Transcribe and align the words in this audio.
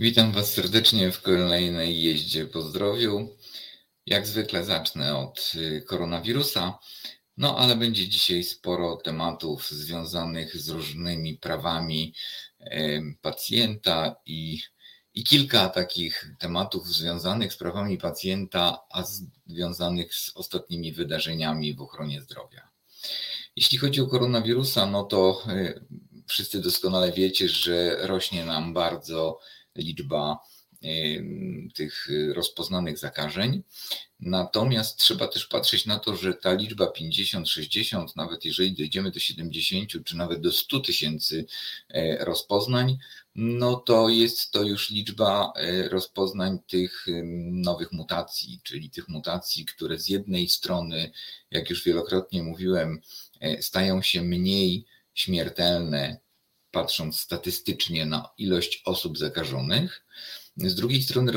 Witam 0.00 0.32
Was 0.32 0.52
serdecznie 0.52 1.12
w 1.12 1.22
kolejnej 1.22 2.02
jeździe 2.02 2.46
po 2.46 2.62
zdrowiu. 2.62 3.36
Jak 4.06 4.26
zwykle 4.26 4.64
zacznę 4.64 5.18
od 5.18 5.52
y, 5.54 5.82
koronawirusa, 5.82 6.78
no 7.36 7.58
ale 7.58 7.76
będzie 7.76 8.08
dzisiaj 8.08 8.44
sporo 8.44 8.96
tematów 8.96 9.70
związanych 9.70 10.56
z 10.56 10.68
różnymi 10.68 11.34
prawami 11.34 12.14
pacjenta 13.22 14.16
i, 14.26 14.62
i 15.14 15.24
kilka 15.24 15.68
takich 15.68 16.34
tematów 16.38 16.88
związanych 16.88 17.52
z 17.52 17.56
prawami 17.56 17.98
pacjenta, 17.98 18.78
a 18.90 19.02
związanych 19.46 20.14
z 20.14 20.36
ostatnimi 20.36 20.92
wydarzeniami 20.92 21.74
w 21.74 21.82
ochronie 21.82 22.20
zdrowia. 22.20 22.68
Jeśli 23.56 23.78
chodzi 23.78 24.00
o 24.00 24.06
koronawirusa, 24.06 24.86
no 24.86 25.04
to 25.04 25.42
y, 25.48 25.84
wszyscy 26.26 26.60
doskonale 26.60 27.12
wiecie, 27.12 27.48
że 27.48 27.96
rośnie 28.06 28.44
nam 28.44 28.74
bardzo 28.74 29.38
liczba 29.76 30.38
tych 31.74 32.08
rozpoznanych 32.34 32.98
zakażeń. 32.98 33.62
Natomiast 34.20 34.98
trzeba 34.98 35.28
też 35.28 35.46
patrzeć 35.46 35.86
na 35.86 35.98
to, 35.98 36.16
że 36.16 36.34
ta 36.34 36.52
liczba 36.52 36.86
50, 36.86 37.48
60, 37.48 38.16
nawet 38.16 38.44
jeżeli 38.44 38.72
dojdziemy 38.72 39.10
do 39.10 39.20
70 39.20 40.04
czy 40.04 40.16
nawet 40.16 40.40
do 40.40 40.52
100 40.52 40.80
tysięcy 40.80 41.46
e, 41.88 42.24
rozpoznań, 42.24 42.98
no 43.34 43.76
to 43.76 44.08
jest 44.08 44.50
to 44.50 44.62
już 44.62 44.90
liczba 44.90 45.52
e, 45.56 45.88
rozpoznań 45.88 46.58
tych 46.66 47.06
nowych 47.52 47.92
mutacji, 47.92 48.60
czyli 48.62 48.90
tych 48.90 49.08
mutacji, 49.08 49.64
które 49.64 49.98
z 49.98 50.08
jednej 50.08 50.48
strony, 50.48 51.10
jak 51.50 51.70
już 51.70 51.84
wielokrotnie 51.84 52.42
mówiłem, 52.42 53.00
e, 53.40 53.62
stają 53.62 54.02
się 54.02 54.22
mniej 54.22 54.84
śmiertelne 55.14 56.20
patrząc 56.72 57.20
statystycznie 57.20 58.06
na 58.06 58.28
ilość 58.38 58.82
osób 58.84 59.18
zakażonych. 59.18 60.04
Z 60.56 60.74
drugiej 60.74 61.02
strony 61.02 61.32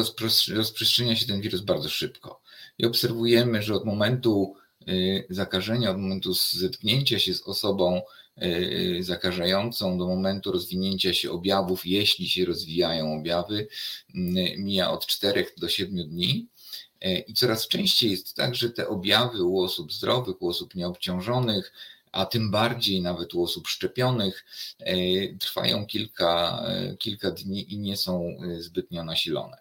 rozprzestrzenia 0.54 1.16
się 1.16 1.26
ten 1.26 1.42
wirus 1.42 1.62
bardzo 1.62 1.90
szybko 1.90 2.42
i 2.78 2.86
obserwujemy, 2.86 3.62
że 3.62 3.76
od 3.76 3.86
momentu 3.86 4.56
y, 4.90 5.26
zakażenia, 5.30 5.92
od 5.92 5.98
momentu 5.98 6.34
zetknięcia 6.34 7.20
się 7.20 7.34
z 7.34 7.42
osobą 7.42 8.02
y, 8.44 8.98
zakażającą 9.04 9.98
do 9.98 10.08
momentu 10.08 10.52
rozwinięcia 10.52 11.14
się 11.14 11.32
objawów, 11.32 11.86
jeśli 11.86 12.30
się 12.30 12.46
rozwijają 12.46 13.20
objawy, 13.20 13.68
y, 14.10 14.56
mija 14.58 14.92
od 14.92 15.06
4 15.06 15.46
do 15.58 15.70
7 15.70 16.10
dni. 16.10 16.48
I 17.28 17.34
coraz 17.34 17.68
częściej 17.68 18.12
jest 18.12 18.36
tak, 18.36 18.56
że 18.56 18.70
te 18.70 18.88
objawy 18.88 19.44
u 19.44 19.60
osób 19.60 19.94
zdrowych, 19.94 20.42
u 20.42 20.50
osób 20.50 20.76
nieobciążonych, 20.76 21.74
a 22.16 22.26
tym 22.26 22.52
bardziej 22.52 23.02
nawet 23.02 23.34
u 23.34 23.44
osób 23.44 23.68
szczepionych, 23.68 24.46
e, 24.80 24.96
trwają 25.38 25.86
kilka, 25.86 26.64
e, 26.68 26.98
kilka 26.98 27.32
dni 27.32 27.74
i 27.74 27.80
nie 27.80 27.98
są 27.98 28.28
e, 28.28 28.62
zbytnio 28.62 29.04
nasilone. 29.04 29.58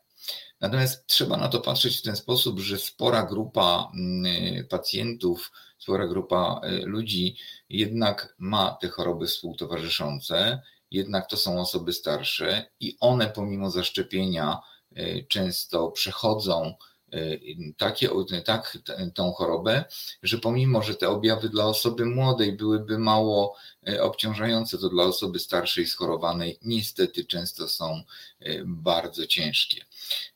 Natomiast 0.60 1.06
trzeba 1.06 1.36
na 1.36 1.48
to 1.48 1.60
patrzeć 1.60 1.98
w 1.98 2.02
ten 2.02 2.16
sposób, 2.16 2.60
że 2.60 2.78
spora 2.78 3.22
grupa 3.22 3.90
mm, 3.94 4.66
pacjentów, 4.66 5.52
spora 5.78 6.06
grupa 6.06 6.60
ludzi 6.84 7.36
jednak 7.68 8.34
ma 8.38 8.78
te 8.80 8.88
choroby 8.88 9.26
współtowarzyszące, 9.26 10.62
jednak 10.90 11.28
to 11.28 11.36
są 11.36 11.60
osoby 11.60 11.92
starsze 11.92 12.66
i 12.80 12.96
one 13.00 13.30
pomimo 13.30 13.70
zaszczepienia 13.70 14.58
często 15.28 15.90
przechodzą 15.90 16.74
takie, 17.76 18.08
tak, 18.44 18.78
tą 19.14 19.32
chorobę, 19.32 19.84
że 20.22 20.38
pomimo, 20.38 20.82
że 20.82 20.94
te 20.94 21.08
objawy 21.08 21.48
dla 21.48 21.66
osoby 21.66 22.06
młodej 22.06 22.52
byłyby 22.52 22.98
mało 22.98 23.56
y, 23.88 24.02
obciążające, 24.02 24.78
to 24.78 24.88
dla 24.88 25.04
osoby 25.04 25.38
starszej, 25.38 25.86
schorowanej 25.86 26.58
niestety 26.62 27.24
często 27.24 27.68
są 27.68 28.02
y, 28.42 28.62
bardzo 28.66 29.26
ciężkie. 29.26 29.84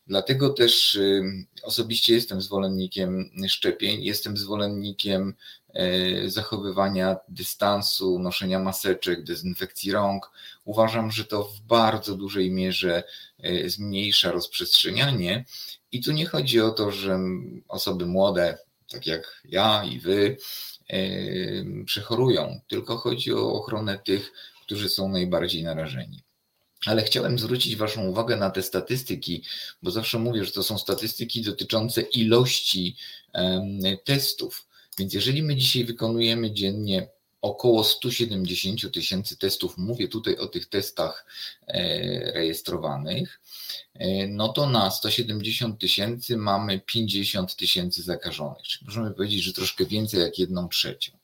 Dlatego 0.07 0.51
też 0.51 0.99
osobiście 1.63 2.15
jestem 2.15 2.43
zwolennikiem 2.43 3.31
szczepień, 3.49 4.03
jestem 4.03 4.37
zwolennikiem 4.37 5.35
zachowywania 6.27 7.17
dystansu, 7.29 8.19
noszenia 8.19 8.59
maseczek, 8.59 9.25
dezynfekcji 9.25 9.93
rąk. 9.93 10.31
Uważam, 10.65 11.11
że 11.11 11.25
to 11.25 11.45
w 11.45 11.61
bardzo 11.61 12.15
dużej 12.15 12.51
mierze 12.51 13.03
zmniejsza 13.67 14.33
rozprzestrzenianie 14.33 15.45
i 15.93 16.03
tu 16.03 16.13
nie 16.13 16.27
chodzi 16.27 16.61
o 16.61 16.71
to, 16.71 16.91
że 16.91 17.19
osoby 17.69 18.07
młode, 18.07 18.59
tak 18.93 19.07
jak 19.07 19.43
ja 19.45 19.85
i 19.85 19.99
wy, 19.99 20.37
przechorują, 21.85 22.61
tylko 22.69 22.97
chodzi 22.97 23.33
o 23.33 23.53
ochronę 23.53 23.99
tych, 23.99 24.33
którzy 24.63 24.89
są 24.89 25.09
najbardziej 25.09 25.63
narażeni. 25.63 26.23
Ale 26.87 27.03
chciałem 27.03 27.39
zwrócić 27.39 27.77
Waszą 27.77 28.07
uwagę 28.07 28.37
na 28.37 28.51
te 28.51 28.63
statystyki, 28.63 29.45
bo 29.83 29.91
zawsze 29.91 30.19
mówię, 30.19 30.45
że 30.45 30.53
to 30.53 30.63
są 30.63 30.79
statystyki 30.79 31.43
dotyczące 31.43 32.01
ilości 32.01 32.97
testów. 34.05 34.69
Więc 34.99 35.15
jeżeli 35.15 35.43
my 35.43 35.57
dzisiaj 35.57 35.85
wykonujemy 35.85 36.53
dziennie 36.53 37.09
około 37.43 37.85
170 37.85 38.93
tysięcy 38.93 39.37
testów, 39.37 39.79
mówię 39.79 40.09
tutaj 40.09 40.37
o 40.37 40.47
tych 40.47 40.69
testach 40.69 41.27
e, 41.67 42.33
rejestrowanych, 42.33 43.41
e, 43.45 43.48
no 44.29 44.49
to 44.49 44.67
na 44.67 44.91
170 44.91 45.81
tysięcy 45.81 46.37
mamy 46.37 46.81
50 46.81 47.57
tysięcy 47.57 48.03
zakażonych, 48.03 48.63
czyli 48.63 48.87
możemy 48.87 49.11
powiedzieć, 49.11 49.43
że 49.43 49.53
troszkę 49.53 49.87
więcej 49.87 50.21
jak 50.21 50.39
jedną 50.39 50.69
trzecią. 50.69 51.19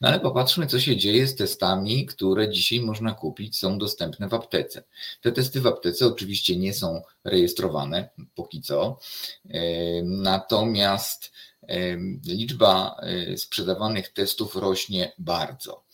No 0.00 0.08
ale 0.08 0.20
popatrzmy, 0.20 0.66
co 0.66 0.80
się 0.80 0.96
dzieje 0.96 1.26
z 1.26 1.36
testami, 1.36 2.06
które 2.06 2.50
dzisiaj 2.50 2.80
można 2.80 3.14
kupić, 3.14 3.58
są 3.58 3.78
dostępne 3.78 4.28
w 4.28 4.34
aptece. 4.34 4.82
Te 5.20 5.32
testy 5.32 5.60
w 5.60 5.66
aptece 5.66 6.06
oczywiście 6.06 6.56
nie 6.56 6.74
są 6.74 7.02
rejestrowane 7.24 8.08
póki 8.34 8.62
co, 8.62 8.98
e, 9.50 9.60
natomiast 10.02 11.32
liczba 12.26 12.96
e, 13.02 13.36
sprzedawanych 13.36 14.12
testów 14.12 14.56
rośnie 14.56 15.12
bardzo. 15.18 15.84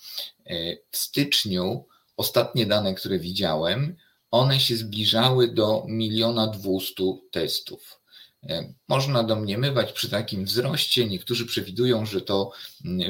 E, 0.47 0.77
w 0.91 0.97
styczniu 0.97 1.87
ostatnie 2.17 2.67
dane, 2.67 2.95
które 2.95 3.19
widziałem, 3.19 3.97
one 4.35 4.61
się 4.61 4.77
zbliżały 4.77 5.49
do 5.49 5.85
miliona 5.89 6.47
dwustu 6.47 7.29
testów. 7.31 8.01
E, 8.43 8.75
można 8.89 9.25
domniemywać 9.25 9.93
przy 9.93 10.11
takim 10.11 10.45
wzroście, 10.45 11.09
niektórzy 11.09 11.47
przewidują, 11.47 12.07
że 12.07 12.21
to 12.21 12.51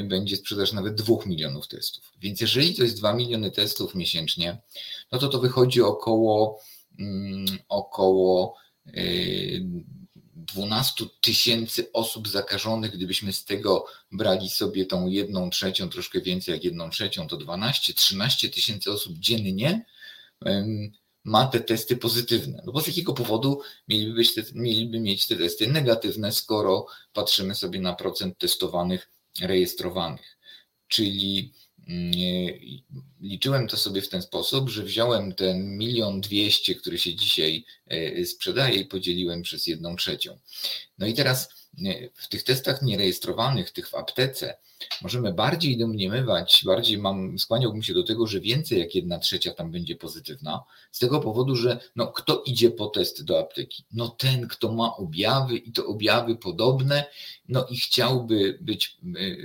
będzie 0.03 0.37
sprzedaż 0.37 0.73
nawet 0.73 0.95
2 0.95 1.15
milionów 1.25 1.67
testów. 1.67 2.13
Więc 2.19 2.41
jeżeli 2.41 2.75
to 2.75 2.83
jest 2.83 2.97
2 2.97 3.13
miliony 3.13 3.51
testów 3.51 3.95
miesięcznie, 3.95 4.61
no 5.11 5.19
to 5.19 5.27
to 5.27 5.39
wychodzi 5.39 5.81
około, 5.81 6.59
około 7.69 8.55
12 10.35 11.05
tysięcy 11.21 11.91
osób 11.93 12.27
zakażonych, 12.27 12.91
gdybyśmy 12.91 13.33
z 13.33 13.45
tego 13.45 13.85
brali 14.11 14.49
sobie 14.49 14.85
tą 14.85 15.07
jedną 15.07 15.49
trzecią, 15.49 15.89
troszkę 15.89 16.21
więcej 16.21 16.53
jak 16.53 16.63
jedną 16.63 16.89
trzecią, 16.89 17.27
to 17.27 17.37
12-13 17.37 18.49
tysięcy 18.49 18.91
osób 18.91 19.17
dziennie 19.19 19.85
ma 21.25 21.47
te 21.47 21.59
testy 21.59 21.97
pozytywne. 21.97 22.63
No 22.65 22.71
bo 22.71 22.81
z 22.81 22.87
jakiego 22.87 23.13
powodu 23.13 23.61
mieliby, 23.87 24.23
te, 24.25 24.43
mieliby 24.53 24.99
mieć 24.99 25.27
te 25.27 25.35
testy 25.35 25.67
negatywne, 25.67 26.31
skoro 26.31 26.85
patrzymy 27.13 27.55
sobie 27.55 27.79
na 27.79 27.93
procent 27.93 28.37
testowanych, 28.37 29.09
rejestrowanych? 29.41 30.37
Czyli 30.87 31.53
liczyłem 33.21 33.67
to 33.67 33.77
sobie 33.77 34.01
w 34.01 34.09
ten 34.09 34.21
sposób, 34.21 34.69
że 34.69 34.83
wziąłem 34.83 35.35
ten 35.35 35.77
milion 35.77 36.21
dwieście, 36.21 36.75
który 36.75 36.97
się 36.97 37.15
dzisiaj 37.15 37.65
e, 37.87 38.25
sprzedaje 38.25 38.79
i 38.79 38.85
podzieliłem 38.85 39.41
przez 39.41 39.67
jedną 39.67 39.95
trzecią. 39.95 40.39
No 40.97 41.07
i 41.07 41.13
teraz 41.13 41.49
e, 41.85 42.09
w 42.15 42.27
tych 42.27 42.43
testach 42.43 42.81
nierejestrowanych, 42.81 43.71
tych 43.71 43.89
w 43.89 43.95
aptece, 43.95 44.57
możemy 45.01 45.33
bardziej 45.33 45.77
domniemywać, 45.77 46.61
bardziej 46.65 46.97
mam, 46.97 47.39
skłaniałbym 47.39 47.83
się 47.83 47.93
do 47.93 48.03
tego, 48.03 48.27
że 48.27 48.39
więcej 48.39 48.79
jak 48.79 48.95
jedna 48.95 49.19
trzecia 49.19 49.53
tam 49.53 49.71
będzie 49.71 49.95
pozytywna, 49.95 50.63
z 50.91 50.99
tego 50.99 51.19
powodu, 51.19 51.55
że 51.55 51.79
no, 51.95 52.07
kto 52.07 52.43
idzie 52.45 52.71
po 52.71 52.87
test 52.87 53.23
do 53.23 53.39
apteki? 53.39 53.83
No 53.91 54.09
ten, 54.09 54.47
kto 54.47 54.73
ma 54.73 54.95
objawy 54.95 55.57
i 55.57 55.71
to 55.71 55.85
objawy 55.85 56.35
podobne, 56.35 57.05
no 57.49 57.65
i 57.69 57.77
chciałby 57.77 58.57
być, 58.61 58.97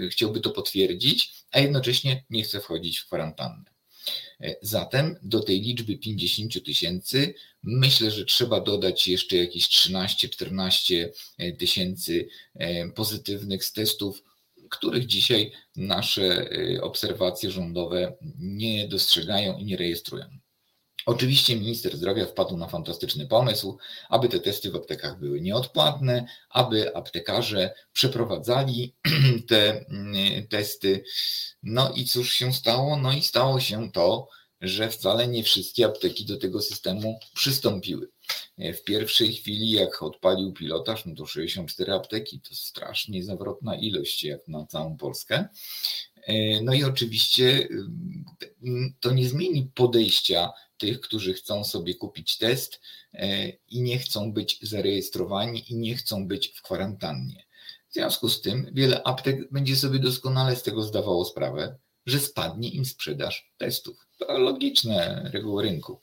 e, 0.04 0.08
chciałby 0.08 0.40
to 0.40 0.50
potwierdzić, 0.50 1.32
a 1.52 1.60
jednocześnie 1.60 2.24
nie 2.30 2.42
chce 2.42 2.60
wchodzić 2.60 2.98
w 2.98 3.06
kwarantannę. 3.06 3.64
E, 4.40 4.56
zatem 4.62 5.16
do 5.22 5.40
tej 5.40 5.60
liczby 5.60 5.98
50 5.98 6.64
tysięcy 6.64 7.34
myślę, 7.62 8.10
że 8.10 8.24
trzeba 8.24 8.60
dodać 8.60 9.08
jeszcze 9.08 9.36
jakieś 9.36 9.68
13-14 9.68 11.08
e, 11.38 11.52
tysięcy 11.52 12.28
pozytywnych 12.94 13.64
z 13.64 13.72
testów 13.72 14.22
których 14.70 15.06
dzisiaj 15.06 15.52
nasze 15.76 16.52
y, 16.52 16.82
obserwacje 16.82 17.50
rządowe 17.50 18.16
nie 18.38 18.88
dostrzegają 18.88 19.58
i 19.58 19.64
nie 19.64 19.76
rejestrują. 19.76 20.24
Oczywiście 21.06 21.56
minister 21.56 21.96
zdrowia 21.96 22.26
wpadł 22.26 22.56
na 22.56 22.68
fantastyczny 22.68 23.26
pomysł, 23.26 23.78
aby 24.08 24.28
te 24.28 24.40
testy 24.40 24.70
w 24.70 24.76
aptekach 24.76 25.18
były 25.18 25.40
nieodpłatne, 25.40 26.26
aby 26.50 26.96
aptekarze 26.96 27.74
przeprowadzali 27.92 28.94
te 29.48 29.80
y, 29.80 30.46
testy. 30.50 31.04
No 31.62 31.92
i 31.96 32.04
cóż 32.04 32.32
się 32.32 32.52
stało? 32.52 32.96
No 32.96 33.12
i 33.12 33.22
stało 33.22 33.60
się 33.60 33.92
to, 33.92 34.28
że 34.60 34.90
wcale 34.90 35.28
nie 35.28 35.44
wszystkie 35.44 35.86
apteki 35.86 36.24
do 36.24 36.36
tego 36.36 36.62
systemu 36.62 37.18
przystąpiły. 37.34 38.08
W 38.58 38.84
pierwszej 38.84 39.32
chwili, 39.32 39.70
jak 39.70 40.02
odpalił 40.02 40.52
pilotaż, 40.52 41.06
no 41.06 41.14
to 41.14 41.26
64 41.26 41.92
apteki 41.92 42.40
to 42.40 42.54
strasznie 42.54 43.24
zawrotna 43.24 43.76
ilość, 43.76 44.24
jak 44.24 44.48
na 44.48 44.66
całą 44.66 44.96
Polskę. 44.96 45.48
No 46.62 46.74
i 46.74 46.84
oczywiście 46.84 47.68
to 49.00 49.12
nie 49.12 49.28
zmieni 49.28 49.70
podejścia 49.74 50.52
tych, 50.78 51.00
którzy 51.00 51.34
chcą 51.34 51.64
sobie 51.64 51.94
kupić 51.94 52.38
test 52.38 52.80
i 53.68 53.82
nie 53.82 53.98
chcą 53.98 54.32
być 54.32 54.58
zarejestrowani 54.62 55.72
i 55.72 55.74
nie 55.76 55.96
chcą 55.96 56.28
być 56.28 56.48
w 56.48 56.62
kwarantannie. 56.62 57.44
W 57.88 57.92
związku 57.92 58.28
z 58.28 58.40
tym 58.40 58.70
wiele 58.72 59.02
aptek 59.02 59.52
będzie 59.52 59.76
sobie 59.76 59.98
doskonale 59.98 60.56
z 60.56 60.62
tego 60.62 60.82
zdawało 60.82 61.24
sprawę, 61.24 61.78
że 62.06 62.20
spadnie 62.20 62.68
im 62.68 62.84
sprzedaż 62.84 63.52
testów. 63.58 64.06
To 64.20 64.38
logiczne 64.38 65.30
reguły 65.32 65.62
rynku. 65.62 66.00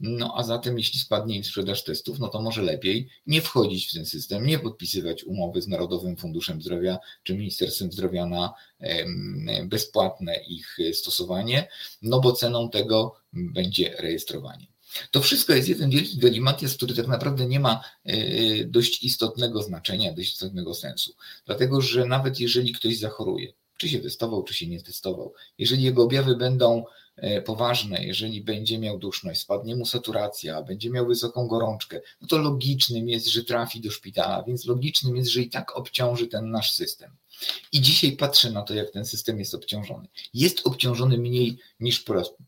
No 0.00 0.34
a 0.36 0.42
zatem, 0.42 0.78
jeśli 0.78 1.00
spadnie 1.00 1.36
im 1.36 1.44
sprzedaż 1.44 1.84
testów, 1.84 2.18
no 2.18 2.28
to 2.28 2.42
może 2.42 2.62
lepiej 2.62 3.08
nie 3.26 3.42
wchodzić 3.42 3.88
w 3.88 3.92
ten 3.94 4.06
system, 4.06 4.46
nie 4.46 4.58
podpisywać 4.58 5.24
umowy 5.24 5.62
z 5.62 5.68
Narodowym 5.68 6.16
Funduszem 6.16 6.62
Zdrowia 6.62 6.98
czy 7.22 7.34
Ministerstwem 7.34 7.92
Zdrowia 7.92 8.26
na 8.26 8.54
bezpłatne 9.64 10.36
ich 10.48 10.76
stosowanie, 10.92 11.68
no 12.02 12.20
bo 12.20 12.32
ceną 12.32 12.70
tego 12.70 13.14
będzie 13.32 13.96
rejestrowanie. 13.98 14.66
To 15.10 15.20
wszystko 15.20 15.52
jest 15.52 15.68
jeden 15.68 15.90
wielki 15.90 16.18
galimatias, 16.18 16.76
który 16.76 16.94
tak 16.94 17.06
naprawdę 17.06 17.46
nie 17.46 17.60
ma 17.60 17.84
e, 18.04 18.64
dość 18.64 19.02
istotnego 19.02 19.62
znaczenia, 19.62 20.12
dość 20.12 20.32
istotnego 20.32 20.74
sensu. 20.74 21.12
Dlatego, 21.46 21.80
że 21.80 22.06
nawet 22.06 22.40
jeżeli 22.40 22.72
ktoś 22.72 22.98
zachoruje, 22.98 23.52
czy 23.76 23.88
się 23.88 23.98
testował, 23.98 24.42
czy 24.42 24.54
się 24.54 24.66
nie 24.66 24.82
testował, 24.82 25.34
jeżeli 25.58 25.82
jego 25.82 26.02
objawy 26.02 26.36
będą 26.36 26.84
poważne, 27.44 28.04
jeżeli 28.04 28.40
będzie 28.40 28.78
miał 28.78 28.98
duszność, 28.98 29.40
spadnie 29.40 29.76
mu 29.76 29.86
saturacja, 29.86 30.62
będzie 30.62 30.90
miał 30.90 31.06
wysoką 31.06 31.46
gorączkę, 31.46 32.00
no 32.20 32.28
to 32.28 32.38
logicznym 32.38 33.08
jest, 33.08 33.26
że 33.26 33.44
trafi 33.44 33.80
do 33.80 33.90
szpitala, 33.90 34.42
więc 34.42 34.66
logicznym 34.66 35.16
jest, 35.16 35.30
że 35.30 35.40
i 35.40 35.50
tak 35.50 35.76
obciąży 35.76 36.26
ten 36.26 36.50
nasz 36.50 36.72
system. 36.72 37.10
I 37.72 37.80
dzisiaj 37.80 38.12
patrzę 38.12 38.50
na 38.50 38.62
to, 38.62 38.74
jak 38.74 38.90
ten 38.90 39.04
system 39.04 39.38
jest 39.38 39.54
obciążony. 39.54 40.08
Jest 40.34 40.66
obciążony 40.66 41.18
mniej 41.18 41.58
niż 41.80 42.04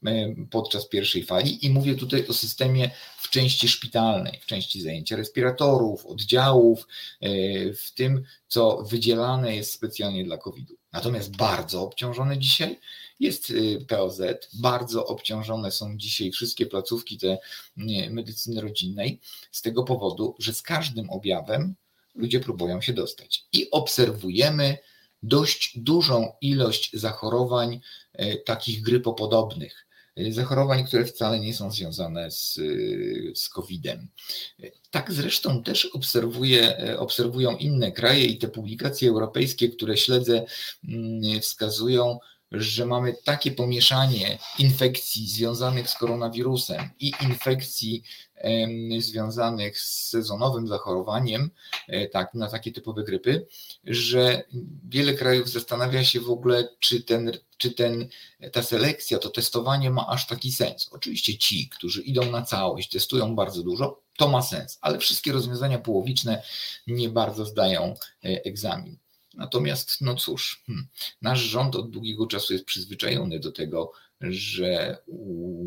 e, 0.07 0.35
podczas 0.51 0.89
pierwszej 0.89 1.25
fali 1.25 1.67
i 1.67 1.71
mówię 1.71 1.95
tutaj 1.95 2.27
o 2.27 2.33
systemie 2.33 2.91
w 3.19 3.31
części 3.31 3.69
szpitalnej, 3.69 4.39
w 4.43 4.47
części 4.47 4.83
zajęcia 4.83 5.17
respiratorów, 5.17 6.07
oddziałów, 6.07 6.87
e, 7.21 7.29
w 7.73 7.95
tym, 7.95 8.25
co 8.49 8.83
wydzielane 8.83 9.57
jest 9.57 9.73
specjalnie 9.73 10.25
dla 10.25 10.39
COVID-u. 10.39 10.75
Natomiast 10.93 11.37
bardzo 11.37 11.83
obciążony 11.83 12.39
dzisiaj 12.39 12.81
jest 13.21 13.51
e, 13.51 13.85
POZ, 13.85 14.23
bardzo 14.53 15.07
obciążone 15.07 15.71
są 15.71 15.97
dzisiaj 15.97 16.31
wszystkie 16.31 16.67
placówki 16.67 17.19
te 17.19 17.39
medycyny 18.11 18.61
rodzinnej 18.61 19.21
z 19.51 19.63
tego 19.63 19.83
powodu, 19.83 20.35
że 20.39 20.55
z 20.55 20.63
każdym 20.63 21.11
objawem 21.11 21.75
ludzie 22.15 22.41
próbują 22.41 22.81
się 22.81 22.93
dostać. 22.93 23.45
I 23.53 23.71
obserwujemy 23.71 24.79
dość 25.23 25.79
dużą 25.79 26.33
ilość 26.41 26.91
zachorowań 26.93 27.81
e, 28.13 28.37
takich 28.37 28.83
grypopodobnych. 28.83 29.87
E, 30.17 30.33
zachorowań, 30.33 30.85
które 30.85 31.05
wcale 31.05 31.41
nie 31.41 31.55
są 31.55 31.71
związane 31.71 32.31
z, 32.31 32.59
e, 32.59 32.63
z 33.35 33.49
COVID-em. 33.49 34.09
Tak 34.91 35.13
zresztą 35.13 35.63
też 35.63 35.87
obserwuję, 35.87 36.97
obserwują 36.99 37.57
inne 37.57 37.93
kraje 37.93 38.25
i 38.25 38.39
te 38.39 38.49
publikacje 38.49 39.09
europejskie, 39.09 39.69
które 39.69 39.97
śledzę, 39.97 40.45
mm, 40.89 41.41
wskazują, 41.41 42.19
że 42.53 42.87
mamy 42.87 43.15
takie 43.25 43.51
pomieszanie 43.51 44.39
infekcji 44.59 45.29
związanych 45.29 45.91
z 45.91 45.95
koronawirusem 45.95 46.91
i 47.01 47.13
infekcji 47.23 48.03
związanych 48.99 49.79
z 49.81 50.09
sezonowym 50.09 50.69
zachorowaniem, 50.69 51.51
e, 51.89 52.09
tak, 52.09 52.35
na 52.35 52.49
takie 52.51 52.73
typowe 52.73 53.05
grypy, 53.05 53.47
że 53.85 54.43
wiele 54.89 55.15
krajów 55.15 55.49
zastanawia 55.49 56.05
się 56.05 56.21
w 56.21 56.31
ogóle, 56.31 56.69
czy 56.79 57.03
ten, 57.03 57.33
czy 57.57 57.71
ten, 57.71 58.09
ta 58.53 58.63
selekcja, 58.63 59.19
to 59.19 59.31
testowanie 59.31 59.91
ma 59.91 60.07
aż 60.07 60.27
taki 60.27 60.53
sens. 60.53 60.89
Oczywiście 60.93 61.39
ci, 61.39 61.69
którzy 61.69 62.03
idą 62.03 62.31
na 62.31 62.43
całość, 62.43 62.89
testują 62.89 63.37
bardzo 63.37 63.63
dużo, 63.63 64.01
to 64.17 64.29
ma 64.29 64.43
sens, 64.43 64.79
ale 64.81 64.99
wszystkie 64.99 65.33
rozwiązania 65.33 65.79
połowiczne 65.79 66.43
nie 66.87 67.09
bardzo 67.09 67.45
zdają 67.45 67.95
e, 68.25 68.45
egzamin. 68.45 68.97
Natomiast, 69.35 70.01
no 70.01 70.15
cóż, 70.15 70.63
hmm, 70.67 70.87
nasz 71.23 71.41
rząd 71.41 71.77
od 71.77 71.91
długiego 71.91 72.27
czasu 72.27 72.53
jest 72.53 72.65
przyzwyczajony 72.65 73.41
do 73.41 73.53
tego, 73.53 73.93
że 74.21 74.99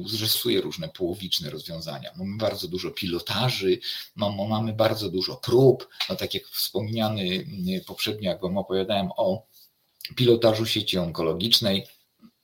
zrzesuje 0.06 0.62
różne 0.62 0.90
połowiczne 0.90 1.50
rozwiązania. 1.50 2.12
Mamy 2.18 2.38
bardzo 2.38 2.68
dużo 2.68 2.92
pilotaży, 2.92 3.80
mamy 4.16 4.74
bardzo 4.74 5.10
dużo 5.10 5.36
prób, 5.36 5.90
no 6.10 6.16
tak 6.16 6.34
jak 6.34 6.48
wspomniany 6.48 7.46
poprzednio, 7.88 8.30
jak 8.30 8.42
Wam 8.42 8.58
opowiadałem 8.58 9.10
o 9.18 9.46
pilotażu 10.16 10.66
sieci 10.66 10.98
onkologicznej, 10.98 11.88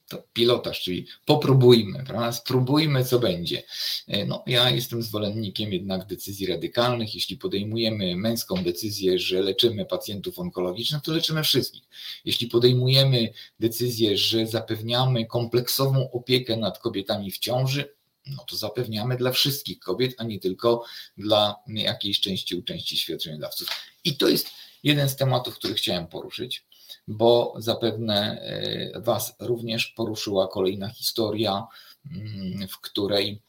to 0.10 0.24
pilotaż, 0.34 0.82
czyli 0.82 1.08
popróbujmy, 1.26 2.04
prawda? 2.08 2.32
spróbujmy, 2.32 3.06
co 3.06 3.20
będzie. 3.20 3.64
E, 4.08 4.26
no, 4.26 4.44
ja 4.48 4.70
jestem 4.70 5.04
zwolennikiem 5.04 5.74
jednak 5.74 6.06
decyzji 6.08 6.48
radykalnych. 6.48 7.16
Jeśli 7.16 7.38
podejmujemy 7.38 8.16
męską 8.16 8.64
decyzję, 8.64 9.20
że 9.20 9.42
leczymy 9.42 9.86
pacjentów 9.86 10.40
onkologicznych, 10.40 11.02
to 11.02 11.12
leczymy 11.12 11.44
wszystkich. 11.44 11.84
Jeśli 12.26 12.48
podejmujemy 12.48 13.34
decyzję, 13.60 14.18
że 14.18 14.48
zapewniamy 14.48 15.26
kompleksową 15.26 16.12
opiekę 16.12 16.58
nad 16.58 16.80
kobietami 16.80 17.32
w 17.32 17.38
ciąży, 17.38 17.94
no 18.26 18.44
to 18.48 18.56
zapewniamy 18.56 19.18
dla 19.18 19.32
wszystkich 19.32 19.80
kobiet, 19.80 20.16
a 20.18 20.24
nie 20.24 20.40
tylko 20.40 20.84
dla 21.18 21.56
jakiejś 21.68 22.20
części 22.20 22.64
części 22.64 22.98
świadczeniodawców. 22.98 23.68
I 24.04 24.18
to 24.18 24.28
jest 24.30 24.50
jeden 24.84 25.10
z 25.10 25.16
tematów, 25.16 25.56
który 25.56 25.74
chciałem 25.74 26.08
poruszyć 26.08 26.69
bo 27.10 27.54
zapewne 27.58 28.42
e, 28.42 29.02
Was 29.02 29.36
również 29.40 29.88
poruszyła 29.88 30.48
kolejna 30.48 30.90
historia, 30.90 31.68
mm, 32.12 32.68
w 32.68 32.82
której 32.82 33.42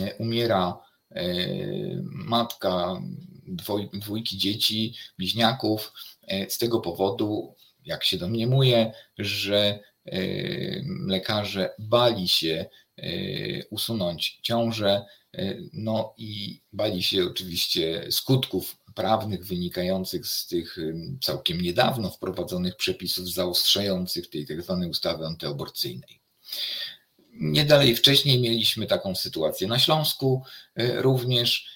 e, 0.00 0.14
umiera 0.14 0.78
e, 1.10 1.24
matka 2.04 3.02
dwoj, 3.46 3.88
dwójki 3.92 4.38
dzieci, 4.38 4.94
bliźniaków, 5.18 5.92
z 6.48 6.58
tego 6.58 6.80
powodu, 6.80 7.54
jak 7.84 8.04
się 8.04 8.18
domniemuje, 8.18 8.92
że 9.18 9.80
lekarze 11.06 11.74
bali 11.78 12.28
się 12.28 12.66
usunąć 13.70 14.40
ciążę, 14.42 15.04
no 15.72 16.14
i 16.18 16.60
bali 16.72 17.02
się 17.02 17.24
oczywiście 17.24 18.06
skutków 18.10 18.76
prawnych 18.94 19.46
wynikających 19.46 20.26
z 20.26 20.46
tych 20.46 20.76
całkiem 21.22 21.60
niedawno 21.60 22.10
wprowadzonych 22.10 22.76
przepisów 22.76 23.28
zaostrzających 23.28 24.30
tej. 24.30 24.46
Tak 24.46 24.56
ustawy 24.90 25.26
antyaborcyjnej. 25.26 26.20
Nie 27.32 27.64
dalej 27.64 27.96
wcześniej 27.96 28.40
mieliśmy 28.40 28.86
taką 28.86 29.14
sytuację 29.14 29.68
na 29.68 29.78
Śląsku 29.78 30.42
y, 30.80 31.02
również. 31.02 31.74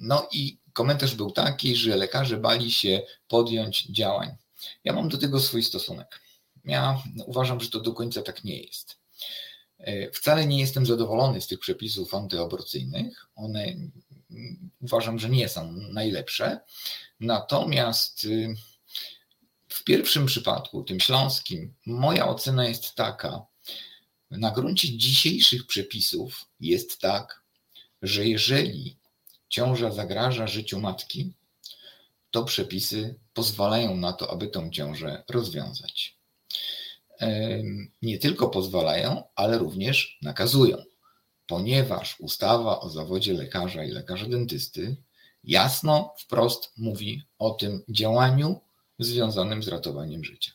No 0.00 0.28
i 0.32 0.58
komentarz 0.72 1.14
był 1.14 1.30
taki, 1.30 1.76
że 1.76 1.96
lekarze 1.96 2.36
bali 2.36 2.72
się 2.72 3.02
podjąć 3.28 3.86
działań. 3.86 4.36
Ja 4.84 4.92
mam 4.92 5.08
do 5.08 5.18
tego 5.18 5.40
swój 5.40 5.62
stosunek. 5.62 6.20
Ja 6.64 7.02
uważam, 7.26 7.60
że 7.60 7.70
to 7.70 7.80
do 7.80 7.92
końca 7.92 8.22
tak 8.22 8.44
nie 8.44 8.62
jest. 8.62 8.98
Y, 9.80 10.10
wcale 10.14 10.46
nie 10.46 10.60
jestem 10.60 10.86
zadowolony 10.86 11.40
z 11.40 11.46
tych 11.46 11.58
przepisów 11.58 12.14
antyaborcyjnych. 12.14 13.26
One 13.34 13.74
uważam, 14.80 15.18
że 15.18 15.28
nie 15.28 15.48
są 15.48 15.72
najlepsze. 15.72 16.60
Natomiast 17.20 18.24
y, 18.24 18.54
w 19.68 19.84
pierwszym 19.84 20.26
przypadku, 20.26 20.82
tym 20.84 21.00
śląskim, 21.00 21.74
moja 21.86 22.28
ocena 22.28 22.68
jest 22.68 22.94
taka, 22.94 23.46
na 24.30 24.50
gruncie 24.50 24.98
dzisiejszych 24.98 25.66
przepisów 25.66 26.44
jest 26.60 26.98
tak, 26.98 27.42
że 28.02 28.26
jeżeli 28.26 28.96
ciąża 29.48 29.90
zagraża 29.90 30.46
życiu 30.46 30.80
matki, 30.80 31.32
to 32.30 32.44
przepisy 32.44 33.14
pozwalają 33.34 33.96
na 33.96 34.12
to, 34.12 34.30
aby 34.30 34.48
tą 34.48 34.70
ciążę 34.70 35.24
rozwiązać. 35.28 36.16
Nie 38.02 38.18
tylko 38.18 38.48
pozwalają, 38.48 39.22
ale 39.34 39.58
również 39.58 40.18
nakazują 40.22 40.91
ponieważ 41.52 42.20
ustawa 42.20 42.80
o 42.80 42.88
zawodzie 42.88 43.32
lekarza 43.32 43.84
i 43.84 43.90
lekarza 43.90 44.26
dentysty 44.26 44.96
jasno, 45.44 46.14
wprost 46.18 46.72
mówi 46.76 47.22
o 47.38 47.50
tym 47.50 47.82
działaniu 47.88 48.60
związanym 48.98 49.62
z 49.62 49.68
ratowaniem 49.68 50.24
życia. 50.24 50.52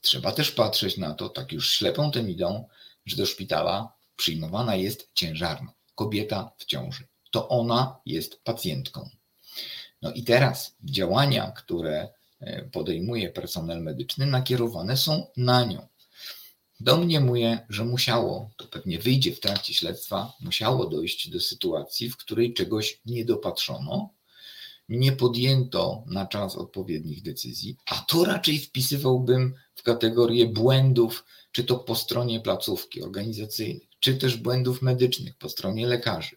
Trzeba 0.00 0.32
też 0.32 0.50
patrzeć 0.50 0.96
na 0.96 1.14
to, 1.14 1.28
tak 1.28 1.52
już 1.52 1.72
ślepą 1.72 2.10
tym 2.10 2.30
idą, 2.30 2.64
że 3.06 3.16
do 3.16 3.26
szpitala 3.26 3.92
przyjmowana 4.16 4.76
jest 4.76 5.10
ciężarna, 5.14 5.72
kobieta 5.94 6.52
w 6.58 6.64
ciąży. 6.64 7.06
To 7.30 7.48
ona 7.48 7.96
jest 8.06 8.42
pacjentką. 8.44 9.08
No 10.02 10.12
i 10.12 10.24
teraz 10.24 10.76
działania, 10.84 11.50
które 11.50 12.08
e, 12.40 12.62
podejmuje 12.62 13.28
personel 13.28 13.82
medyczny, 13.82 14.26
nakierowane 14.26 14.96
są 14.96 15.26
na 15.36 15.64
nią. 15.64 15.86
Domniemuje, 16.80 17.66
że 17.68 17.84
musiało, 17.84 18.50
to 18.56 18.64
pewnie 18.64 18.98
wyjdzie 18.98 19.32
w 19.32 19.40
trakcie 19.40 19.74
śledztwa, 19.74 20.32
musiało 20.40 20.86
dojść 20.86 21.30
do 21.30 21.40
sytuacji, 21.40 22.10
w 22.10 22.16
której 22.16 22.54
czegoś 22.54 23.00
nie 23.06 23.24
dopatrzono, 23.24 24.10
nie 24.88 25.12
podjęto 25.12 26.04
na 26.06 26.26
czas 26.26 26.56
odpowiednich 26.56 27.22
decyzji, 27.22 27.76
a 27.86 27.94
to 27.94 28.24
raczej 28.24 28.58
wpisywałbym 28.58 29.54
w 29.74 29.82
kategorię 29.82 30.46
błędów, 30.46 31.24
czy 31.52 31.64
to 31.64 31.76
po 31.76 31.94
stronie 31.94 32.40
placówki 32.40 33.02
organizacyjnej, 33.02 33.88
czy 34.00 34.14
też 34.14 34.36
błędów 34.36 34.82
medycznych 34.82 35.36
po 35.38 35.48
stronie 35.48 35.86
lekarzy. 35.86 36.36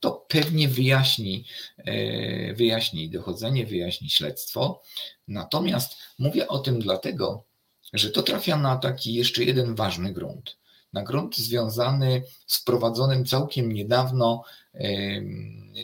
To 0.00 0.26
pewnie 0.28 0.68
wyjaśni, 0.68 1.44
e, 1.78 2.54
wyjaśni 2.54 3.10
dochodzenie, 3.10 3.66
wyjaśni 3.66 4.10
śledztwo. 4.10 4.82
Natomiast 5.28 5.96
mówię 6.18 6.48
o 6.48 6.58
tym 6.58 6.80
dlatego, 6.80 7.44
że 7.92 8.10
to 8.10 8.22
trafia 8.22 8.56
na 8.56 8.76
taki 8.76 9.14
jeszcze 9.14 9.44
jeden 9.44 9.74
ważny 9.74 10.12
grunt. 10.12 10.56
Na 10.92 11.02
grunt 11.02 11.36
związany 11.36 12.22
z 12.46 12.56
wprowadzonym 12.56 13.26
całkiem 13.26 13.72
niedawno 13.72 14.44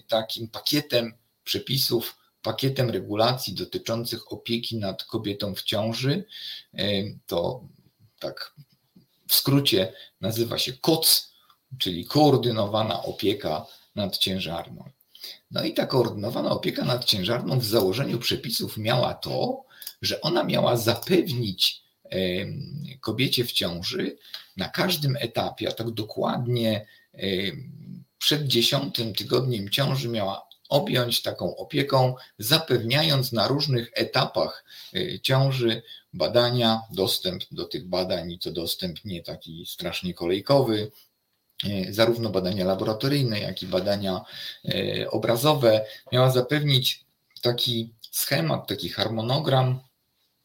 takim 0.08 0.48
pakietem 0.48 1.14
przepisów, 1.44 2.16
pakietem 2.42 2.90
regulacji 2.90 3.54
dotyczących 3.54 4.32
opieki 4.32 4.76
nad 4.76 5.04
kobietą 5.04 5.54
w 5.54 5.62
ciąży. 5.62 6.24
To 7.26 7.64
tak 8.18 8.54
w 9.28 9.34
skrócie 9.34 9.92
nazywa 10.20 10.58
się 10.58 10.72
KOC, 10.72 11.32
czyli 11.78 12.06
koordynowana 12.06 13.02
opieka 13.02 13.66
nad 13.94 14.18
ciężarną. 14.18 14.90
No 15.50 15.64
i 15.64 15.74
ta 15.74 15.86
koordynowana 15.86 16.50
opieka 16.50 16.84
nad 16.84 17.04
ciężarną 17.04 17.58
w 17.58 17.64
założeniu 17.64 18.18
przepisów 18.18 18.76
miała 18.76 19.14
to, 19.14 19.64
że 20.02 20.20
ona 20.20 20.44
miała 20.44 20.76
zapewnić 20.76 21.81
kobiecie 23.00 23.44
w 23.44 23.52
ciąży 23.52 24.16
na 24.56 24.68
każdym 24.68 25.16
etapie, 25.20 25.68
a 25.68 25.72
tak 25.72 25.90
dokładnie 25.90 26.86
przed 28.18 28.46
dziesiątym 28.46 29.14
tygodniem 29.14 29.68
ciąży 29.68 30.08
miała 30.08 30.46
objąć 30.72 31.22
taką 31.22 31.56
opieką, 31.56 32.14
zapewniając 32.38 33.32
na 33.32 33.48
różnych 33.48 33.90
etapach 33.94 34.64
e, 34.94 35.20
ciąży 35.20 35.82
badania, 36.12 36.82
dostęp 36.90 37.42
do 37.50 37.64
tych 37.64 37.88
badań 37.88 38.32
i 38.32 38.38
to 38.38 38.50
dostęp 38.50 39.04
nie 39.04 39.22
taki 39.22 39.66
strasznie 39.66 40.14
kolejkowy, 40.14 40.90
e, 41.64 41.92
zarówno 41.92 42.30
badania 42.30 42.64
laboratoryjne, 42.64 43.40
jak 43.40 43.62
i 43.62 43.66
badania 43.66 44.24
e, 44.64 45.10
obrazowe, 45.10 45.84
miała 46.12 46.30
zapewnić 46.30 47.04
taki 47.42 47.92
schemat, 48.10 48.66
taki 48.66 48.88
harmonogram 48.88 49.80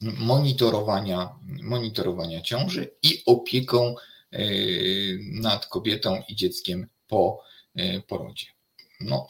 monitorowania, 0.01 1.35
monitorowania 1.61 2.41
ciąży 2.41 2.91
i 3.03 3.23
opieką 3.25 3.95
nad 5.19 5.65
kobietą 5.65 6.23
i 6.29 6.35
dzieckiem 6.35 6.87
po 7.07 7.43
porodzie. 8.07 8.45
No, 8.99 9.27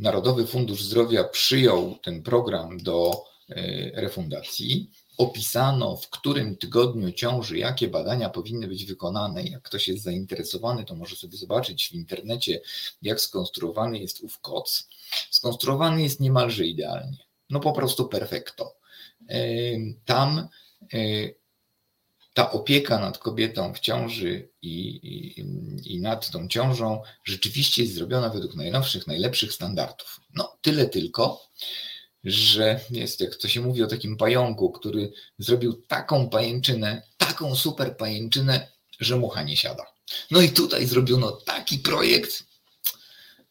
Narodowy 0.00 0.46
Fundusz 0.46 0.82
Zdrowia 0.82 1.24
przyjął 1.24 1.98
ten 2.02 2.22
program 2.22 2.78
do 2.78 3.24
e, 3.48 4.00
refundacji. 4.00 4.90
Opisano, 5.18 5.96
w 5.96 6.10
którym 6.10 6.56
tygodniu 6.56 7.12
ciąży, 7.12 7.58
jakie 7.58 7.88
badania 7.88 8.30
powinny 8.30 8.68
być 8.68 8.84
wykonane. 8.84 9.44
Jak 9.44 9.62
ktoś 9.62 9.88
jest 9.88 10.02
zainteresowany, 10.02 10.84
to 10.84 10.94
może 10.94 11.16
sobie 11.16 11.36
zobaczyć 11.36 11.88
w 11.88 11.92
internecie, 11.92 12.60
jak 13.02 13.20
skonstruowany 13.20 13.98
jest 13.98 14.20
ów 14.20 14.40
koc. 14.40 14.88
Skonstruowany 15.30 16.02
jest 16.02 16.20
niemalże 16.20 16.66
idealnie. 16.66 17.18
No 17.50 17.60
po 17.60 17.72
prostu 17.72 18.08
perfekto. 18.08 18.76
Tam 20.04 20.48
e, 20.92 20.98
ta 22.34 22.52
opieka 22.52 22.98
nad 22.98 23.18
kobietą 23.18 23.74
w 23.74 23.80
ciąży 23.80 24.48
i, 24.62 24.78
i, 24.86 25.40
i, 25.94 26.00
nad 26.00 26.30
tą 26.30 26.48
ciążą 26.48 27.02
rzeczywiście 27.24 27.82
jest 27.82 27.94
zrobiona 27.94 28.28
według 28.28 28.54
najnowszych, 28.54 29.06
najlepszych 29.06 29.52
standardów. 29.52 30.20
No, 30.34 30.56
tyle 30.60 30.86
tylko, 30.86 31.42
że 32.24 32.80
jest, 32.90 33.20
jak 33.20 33.36
to 33.36 33.48
się 33.48 33.60
mówi 33.60 33.82
o 33.82 33.86
takim 33.86 34.16
pająku, 34.16 34.70
który 34.70 35.12
zrobił 35.38 35.72
taką 35.72 36.28
pajęczynę, 36.28 37.02
taką 37.16 37.56
super 37.56 37.96
pajęczynę, 37.96 38.68
że 39.00 39.16
mucha 39.16 39.42
nie 39.42 39.56
siada. 39.56 39.86
No 40.30 40.40
i 40.40 40.48
tutaj 40.48 40.86
zrobiono 40.86 41.32
taki 41.32 41.78
projekt, 41.78 42.44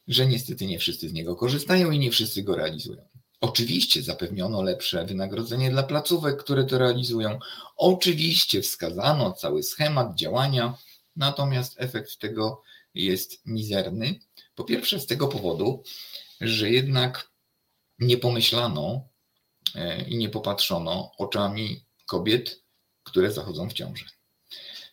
że 0.08 0.28
niestety 0.28 0.66
nie 0.66 0.80
wszyscy 0.80 1.10
z 1.10 1.14
niego 1.14 1.36
korzystają 1.36 1.92
i 1.92 2.00
nie 2.00 2.12
wszyscy 2.12 2.44
go 2.44 2.56
realizują. 2.56 3.09
Oczywiście 3.42 4.02
zapewniono 4.02 4.62
lepsze 4.62 5.06
wynagrodzenie 5.06 5.72
dla 5.72 5.84
placówek, 5.84 6.44
które 6.44 6.66
to 6.66 6.78
realizują. 6.78 7.40
Oczywiście 7.78 8.62
wskazano 8.62 9.32
cały 9.32 9.64
schemat 9.64 10.16
działania, 10.16 10.78
natomiast 11.16 11.82
efekt 11.82 12.18
tego 12.18 12.62
jest 12.94 13.46
mizerny. 13.46 14.20
Po 14.56 14.64
pierwsze, 14.64 15.00
z 15.00 15.06
tego 15.06 15.28
powodu, 15.28 15.84
że 16.42 16.70
jednak 16.70 17.32
nie 18.00 18.18
pomyślano 18.18 19.08
e, 19.76 20.02
i 20.02 20.18
nie 20.18 20.30
popatrzono 20.30 21.12
oczami 21.18 21.86
kobiet, 22.06 22.64
które 23.04 23.32
zachodzą 23.32 23.70
w 23.70 23.74
ciąży. 23.74 24.06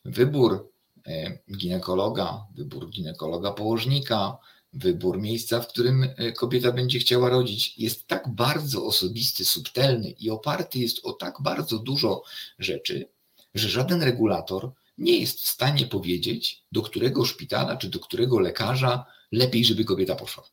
Wybór 0.05 0.73
e, 1.07 1.38
ginekologa, 1.57 2.47
wybór 2.55 2.91
ginekologa 2.91 3.53
położnika, 3.53 4.38
wybór 4.76 5.18
miejsca, 5.18 5.61
w 5.61 5.68
którym 5.68 6.09
e, 6.16 6.33
kobieta 6.33 6.73
będzie 6.73 6.99
chciała 6.99 7.28
rodzić, 7.28 7.78
jest 7.78 8.06
tak 8.06 8.28
bardzo 8.35 8.87
osobisty, 8.87 9.45
subtelny 9.45 10.11
i 10.11 10.30
oparty 10.30 10.78
jest 10.78 11.04
o 11.04 11.12
tak 11.12 11.35
bardzo 11.40 11.78
dużo 11.78 12.23
rzeczy, 12.59 13.09
że 13.54 13.68
żaden 13.68 14.02
regulator 14.02 14.73
nie 14.99 15.21
jest 15.21 15.40
w 15.40 15.49
stanie 15.49 15.87
powiedzieć, 15.87 16.64
do 16.73 16.83
którego 16.83 17.25
szpitala 17.25 17.76
czy 17.76 17.88
do 17.88 18.00
którego 18.00 18.38
lekarza 18.38 19.04
lepiej, 19.33 19.64
żeby 19.64 19.85
kobieta 19.85 20.16
poszła. 20.16 20.45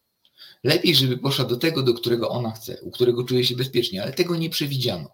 Lepiej, 0.64 0.96
żeby 0.96 1.18
poszła 1.18 1.46
do 1.46 1.58
tego, 1.58 1.84
do 1.84 1.94
którego 1.94 2.30
ona 2.30 2.52
chce, 2.52 2.82
u 2.82 2.92
którego 2.92 3.24
czuje 3.24 3.46
się 3.46 3.56
bezpiecznie, 3.56 4.04
ale 4.04 4.14
tego 4.14 4.36
nie 4.36 4.50
przewidziano. 4.50 5.10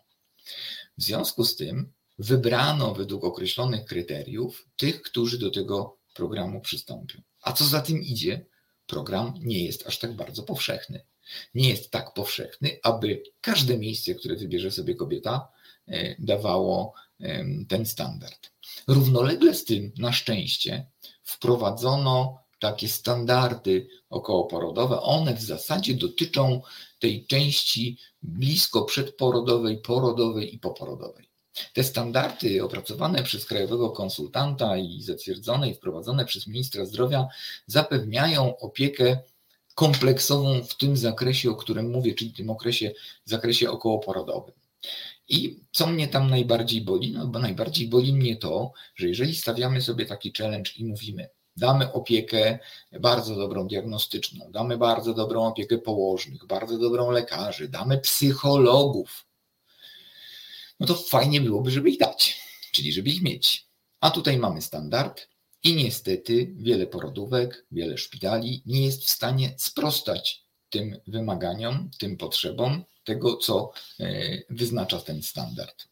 W 0.98 1.04
związku 1.04 1.46
z 1.46 1.56
tym 1.56 1.92
wybrano 2.20 2.94
według 2.94 3.24
określonych 3.24 3.86
kryteriów 3.86 4.68
tych, 4.78 5.02
którzy 5.02 5.40
do 5.40 5.52
tego 5.52 5.98
programu 6.14 6.62
przystąpią. 6.62 7.22
A 7.42 7.52
co 7.52 7.66
za 7.66 7.82
tym 7.82 8.02
idzie, 8.02 8.46
program 8.90 9.34
nie 9.40 9.66
jest 9.66 9.88
aż 9.88 10.00
tak 10.00 10.16
bardzo 10.16 10.44
powszechny. 10.44 11.06
Nie 11.54 11.70
jest 11.70 11.92
tak 11.92 12.14
powszechny, 12.14 12.80
aby 12.84 13.24
każde 13.42 13.78
miejsce, 13.78 14.16
które 14.16 14.36
wybierze 14.36 14.72
sobie 14.72 14.96
kobieta, 14.96 15.48
e, 15.88 16.16
dawało 16.20 16.94
ten 17.68 17.86
standard. 17.86 18.52
Równolegle 18.88 19.54
z 19.54 19.66
tym, 19.66 19.92
na 19.98 20.12
szczęście, 20.12 20.86
wprowadzono 21.24 22.40
takie 22.60 22.90
standardy 22.90 23.88
okołoporodowe. 24.10 25.02
One 25.02 25.34
w 25.34 25.42
zasadzie 25.42 25.94
dotyczą 25.94 26.62
tej 27.00 27.26
części 27.26 27.98
blisko 28.22 28.82
przedporodowej, 28.82 29.78
porodowej 29.78 30.56
i 30.56 30.60
poporodowej. 30.60 31.30
Te 31.74 31.84
standardy 31.84 32.64
opracowane 32.64 33.24
przez 33.24 33.46
krajowego 33.46 33.90
konsultanta 33.90 34.78
i 34.78 35.02
zatwierdzone 35.02 35.70
i 35.70 35.76
wprowadzone 35.76 36.26
przez 36.26 36.48
ministra 36.48 36.86
zdrowia 36.86 37.28
zapewniają 37.68 38.58
opiekę 38.58 39.18
kompleksową 39.76 40.64
w 40.64 40.78
tym 40.78 40.98
zakresie, 40.98 41.52
o 41.52 41.56
którym 41.56 41.92
mówię, 41.92 42.14
czyli 42.14 42.34
tym 42.34 42.50
okresie, 42.50 42.92
zakresie 43.26 43.72
okołoporodowym. 43.72 44.56
I 45.28 45.60
co 45.72 45.88
mnie 45.88 46.08
tam 46.08 46.30
najbardziej 46.30 46.82
boli? 46.82 47.12
No 47.12 47.28
bo 47.28 47.40
najbardziej 47.40 47.88
boli 47.88 48.14
mnie 48.14 48.36
to, 48.36 48.72
że 48.96 49.08
jeżeli 49.08 49.36
stawiamy 49.36 49.82
sobie 49.82 50.06
taki 50.06 50.34
challenge 50.38 50.72
i 50.78 50.86
mówimy, 50.86 51.30
damy 51.58 51.94
opiekę 51.94 52.60
bardzo 53.00 53.36
dobrą 53.36 53.68
diagnostyczną, 53.68 54.52
damy 54.52 54.78
bardzo 54.78 55.14
dobrą 55.14 55.46
opiekę 55.46 55.78
położnych, 55.78 56.46
bardzo 56.46 56.78
dobrą 56.78 57.12
lekarzy, 57.12 57.68
damy 57.68 57.98
psychologów, 57.98 59.26
no 60.80 60.88
to 60.88 60.96
fajnie 60.96 61.42
byłoby, 61.42 61.72
żeby 61.72 61.90
ich 61.90 62.00
dać, 62.00 62.42
czyli 62.72 62.94
żeby 62.94 63.10
ich 63.10 63.22
mieć. 63.22 63.68
A 64.00 64.12
tutaj 64.12 64.38
mamy 64.38 64.62
standard 64.62 65.28
i 65.64 65.76
niestety 65.76 66.54
wiele 66.56 66.88
porodówek, 66.88 67.66
wiele 67.72 67.98
szpitali 67.98 68.64
nie 68.66 68.86
jest 68.86 69.04
w 69.04 69.10
stanie 69.10 69.54
sprostać 69.58 70.44
tym 70.70 70.98
wymaganiom, 71.08 71.92
tym 72.00 72.18
potrzebom 72.18 72.84
tego, 73.04 73.38
co 73.38 73.72
e, 74.00 74.38
wyznacza 74.50 75.00
ten 75.00 75.24
standard. 75.24 75.88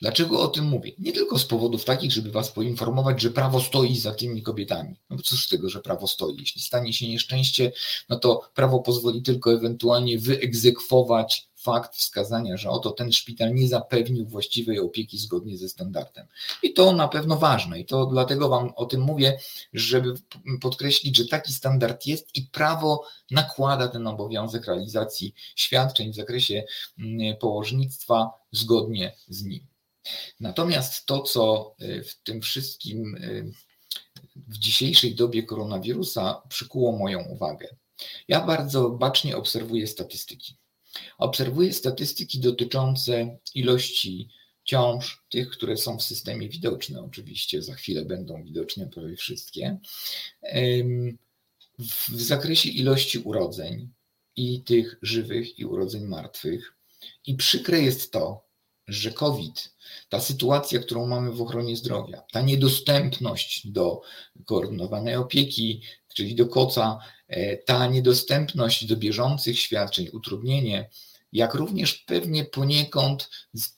Dlaczego 0.00 0.40
o 0.40 0.48
tym 0.48 0.64
mówię? 0.64 0.92
Nie 0.98 1.12
tylko 1.12 1.38
z 1.38 1.44
powodów 1.44 1.84
takich, 1.84 2.12
żeby 2.12 2.30
Was 2.30 2.52
poinformować, 2.52 3.22
że 3.22 3.30
prawo 3.30 3.60
stoi 3.60 3.96
za 3.96 4.14
tymi 4.14 4.42
kobietami. 4.42 4.96
No 5.10 5.16
bo 5.16 5.22
cóż 5.22 5.46
z 5.46 5.48
tego, 5.48 5.68
że 5.68 5.80
prawo 5.80 6.06
stoi? 6.06 6.36
Jeśli 6.38 6.62
stanie 6.62 6.92
się 6.92 7.08
nieszczęście, 7.08 7.72
no 8.08 8.18
to 8.18 8.50
prawo 8.54 8.80
pozwoli 8.80 9.22
tylko 9.22 9.52
ewentualnie 9.52 10.18
wyegzekwować 10.18 11.48
fakt 11.68 11.96
wskazania, 11.96 12.56
że 12.56 12.70
oto 12.70 12.90
ten 12.90 13.12
szpital 13.12 13.54
nie 13.54 13.68
zapewnił 13.68 14.26
właściwej 14.26 14.80
opieki 14.80 15.18
zgodnie 15.18 15.58
ze 15.58 15.68
standardem. 15.68 16.26
I 16.62 16.72
to 16.72 16.92
na 16.92 17.08
pewno 17.08 17.36
ważne 17.36 17.80
i 17.80 17.84
to 17.84 18.06
dlatego 18.06 18.48
Wam 18.48 18.72
o 18.76 18.86
tym 18.86 19.00
mówię, 19.00 19.38
żeby 19.72 20.14
podkreślić, 20.60 21.16
że 21.16 21.26
taki 21.26 21.52
standard 21.52 22.06
jest 22.06 22.36
i 22.36 22.42
prawo 22.42 23.04
nakłada 23.30 23.88
ten 23.88 24.06
obowiązek 24.06 24.66
realizacji 24.66 25.34
świadczeń 25.56 26.12
w 26.12 26.16
zakresie 26.16 26.64
mm, 26.98 27.36
położnictwa 27.36 28.30
zgodnie 28.52 29.16
z 29.28 29.44
nim. 29.44 29.66
Natomiast 30.40 31.06
to, 31.06 31.22
co 31.22 31.74
w 31.80 32.22
tym 32.22 32.40
wszystkim 32.40 33.16
w 34.36 34.58
dzisiejszej 34.58 35.14
dobie 35.14 35.42
koronawirusa 35.42 36.42
przykuło 36.48 36.92
moją 36.92 37.24
uwagę. 37.24 37.68
Ja 38.28 38.46
bardzo 38.46 38.90
bacznie 38.90 39.36
obserwuję 39.36 39.86
statystyki. 39.86 40.57
Obserwuję 41.18 41.72
statystyki 41.72 42.38
dotyczące 42.38 43.38
ilości 43.54 44.28
ciąż, 44.64 45.24
tych, 45.30 45.50
które 45.50 45.76
są 45.76 45.98
w 45.98 46.02
systemie 46.02 46.48
widoczne, 46.48 47.02
oczywiście 47.02 47.62
za 47.62 47.74
chwilę 47.74 48.04
będą 48.04 48.44
widoczne 48.44 48.86
prawie 48.86 49.16
wszystkie, 49.16 49.78
w 51.78 52.22
zakresie 52.22 52.68
ilości 52.68 53.18
urodzeń 53.18 53.88
i 54.36 54.62
tych 54.62 54.98
żywych 55.02 55.58
i 55.58 55.64
urodzeń 55.64 56.04
martwych. 56.04 56.74
I 57.26 57.34
przykre 57.34 57.80
jest 57.80 58.12
to, 58.12 58.47
że 58.88 59.12
COVID, 59.12 59.74
ta 60.08 60.20
sytuacja, 60.20 60.80
którą 60.80 61.06
mamy 61.06 61.32
w 61.32 61.42
ochronie 61.42 61.76
zdrowia, 61.76 62.22
ta 62.32 62.40
niedostępność 62.40 63.68
do 63.68 64.00
koordynowanej 64.46 65.16
opieki, 65.16 65.82
czyli 66.14 66.34
do 66.34 66.46
koca, 66.46 66.98
e, 67.28 67.56
ta 67.56 67.86
niedostępność 67.86 68.84
do 68.84 68.96
bieżących 68.96 69.58
świadczeń, 69.58 70.08
utrudnienie, 70.12 70.90
jak 71.32 71.54
również 71.54 71.94
pewnie 71.94 72.44
poniekąd 72.44 73.30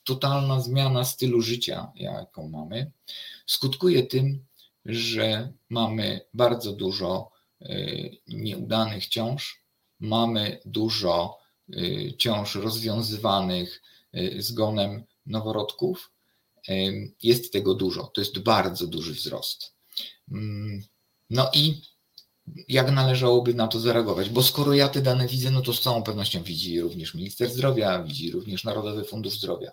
totalna 0.04 0.60
zmiana 0.60 1.04
stylu 1.04 1.40
życia, 1.40 1.92
jaką 1.94 2.48
mamy, 2.48 2.92
skutkuje 3.46 4.02
tym, 4.06 4.44
że 4.84 5.52
mamy 5.68 6.20
bardzo 6.34 6.72
dużo 6.72 7.30
e, 7.60 7.66
nieudanych 8.28 9.06
ciąż, 9.06 9.64
mamy 10.00 10.58
dużo 10.64 11.38
e, 11.72 12.16
ciąż 12.16 12.54
rozwiązywanych 12.54 13.82
zgonem 14.38 15.04
noworodków. 15.26 16.10
Jest 17.22 17.52
tego 17.52 17.74
dużo, 17.74 18.10
to 18.14 18.20
jest 18.20 18.38
bardzo 18.38 18.86
duży 18.86 19.14
wzrost. 19.14 19.74
Mm, 20.32 20.82
no 21.30 21.50
i 21.54 21.82
jak 22.68 22.90
należałoby 22.90 23.54
na 23.54 23.68
to 23.68 23.80
zareagować? 23.80 24.28
Bo 24.30 24.42
skoro 24.42 24.74
ja 24.74 24.88
te 24.88 25.02
dane 25.02 25.28
widzę, 25.28 25.50
no 25.50 25.62
to 25.62 25.72
z 25.72 25.80
całą 25.80 26.02
pewnością 26.02 26.42
widzi 26.42 26.80
również 26.80 27.14
minister 27.14 27.50
zdrowia, 27.50 28.02
widzi 28.02 28.30
również 28.30 28.64
Narodowy 28.64 29.04
Fundusz 29.04 29.38
Zdrowia. 29.38 29.72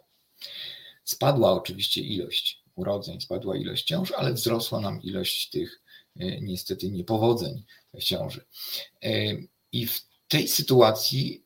Spadła 1.03 1.51
oczywiście 1.51 2.01
ilość 2.01 2.63
urodzeń, 2.75 3.21
spadła 3.21 3.57
ilość 3.57 3.85
ciąż, 3.85 4.11
ale 4.11 4.33
wzrosła 4.33 4.79
nam 4.79 5.01
ilość 5.01 5.49
tych 5.49 5.81
e, 6.19 6.41
niestety 6.41 6.91
niepowodzeń 6.91 7.63
w 7.93 8.03
ciąży. 8.03 8.45
I 9.71 9.87
w 9.87 10.05
tej 10.27 10.47
sytuacji 10.47 11.43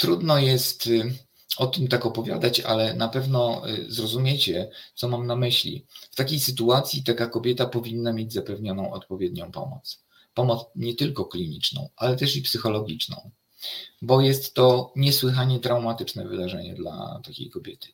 trudno 0.00 0.38
jest 0.38 0.88
o 1.56 1.66
tym 1.66 1.88
tak 1.88 2.06
opowiadać, 2.06 2.60
ale 2.60 2.94
na 2.94 3.08
pewno 3.08 3.62
zrozumiecie, 3.88 4.70
co 4.94 5.08
mam 5.08 5.26
na 5.26 5.36
myśli. 5.36 5.86
W 6.10 6.16
takiej 6.16 6.40
sytuacji 6.40 7.02
taka 7.02 7.26
kobieta 7.26 7.66
powinna 7.66 8.12
mieć 8.12 8.32
zapewnioną 8.32 8.92
odpowiednią 8.92 9.52
pomoc. 9.52 10.04
Pomoc 10.34 10.66
nie 10.76 10.94
tylko 10.94 11.24
kliniczną, 11.24 11.88
ale 11.96 12.16
też 12.16 12.36
i 12.36 12.42
psychologiczną, 12.42 13.30
bo 14.02 14.20
jest 14.20 14.54
to 14.54 14.92
niesłychanie 14.96 15.60
traumatyczne 15.60 16.28
wydarzenie 16.28 16.74
dla 16.74 17.20
takiej 17.24 17.50
kobiety. 17.50 17.88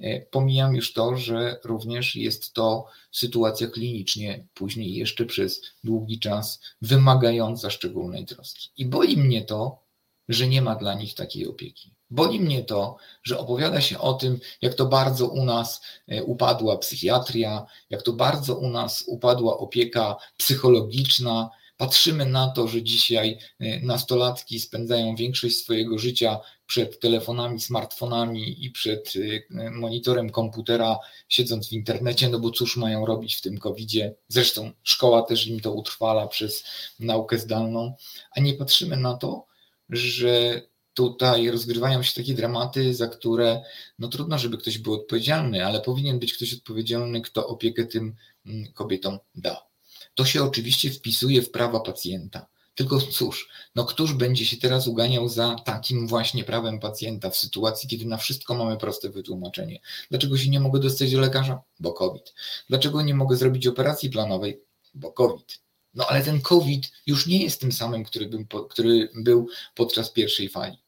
E, 0.00 0.20
pomijam 0.20 0.76
już 0.76 0.92
to, 0.92 1.16
że 1.16 1.60
również 1.64 2.16
jest 2.16 2.52
to 2.52 2.86
sytuacja 3.12 3.66
klinicznie 3.66 4.46
później 4.54 4.94
jeszcze 4.94 5.26
przez 5.26 5.60
długi 5.84 6.18
czas 6.18 6.60
wymagająca 6.82 7.70
szczególnej 7.70 8.26
troski. 8.26 8.68
I 8.76 8.86
boli 8.86 9.16
mnie 9.16 9.44
to, 9.44 9.89
że 10.30 10.48
nie 10.48 10.62
ma 10.62 10.76
dla 10.76 10.94
nich 10.94 11.14
takiej 11.14 11.46
opieki. 11.46 11.94
Boli 12.10 12.40
mnie 12.40 12.64
to, 12.64 12.96
że 13.22 13.38
opowiada 13.38 13.80
się 13.80 13.98
o 13.98 14.12
tym, 14.14 14.40
jak 14.62 14.74
to 14.74 14.86
bardzo 14.86 15.28
u 15.28 15.44
nas 15.44 15.80
e, 16.08 16.24
upadła 16.24 16.78
psychiatria, 16.78 17.66
jak 17.90 18.02
to 18.02 18.12
bardzo 18.12 18.56
u 18.56 18.70
nas 18.70 19.04
upadła 19.06 19.58
opieka 19.58 20.16
psychologiczna. 20.36 21.50
Patrzymy 21.76 22.26
na 22.26 22.48
to, 22.48 22.68
że 22.68 22.82
dzisiaj 22.82 23.38
e, 23.60 23.80
nastolatki 23.80 24.60
spędzają 24.60 25.16
większość 25.16 25.56
swojego 25.56 25.98
życia 25.98 26.40
przed 26.66 27.00
telefonami, 27.00 27.60
smartfonami 27.60 28.64
i 28.64 28.70
przed 28.70 29.12
e, 29.50 29.70
monitorem 29.70 30.30
komputera, 30.30 30.98
siedząc 31.28 31.68
w 31.68 31.72
internecie, 31.72 32.28
no 32.28 32.38
bo 32.38 32.50
cóż 32.50 32.76
mają 32.76 33.06
robić 33.06 33.34
w 33.34 33.40
tym 33.40 33.58
COVID-zie. 33.58 34.14
Zresztą 34.28 34.70
szkoła 34.82 35.22
też 35.22 35.46
im 35.46 35.60
to 35.60 35.72
utrwala 35.72 36.26
przez 36.26 36.64
naukę 37.00 37.38
zdalną, 37.38 37.94
a 38.36 38.40
nie 38.40 38.54
patrzymy 38.54 38.96
na 38.96 39.16
to, 39.16 39.49
że 39.90 40.62
tutaj 40.94 41.50
rozgrywają 41.50 42.02
się 42.02 42.14
takie 42.14 42.34
dramaty, 42.34 42.94
za 42.94 43.08
które 43.08 43.62
no 43.98 44.08
trudno, 44.08 44.38
żeby 44.38 44.58
ktoś 44.58 44.78
był 44.78 44.94
odpowiedzialny, 44.94 45.66
ale 45.66 45.80
powinien 45.80 46.18
być 46.18 46.34
ktoś 46.34 46.54
odpowiedzialny, 46.54 47.20
kto 47.20 47.46
opiekę 47.46 47.86
tym 47.86 48.14
mm, 48.46 48.72
kobietom 48.72 49.18
da. 49.34 49.66
To 50.14 50.24
się 50.24 50.44
oczywiście 50.44 50.90
wpisuje 50.90 51.42
w 51.42 51.50
prawa 51.50 51.80
pacjenta. 51.80 52.46
Tylko 52.74 53.00
cóż, 53.00 53.48
no 53.74 53.84
któż 53.84 54.14
będzie 54.14 54.46
się 54.46 54.56
teraz 54.56 54.86
uganiał 54.86 55.28
za 55.28 55.56
takim 55.64 56.06
właśnie 56.06 56.44
prawem 56.44 56.80
pacjenta 56.80 57.30
w 57.30 57.36
sytuacji, 57.36 57.88
kiedy 57.88 58.06
na 58.06 58.16
wszystko 58.16 58.54
mamy 58.54 58.76
proste 58.76 59.10
wytłumaczenie? 59.10 59.80
Dlaczego 60.10 60.38
się 60.38 60.50
nie 60.50 60.60
mogę 60.60 60.80
dostać 60.80 61.12
do 61.12 61.20
lekarza? 61.20 61.60
Bo 61.80 61.92
COVID. 61.92 62.34
Dlaczego 62.68 63.02
nie 63.02 63.14
mogę 63.14 63.36
zrobić 63.36 63.66
operacji 63.66 64.10
planowej? 64.10 64.60
Bo 64.94 65.12
COVID. 65.12 65.60
No 65.94 66.06
ale 66.06 66.22
ten 66.22 66.40
COVID 66.40 66.92
już 67.06 67.26
nie 67.26 67.42
jest 67.42 67.60
tym 67.60 67.72
samym, 67.72 68.04
który 68.04 68.26
był, 68.26 68.44
który 68.68 69.08
był 69.14 69.48
podczas 69.74 70.10
pierwszej 70.10 70.48
fali. 70.48 70.78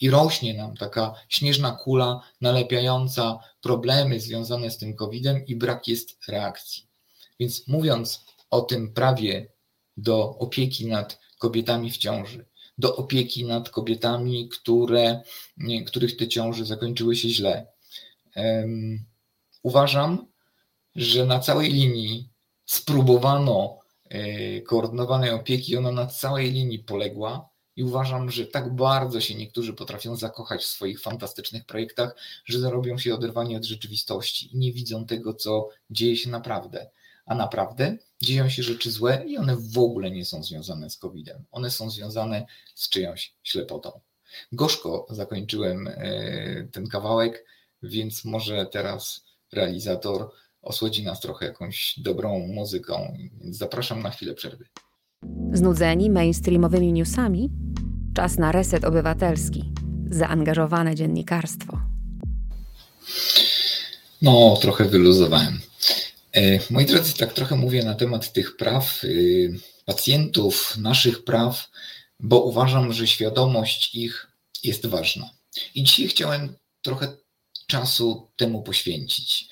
I 0.00 0.10
rośnie 0.10 0.54
nam 0.54 0.76
taka 0.76 1.14
śnieżna 1.28 1.72
kula 1.72 2.20
nalepiająca 2.40 3.38
problemy 3.60 4.20
związane 4.20 4.70
z 4.70 4.78
tym 4.78 4.94
COVID-em 4.96 5.46
i 5.46 5.56
brak 5.56 5.88
jest 5.88 6.18
reakcji. 6.28 6.86
Więc 7.40 7.68
mówiąc 7.68 8.24
o 8.50 8.60
tym 8.60 8.92
prawie 8.92 9.52
do 9.96 10.38
opieki 10.38 10.86
nad 10.86 11.20
kobietami 11.38 11.90
w 11.90 11.96
ciąży, 11.96 12.46
do 12.78 12.96
opieki 12.96 13.44
nad 13.44 13.70
kobietami, 13.70 14.48
które, 14.48 15.22
których 15.86 16.16
te 16.16 16.28
ciąże 16.28 16.64
zakończyły 16.64 17.16
się 17.16 17.28
źle, 17.28 17.66
um, 18.36 19.04
uważam, 19.62 20.26
że 20.96 21.26
na 21.26 21.38
całej 21.38 21.72
linii 21.72 22.28
spróbowano 22.66 23.79
koordynowanej 24.66 25.30
opieki, 25.30 25.76
ona 25.76 25.92
na 25.92 26.06
całej 26.06 26.52
linii 26.52 26.78
poległa 26.78 27.50
i 27.76 27.84
uważam, 27.84 28.30
że 28.30 28.46
tak 28.46 28.74
bardzo 28.74 29.20
się 29.20 29.34
niektórzy 29.34 29.72
potrafią 29.72 30.16
zakochać 30.16 30.62
w 30.62 30.66
swoich 30.66 31.00
fantastycznych 31.00 31.64
projektach, 31.64 32.16
że 32.44 32.58
zarobią 32.58 32.98
się 32.98 33.14
oderwanie 33.14 33.56
od 33.56 33.64
rzeczywistości 33.64 34.54
i 34.54 34.58
nie 34.58 34.72
widzą 34.72 35.06
tego, 35.06 35.34
co 35.34 35.68
dzieje 35.90 36.16
się 36.16 36.30
naprawdę. 36.30 36.90
A 37.26 37.34
naprawdę 37.34 37.96
dzieją 38.22 38.48
się 38.48 38.62
rzeczy 38.62 38.90
złe 38.90 39.24
i 39.26 39.38
one 39.38 39.56
w 39.56 39.78
ogóle 39.78 40.10
nie 40.10 40.24
są 40.24 40.42
związane 40.42 40.90
z 40.90 40.96
COVID-em. 40.96 41.44
One 41.50 41.70
są 41.70 41.90
związane 41.90 42.46
z 42.74 42.88
czyjąś 42.88 43.34
ślepotą. 43.42 44.00
Gorzko 44.52 45.06
zakończyłem 45.10 45.88
e, 45.88 46.68
ten 46.72 46.88
kawałek, 46.88 47.44
więc 47.82 48.24
może 48.24 48.66
teraz 48.66 49.24
realizator 49.52 50.30
osłodzi 50.62 51.04
nas 51.04 51.20
trochę 51.20 51.46
jakąś 51.46 51.94
dobrą 51.98 52.38
muzyką, 52.38 53.16
więc 53.40 53.56
zapraszam 53.56 54.02
na 54.02 54.10
chwilę 54.10 54.34
przerwy. 54.34 54.64
Znudzeni 55.52 56.10
mainstreamowymi 56.10 56.92
newsami? 56.92 57.50
Czas 58.14 58.38
na 58.38 58.52
reset 58.52 58.84
obywatelski. 58.84 59.72
Zaangażowane 60.10 60.94
dziennikarstwo. 60.94 61.80
No, 64.22 64.58
trochę 64.60 64.84
wyluzowałem. 64.84 65.60
E, 66.32 66.58
moi 66.70 66.86
drodzy, 66.86 67.14
tak 67.14 67.32
trochę 67.32 67.56
mówię 67.56 67.84
na 67.84 67.94
temat 67.94 68.32
tych 68.32 68.56
praw 68.56 69.04
y, 69.04 69.52
pacjentów, 69.84 70.76
naszych 70.76 71.24
praw, 71.24 71.70
bo 72.20 72.40
uważam, 72.40 72.92
że 72.92 73.06
świadomość 73.06 73.94
ich 73.94 74.26
jest 74.62 74.86
ważna. 74.86 75.30
I 75.74 75.82
dzisiaj 75.82 76.08
chciałem 76.08 76.54
trochę 76.82 77.16
czasu 77.66 78.28
temu 78.36 78.62
poświęcić. 78.62 79.48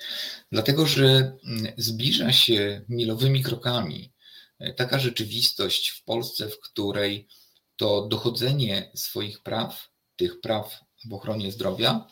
Dlatego, 0.53 0.87
że 0.87 1.05
mm, 1.05 1.73
zbliża 1.77 2.33
się 2.33 2.85
milowymi 2.89 3.43
krokami 3.43 4.13
e, 4.59 4.73
taka 4.73 4.99
rzeczywistość 4.99 5.89
w 5.89 6.05
Polsce, 6.05 6.49
w 6.49 6.61
której 6.61 7.29
to 7.77 8.07
dochodzenie 8.07 8.91
swoich 8.95 9.43
praw, 9.43 9.89
tych 10.17 10.41
praw 10.41 10.81
w 11.05 11.13
ochronie 11.13 11.53
zdrowia, 11.53 12.07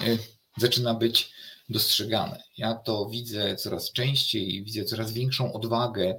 e, 0.00 0.18
zaczyna 0.56 0.94
być 0.94 1.30
dostrzegane. 1.68 2.42
Ja 2.56 2.74
to 2.74 3.06
widzę 3.06 3.56
coraz 3.56 3.92
częściej, 3.92 4.64
widzę 4.64 4.84
coraz 4.84 5.12
większą 5.12 5.52
odwagę 5.52 6.18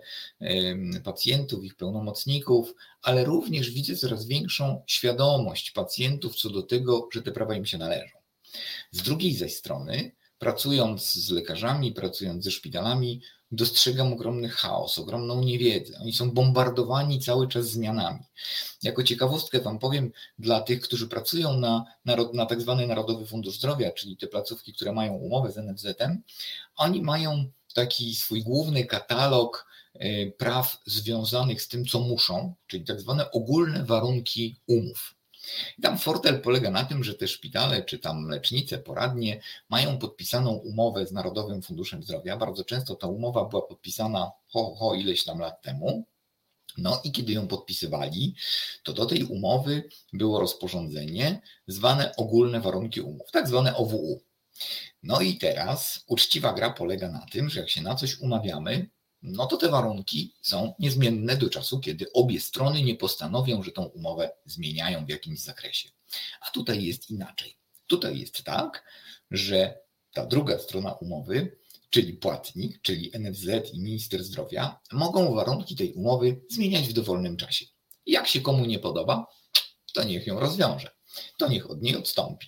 pacjentów, 1.03 1.63
ich 1.63 1.75
pełnomocników, 1.75 2.73
ale 3.01 3.25
również 3.25 3.71
widzę 3.71 3.95
coraz 3.95 4.25
większą 4.25 4.83
świadomość 4.87 5.71
pacjentów 5.71 6.35
co 6.35 6.49
do 6.49 6.63
tego, 6.63 7.09
że 7.13 7.21
te 7.21 7.31
prawa 7.31 7.55
im 7.55 7.65
się 7.65 7.77
należą. 7.77 8.17
Z 8.91 9.01
drugiej 9.01 9.35
zaś 9.35 9.53
strony, 9.55 10.11
pracując 10.39 11.13
z 11.13 11.31
lekarzami, 11.31 11.91
pracując 11.91 12.43
ze 12.43 12.51
szpitalami, 12.51 13.21
dostrzegam 13.51 14.13
ogromny 14.13 14.49
chaos, 14.49 14.99
ogromną 14.99 15.43
niewiedzę. 15.43 15.99
Oni 16.01 16.13
są 16.13 16.31
bombardowani 16.31 17.19
cały 17.19 17.47
czas 17.47 17.69
zmianami. 17.69 18.19
Jako 18.83 19.03
ciekawostkę 19.03 19.59
Wam 19.59 19.79
powiem, 19.79 20.11
dla 20.39 20.61
tych, 20.61 20.81
którzy 20.81 21.07
pracują 21.07 21.57
na, 21.57 21.85
narod, 22.05 22.33
na 22.33 22.45
tak 22.45 22.61
zwany 22.61 22.87
Narodowy 22.87 23.25
Fundusz 23.25 23.57
Zdrowia, 23.57 23.91
czyli 23.91 24.17
te 24.17 24.27
placówki, 24.27 24.73
które 24.73 24.93
mają 24.93 25.13
umowę 25.13 25.51
z 25.51 25.57
NFZ-em, 25.57 26.21
oni 26.75 27.01
mają 27.01 27.51
taki 27.73 28.15
swój 28.15 28.43
główny 28.43 28.85
katalog 28.85 29.67
e, 29.93 30.31
praw 30.31 30.81
związanych 30.85 31.61
z 31.61 31.67
tym, 31.67 31.85
co 31.85 31.99
muszą, 31.99 32.53
czyli 32.67 32.85
tak 32.85 33.01
zwane 33.01 33.31
ogólne 33.31 33.85
warunki 33.85 34.55
umów. 34.67 35.18
I 35.77 35.81
tam 35.81 35.97
fortel 35.97 36.41
polega 36.41 36.71
na 36.71 36.85
tym, 36.85 37.03
że 37.03 37.13
te 37.13 37.27
szpitale 37.27 37.83
czy 37.83 37.99
tam 37.99 38.27
lecznice, 38.27 38.77
poradnie 38.77 39.41
mają 39.69 39.97
podpisaną 39.97 40.51
umowę 40.51 41.07
z 41.07 41.11
Narodowym 41.11 41.61
Funduszem 41.61 42.03
Zdrowia. 42.03 42.37
Bardzo 42.37 42.63
często 42.63 42.95
ta 42.95 43.07
umowa 43.07 43.45
była 43.45 43.61
podpisana 43.61 44.31
ho, 44.47 44.75
ho 44.75 44.95
ileś 44.95 45.23
tam 45.23 45.39
lat 45.39 45.61
temu. 45.61 46.05
No 46.77 47.01
i 47.03 47.11
kiedy 47.11 47.33
ją 47.33 47.47
podpisywali, 47.47 48.35
to 48.83 48.93
do 48.93 49.05
tej 49.05 49.23
umowy 49.23 49.89
było 50.13 50.39
rozporządzenie 50.39 51.41
zwane 51.67 52.15
ogólne 52.15 52.61
warunki 52.61 53.01
umów, 53.01 53.31
tak 53.31 53.47
zwane 53.47 53.75
OWU. 53.75 54.21
No 55.03 55.21
i 55.21 55.37
teraz 55.37 56.03
uczciwa 56.07 56.53
gra 56.53 56.69
polega 56.69 57.11
na 57.11 57.25
tym, 57.31 57.49
że 57.49 57.59
jak 57.59 57.69
się 57.69 57.81
na 57.81 57.95
coś 57.95 58.19
umawiamy, 58.19 58.89
no 59.21 59.45
to 59.45 59.57
te 59.57 59.69
warunki 59.69 60.33
są 60.41 60.73
niezmienne 60.79 61.37
do 61.37 61.49
czasu, 61.49 61.79
kiedy 61.79 62.11
obie 62.13 62.39
strony 62.39 62.81
nie 62.83 62.95
postanowią, 62.95 63.63
że 63.63 63.71
tą 63.71 63.83
umowę 63.83 64.31
zmieniają 64.45 65.05
w 65.05 65.09
jakimś 65.09 65.39
zakresie. 65.39 65.89
A 66.41 66.51
tutaj 66.51 66.83
jest 66.83 67.09
inaczej. 67.09 67.57
Tutaj 67.87 68.19
jest 68.19 68.43
tak, 68.43 68.83
że 69.31 69.79
ta 70.13 70.25
druga 70.25 70.59
strona 70.59 70.93
umowy, 70.93 71.57
czyli 71.89 72.13
płatnik, 72.13 72.81
czyli 72.81 73.11
NFZ 73.19 73.47
i 73.73 73.79
minister 73.79 74.23
zdrowia, 74.23 74.79
mogą 74.91 75.35
warunki 75.35 75.75
tej 75.75 75.93
umowy 75.93 76.41
zmieniać 76.49 76.87
w 76.87 76.93
dowolnym 76.93 77.37
czasie. 77.37 77.65
Jak 78.05 78.27
się 78.27 78.41
komu 78.41 78.65
nie 78.65 78.79
podoba, 78.79 79.25
to 79.93 80.03
niech 80.03 80.27
ją 80.27 80.39
rozwiąże. 80.39 80.91
To 81.37 81.47
niech 81.47 81.69
od 81.69 81.81
niej 81.81 81.95
odstąpi. 81.95 82.47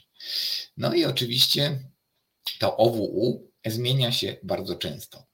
No 0.77 0.93
i 0.93 1.05
oczywiście 1.05 1.91
to 2.59 2.77
OWU 2.77 3.51
zmienia 3.65 4.11
się 4.11 4.37
bardzo 4.43 4.75
często. 4.75 5.30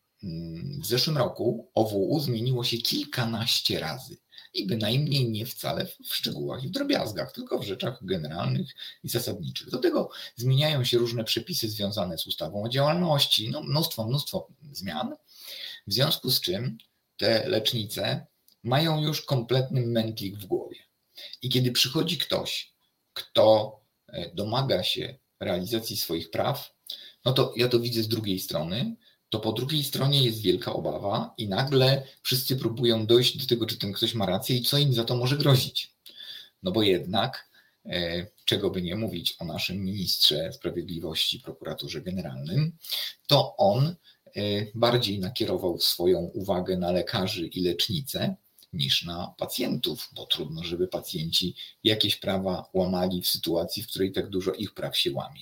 W 0.81 0.85
zeszłym 0.85 1.17
roku 1.17 1.71
OWU 1.73 2.19
zmieniło 2.19 2.63
się 2.63 2.77
kilkanaście 2.77 3.79
razy 3.79 4.17
i 4.53 4.67
bynajmniej 4.67 5.29
nie 5.29 5.45
wcale 5.45 5.85
w 5.85 6.15
szczegółach 6.15 6.63
i 6.63 6.67
w 6.67 6.71
drobiazgach, 6.71 7.31
tylko 7.31 7.59
w 7.59 7.65
rzeczach 7.65 8.05
generalnych 8.05 8.75
i 9.03 9.09
zasadniczych. 9.09 9.69
Do 9.69 9.77
tego 9.77 10.09
zmieniają 10.35 10.83
się 10.83 10.97
różne 10.97 11.23
przepisy 11.23 11.69
związane 11.69 12.17
z 12.17 12.27
ustawą 12.27 12.63
o 12.63 12.69
działalności, 12.69 13.49
no 13.49 13.61
mnóstwo, 13.63 14.07
mnóstwo 14.07 14.47
zmian, 14.71 15.15
w 15.87 15.93
związku 15.93 16.31
z 16.31 16.41
czym 16.41 16.77
te 17.17 17.49
lecznice 17.49 18.25
mają 18.63 19.01
już 19.01 19.21
kompletny 19.21 19.87
mętlik 19.87 20.37
w 20.37 20.45
głowie. 20.45 20.77
I 21.41 21.49
kiedy 21.49 21.71
przychodzi 21.71 22.17
ktoś, 22.17 22.73
kto 23.13 23.79
e, 24.07 24.35
domaga 24.35 24.83
się 24.83 25.17
realizacji 25.39 25.97
swoich 25.97 26.31
praw, 26.31 26.73
no 27.25 27.33
to 27.33 27.53
ja 27.55 27.67
to 27.67 27.79
widzę 27.79 28.03
z 28.03 28.07
drugiej 28.07 28.39
strony, 28.39 28.95
to 29.29 29.39
po 29.39 29.51
drugiej 29.51 29.83
stronie 29.83 30.23
jest 30.23 30.41
wielka 30.41 30.73
obawa 30.73 31.33
i 31.37 31.47
nagle 31.47 32.03
wszyscy 32.21 32.55
próbują 32.55 33.05
dojść 33.05 33.37
do 33.37 33.45
tego, 33.45 33.65
czy 33.65 33.77
ten 33.77 33.93
ktoś 33.93 34.13
ma 34.13 34.25
rację 34.25 34.57
i 34.57 34.61
co 34.61 34.77
im 34.77 34.93
za 34.93 35.03
to 35.03 35.15
może 35.15 35.37
grozić. 35.37 35.91
No 36.63 36.71
bo 36.71 36.83
jednak, 36.83 37.49
e, 37.85 38.27
czego 38.45 38.69
by 38.69 38.81
nie 38.81 38.95
mówić 38.95 39.35
o 39.39 39.45
naszym 39.45 39.85
ministrze 39.85 40.53
sprawiedliwości, 40.53 41.39
prokuraturze 41.39 42.01
generalnym, 42.01 42.77
to 43.27 43.55
on 43.57 43.87
e, 43.87 43.95
bardziej 44.75 45.19
nakierował 45.19 45.79
swoją 45.79 46.19
uwagę 46.19 46.77
na 46.77 46.91
lekarzy 46.91 47.47
i 47.47 47.61
lecznice 47.61 48.35
niż 48.73 49.05
na 49.05 49.33
pacjentów, 49.37 50.09
bo 50.15 50.25
trudno, 50.25 50.63
żeby 50.63 50.87
pacjenci 50.87 51.55
jakieś 51.83 52.15
prawa 52.15 52.69
łamali 52.73 53.21
w 53.21 53.27
sytuacji, 53.27 53.83
w 53.83 53.87
której 53.87 54.11
tak 54.11 54.29
dużo 54.29 54.51
ich 54.51 54.73
praw 54.73 54.97
się 54.97 55.11
łamie. 55.11 55.41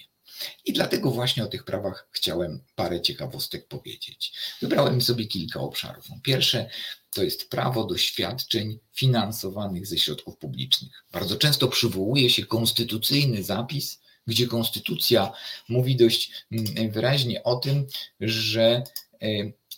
I 0.65 0.73
dlatego 0.73 1.11
właśnie 1.11 1.43
o 1.43 1.47
tych 1.47 1.63
prawach 1.63 2.07
chciałem 2.11 2.63
parę 2.75 3.01
ciekawostek 3.01 3.67
powiedzieć. 3.67 4.33
Wybrałem 4.61 5.01
sobie 5.01 5.25
kilka 5.25 5.59
obszarów. 5.59 6.05
Pierwsze 6.23 6.69
to 7.09 7.23
jest 7.23 7.49
prawo 7.49 7.83
do 7.83 7.97
świadczeń 7.97 8.79
finansowanych 8.93 9.87
ze 9.87 9.97
środków 9.97 10.37
publicznych. 10.37 11.05
Bardzo 11.11 11.35
często 11.35 11.67
przywołuje 11.67 12.29
się 12.29 12.45
konstytucyjny 12.45 13.43
zapis, 13.43 14.01
gdzie 14.27 14.47
konstytucja 14.47 15.31
mówi 15.69 15.95
dość 15.95 16.31
mm, 16.51 16.91
wyraźnie 16.91 17.43
o 17.43 17.55
tym, 17.55 17.87
że 18.19 18.83
e, 19.21 19.27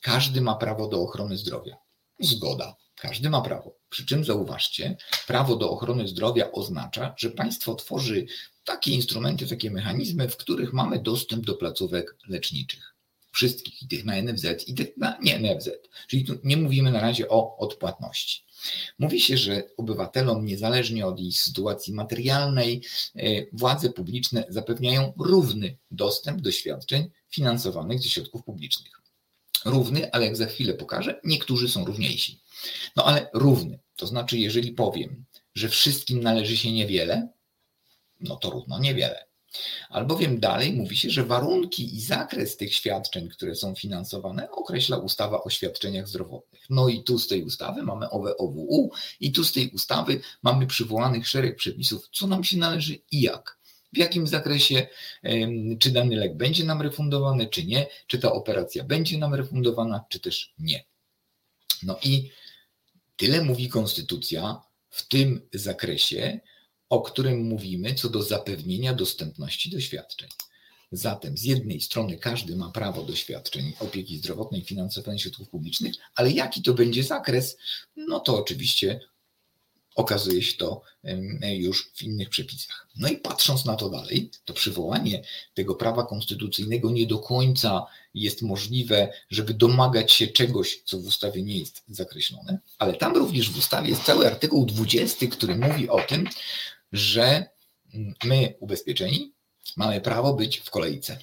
każdy 0.02 0.42
ma 0.42 0.56
prawo 0.56 0.88
do 0.88 1.02
ochrony 1.02 1.38
zdrowia. 1.38 1.78
Zgoda. 2.20 2.76
Każdy 2.96 3.30
ma 3.30 3.42
prawo. 3.42 3.78
Przy 3.90 4.06
czym 4.06 4.26
zauważcie, 4.26 4.98
prawo 5.28 5.56
do 5.56 5.70
ochrony 5.70 6.08
zdrowia 6.08 6.52
oznacza, 6.52 7.14
że 7.18 7.30
państwo 7.30 7.76
tworzy 7.76 8.26
takie 8.68 8.92
instrumenty, 8.92 9.48
takie 9.48 9.72
mechanizmy, 9.72 10.30
w 10.30 10.38
których 10.38 10.74
mamy 10.74 11.00
dostęp 11.00 11.46
do 11.46 11.54
placówek 11.54 12.18
leczniczych. 12.28 12.96
Wszystkich, 13.32 13.82
i 13.82 13.88
tych 13.88 14.06
na 14.06 14.22
NFZ, 14.22 14.68
i 14.68 14.74
tych 14.74 14.98
na 14.98 15.18
nie 15.22 15.40
NFZ. 15.40 15.70
Czyli 16.08 16.26
tu 16.26 16.34
nie 16.44 16.58
mówimy 16.58 16.92
na 16.92 17.00
razie 17.00 17.30
o 17.30 17.58
odpłatności. 17.58 18.46
Mówi 19.00 19.22
się, 19.22 19.38
że 19.38 19.64
obywatelom, 19.78 20.46
niezależnie 20.46 21.06
od 21.06 21.20
ich 21.20 21.42
sytuacji 21.42 21.94
materialnej, 21.94 22.82
e, 23.16 23.22
władze 23.54 23.90
publiczne 23.90 24.46
zapewniają 24.50 25.14
równy 25.20 25.78
dostęp 25.92 26.42
do 26.42 26.52
świadczeń 26.52 27.10
finansowanych 27.30 28.00
ze 28.00 28.10
środków 28.10 28.44
publicznych. 28.44 29.02
Równy, 29.66 30.12
ale 30.12 30.26
jak 30.26 30.38
za 30.38 30.46
chwilę 30.46 30.74
pokażę, 30.74 31.22
niektórzy 31.24 31.70
są 31.70 31.86
równiejsi. 31.86 32.42
No 32.96 33.04
ale 33.06 33.30
równy, 33.34 33.80
to 33.96 34.08
znaczy, 34.08 34.38
jeżeli 34.38 34.72
powiem, 34.72 35.26
że 35.56 35.70
wszystkim 35.70 36.24
należy 36.24 36.58
się 36.58 36.72
niewiele, 36.72 37.37
no 38.20 38.36
to 38.36 38.50
równo 38.50 38.80
niewiele. 38.80 39.28
Albowiem 39.90 40.40
dalej 40.40 40.74
mówi 40.74 40.96
się, 40.96 41.10
że 41.10 41.26
warunki 41.26 41.96
i 41.96 42.02
zakres 42.02 42.58
tych 42.58 42.74
świadczeń, 42.76 43.30
które 43.30 43.56
są 43.56 43.76
finansowane, 43.76 44.52
określa 44.52 44.98
ustawa 44.98 45.44
o 45.44 45.50
świadczeniach 45.50 46.08
zdrowotnych. 46.08 46.62
No 46.70 46.90
i 46.90 47.04
tu 47.04 47.20
z 47.20 47.28
tej 47.28 47.44
ustawy 47.44 47.84
mamy 47.84 48.10
owe 48.10 48.38
OWU 48.38 48.92
i 49.20 49.32
tu 49.32 49.44
z 49.44 49.52
tej 49.52 49.70
ustawy 49.70 50.22
mamy 50.44 50.68
przywołanych 50.68 51.28
szereg 51.28 51.56
przepisów, 51.56 52.10
co 52.12 52.28
nam 52.28 52.44
się 52.44 52.58
należy 52.58 53.00
i 53.12 53.22
jak. 53.22 53.58
W 53.94 53.98
jakim 53.98 54.28
zakresie, 54.28 54.88
czy 55.80 55.92
dany 55.92 56.16
lek 56.16 56.38
będzie 56.38 56.64
nam 56.64 56.82
refundowany, 56.82 57.48
czy 57.48 57.66
nie, 57.66 57.88
czy 58.08 58.20
ta 58.20 58.32
operacja 58.32 58.84
będzie 58.84 59.18
nam 59.18 59.34
refundowana, 59.34 60.06
czy 60.10 60.20
też 60.20 60.54
nie. 60.60 60.86
No 61.84 62.00
i 62.04 62.32
tyle 63.16 63.44
mówi 63.44 63.70
Konstytucja 63.70 64.62
w 64.90 65.08
tym 65.08 65.50
zakresie, 65.54 66.40
o 66.90 67.02
którym 67.02 67.44
mówimy 67.44 67.96
co 67.96 68.10
do 68.10 68.24
zapewnienia 68.24 68.94
dostępności 68.94 69.70
do 69.70 69.80
świadczeń. 69.80 70.30
Zatem 70.92 71.38
z 71.38 71.44
jednej 71.44 71.82
strony 71.82 72.18
każdy 72.18 72.56
ma 72.56 72.72
prawo 72.72 73.04
do 73.04 73.16
świadczeń 73.16 73.74
opieki 73.80 74.18
zdrowotnej 74.18 74.62
finansowanej 74.62 75.20
środków 75.20 75.50
publicznych, 75.50 75.96
ale 76.16 76.32
jaki 76.32 76.62
to 76.62 76.74
będzie 76.74 77.04
zakres, 77.04 77.58
no 77.96 78.20
to 78.20 78.38
oczywiście 78.38 79.00
okazuje 79.96 80.42
się 80.42 80.58
to 80.58 80.82
już 81.42 81.92
w 81.96 82.04
innych 82.04 82.30
przepisach. 82.30 82.88
No 82.96 83.08
i 83.08 83.18
patrząc 83.18 83.66
na 83.66 83.76
to 83.76 83.90
dalej, 83.90 84.32
to 84.46 84.54
przywołanie 84.54 85.24
tego 85.54 85.76
prawa 85.76 86.06
konstytucyjnego 86.06 86.92
nie 86.92 87.08
do 87.08 87.20
końca 87.20 87.86
jest 88.14 88.42
możliwe, 88.42 89.14
żeby 89.30 89.54
domagać 89.54 90.12
się 90.12 90.28
czegoś, 90.28 90.82
co 90.86 90.98
w 90.98 91.06
ustawie 91.06 91.44
nie 91.44 91.58
jest 91.58 91.84
zakreślone, 91.90 92.60
ale 92.78 92.94
tam 92.94 93.16
również 93.16 93.50
w 93.50 93.58
ustawie 93.58 93.90
jest 93.90 94.04
cały 94.04 94.28
artykuł 94.28 94.66
20, 94.66 95.28
który 95.28 95.56
mówi 95.56 95.90
o 95.90 96.00
tym, 96.00 96.28
że 96.92 97.50
my, 98.24 98.54
ubezpieczeni, 98.60 99.34
mamy 99.78 100.02
prawo 100.02 100.34
być 100.34 100.58
w 100.58 100.70
kolejce, 100.70 101.20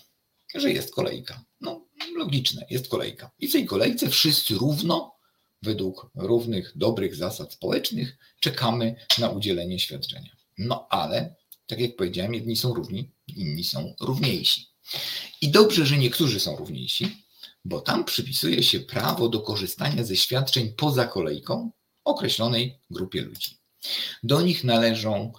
że 0.54 0.72
jest 0.72 0.94
kolejka. 0.94 1.44
No, 1.60 1.88
logiczne, 2.16 2.66
jest 2.70 2.88
kolejka. 2.88 3.30
I 3.38 3.48
w 3.48 3.52
tej 3.52 3.66
kolejce 3.66 4.10
wszyscy 4.10 4.54
równo, 4.54 5.14
według 5.62 6.10
równych, 6.14 6.72
dobrych 6.76 7.16
zasad 7.16 7.52
społecznych, 7.52 8.18
czekamy 8.40 8.96
na 9.18 9.28
udzielenie 9.28 9.78
świadczenia. 9.78 10.36
No 10.58 10.86
ale, 10.90 11.36
tak 11.66 11.80
jak 11.80 11.96
powiedziałem, 11.96 12.34
jedni 12.34 12.56
są 12.56 12.74
równi, 12.74 13.12
inni 13.26 13.64
są 13.64 13.94
równiejsi. 14.00 14.66
I 15.40 15.48
dobrze, 15.48 15.86
że 15.86 15.98
niektórzy 15.98 16.40
są 16.40 16.56
równiejsi, 16.56 17.24
bo 17.64 17.80
tam 17.80 18.04
przypisuje 18.04 18.62
się 18.62 18.80
prawo 18.80 19.28
do 19.28 19.40
korzystania 19.40 20.04
ze 20.04 20.16
świadczeń 20.16 20.72
poza 20.76 21.06
kolejką 21.06 21.70
określonej 22.04 22.80
grupie 22.90 23.22
ludzi. 23.22 23.58
Do 24.22 24.40
nich 24.40 24.64
należą 24.64 25.32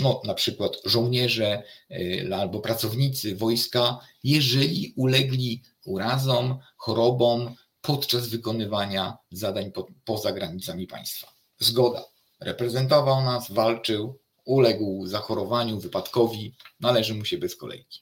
no, 0.00 0.20
na 0.24 0.34
przykład 0.34 0.76
żołnierze 0.84 1.62
e, 1.90 2.36
albo 2.36 2.60
pracownicy 2.60 3.36
wojska, 3.36 3.98
jeżeli 4.24 4.92
ulegli 4.96 5.62
urazom, 5.84 6.58
chorobom 6.76 7.54
podczas 7.80 8.28
wykonywania 8.28 9.18
zadań 9.30 9.72
po, 9.72 9.86
poza 10.04 10.32
granicami 10.32 10.86
państwa. 10.86 11.34
Zgoda. 11.58 12.04
Reprezentował 12.40 13.24
nas, 13.24 13.52
walczył, 13.52 14.18
uległ 14.44 15.06
zachorowaniu, 15.06 15.80
wypadkowi, 15.80 16.54
należy 16.80 17.14
mu 17.14 17.24
się 17.24 17.38
bez 17.38 17.56
kolejki. 17.56 18.00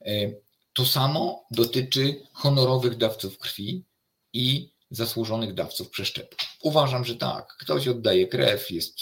E, 0.00 0.12
to 0.74 0.86
samo 0.86 1.44
dotyczy 1.50 2.22
honorowych 2.32 2.96
dawców 2.96 3.38
krwi, 3.38 3.84
i 4.32 4.70
zasłużonych 4.90 5.54
dawców 5.54 5.90
przeszczepu. 5.90 6.36
Uważam, 6.62 7.04
że 7.04 7.16
tak. 7.16 7.56
Ktoś 7.60 7.88
oddaje 7.88 8.28
krew, 8.28 8.70
jest 8.70 8.98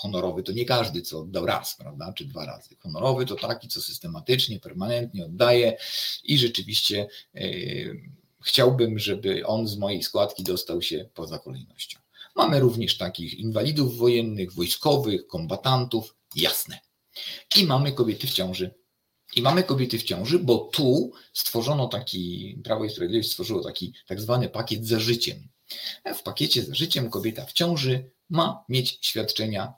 honorowy, 0.00 0.42
to 0.42 0.52
nie 0.52 0.64
każdy, 0.64 1.02
co 1.02 1.20
oddał 1.20 1.46
raz, 1.46 1.76
prawda, 1.76 2.12
czy 2.12 2.24
dwa 2.24 2.46
razy. 2.46 2.76
Honorowy 2.78 3.26
to 3.26 3.36
taki, 3.36 3.68
co 3.68 3.80
systematycznie, 3.80 4.60
permanentnie 4.60 5.24
oddaje 5.24 5.76
i 6.24 6.38
rzeczywiście 6.38 7.08
yy, 7.34 8.00
chciałbym, 8.44 8.98
żeby 8.98 9.46
on 9.46 9.68
z 9.68 9.76
mojej 9.76 10.02
składki 10.02 10.42
dostał 10.42 10.82
się 10.82 11.08
poza 11.14 11.38
kolejnością. 11.38 11.98
Mamy 12.36 12.60
również 12.60 12.96
takich 12.96 13.34
inwalidów 13.34 13.96
wojennych, 13.96 14.52
wojskowych, 14.52 15.26
kombatantów, 15.26 16.16
jasne. 16.36 16.78
I 17.56 17.64
mamy 17.66 17.92
kobiety 17.92 18.26
w 18.26 18.32
ciąży. 18.32 18.74
I 19.36 19.42
mamy 19.42 19.62
kobiety 19.62 19.98
w 19.98 20.02
ciąży, 20.02 20.38
bo 20.38 20.58
tu 20.58 21.12
stworzono 21.32 21.88
taki, 21.88 22.56
Prawo 22.64 22.84
i 22.84 22.90
Sprawiedliwość 22.90 23.30
stworzyło 23.30 23.62
taki 23.62 23.92
tak 24.06 24.20
zwany 24.20 24.48
pakiet 24.48 24.86
za 24.86 25.00
życiem. 25.00 25.48
W 26.14 26.22
pakiecie 26.22 26.62
za 26.62 26.74
życiem 26.74 27.10
kobieta 27.10 27.46
w 27.46 27.52
ciąży 27.52 28.10
ma 28.30 28.64
mieć 28.68 28.98
świadczenia 29.00 29.74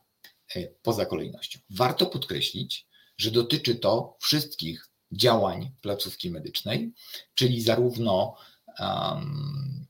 poza 0.83 1.07
kolejnością. 1.07 1.59
Warto 1.71 2.07
podkreślić, 2.07 2.87
że 3.19 3.31
dotyczy 3.31 3.75
to 3.75 4.17
wszystkich 4.21 4.89
działań 5.13 5.71
placówki 5.81 6.31
medycznej, 6.31 6.93
czyli 7.35 7.61
zarówno 7.61 8.37
um, 8.79 9.87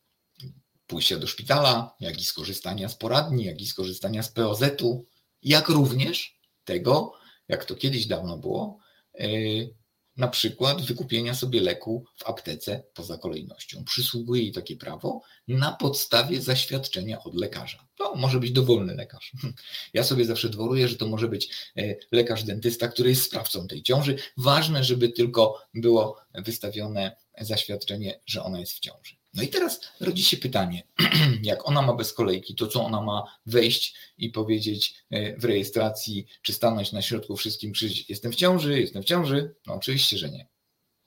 pójścia 0.87 1.19
do 1.19 1.27
szpitala, 1.27 1.97
jak 2.01 2.21
i 2.21 2.25
skorzystania 2.25 2.89
z 2.89 2.97
poradni, 2.97 3.45
jak 3.45 3.61
i 3.61 3.67
skorzystania 3.67 4.23
z 4.23 4.29
POZ-u, 4.29 5.05
jak 5.43 5.69
również 5.69 6.41
tego, 6.65 7.13
jak 7.49 7.65
to 7.65 7.75
kiedyś 7.75 8.07
dawno 8.07 8.39
było, 8.39 8.79
e, 9.19 9.29
na 10.17 10.29
przykład 10.29 10.83
wykupienia 10.83 11.35
sobie 11.35 11.61
leku 11.61 12.05
w 12.17 12.27
aptece 12.27 12.83
poza 12.95 13.19
kolejnością. 13.19 13.85
Przysługuje 13.85 14.43
jej 14.43 14.53
takie 14.53 14.77
prawo 14.77 15.21
na 15.49 15.73
podstawie 15.73 16.43
zaświadczenia 16.43 17.23
od 17.23 17.35
lekarza. 17.35 17.87
To 17.97 18.15
może 18.15 18.41
być 18.41 18.53
dowolny 18.53 18.95
lekarz. 18.95 19.33
Ja 19.95 20.05
sobie 20.05 20.25
zawsze 20.25 20.49
dworuję, 20.49 20.89
że 20.89 20.97
to 20.97 21.07
może 21.07 21.29
być 21.29 21.51
e, 21.77 21.97
lekarz 22.13 22.45
dentysta, 22.45 22.89
który 22.89 23.09
jest 23.09 23.23
sprawcą 23.23 23.69
tej 23.69 23.83
ciąży. 23.83 24.17
Ważne, 24.37 24.85
żeby 24.85 25.09
tylko 25.09 25.63
było 25.75 26.17
wystawione 26.35 27.17
zaświadczenie, 27.41 28.21
że 28.27 28.43
ona 28.43 28.61
jest 28.61 28.73
w 28.73 28.81
ciąży. 28.81 29.22
No 29.35 29.43
i 29.43 29.49
teraz 29.49 29.81
rodzi 30.01 30.25
się 30.25 30.37
pytanie, 30.37 30.83
jak 31.43 31.69
ona 31.69 31.83
ma 31.83 31.93
bez 31.93 32.13
kolejki, 32.13 32.55
to 32.55 32.67
co 32.67 32.85
ona 32.85 33.01
ma 33.01 33.25
wejść 33.47 33.95
i 34.19 34.31
powiedzieć 34.31 34.95
e, 35.11 35.37
w 35.37 35.45
rejestracji, 35.45 36.27
czy 36.43 36.53
stanąć 36.53 36.93
na 36.93 37.03
środku 37.03 37.37
wszystkim, 37.37 37.73
krzyczeć, 37.73 38.11
jestem 38.11 38.33
w 38.33 38.37
ciąży, 38.37 38.81
jestem 38.81 39.03
w 39.03 39.07
ciąży? 39.07 39.55
No 39.67 39.75
oczywiście, 39.75 40.19
że 40.19 40.31
nie. 40.31 40.49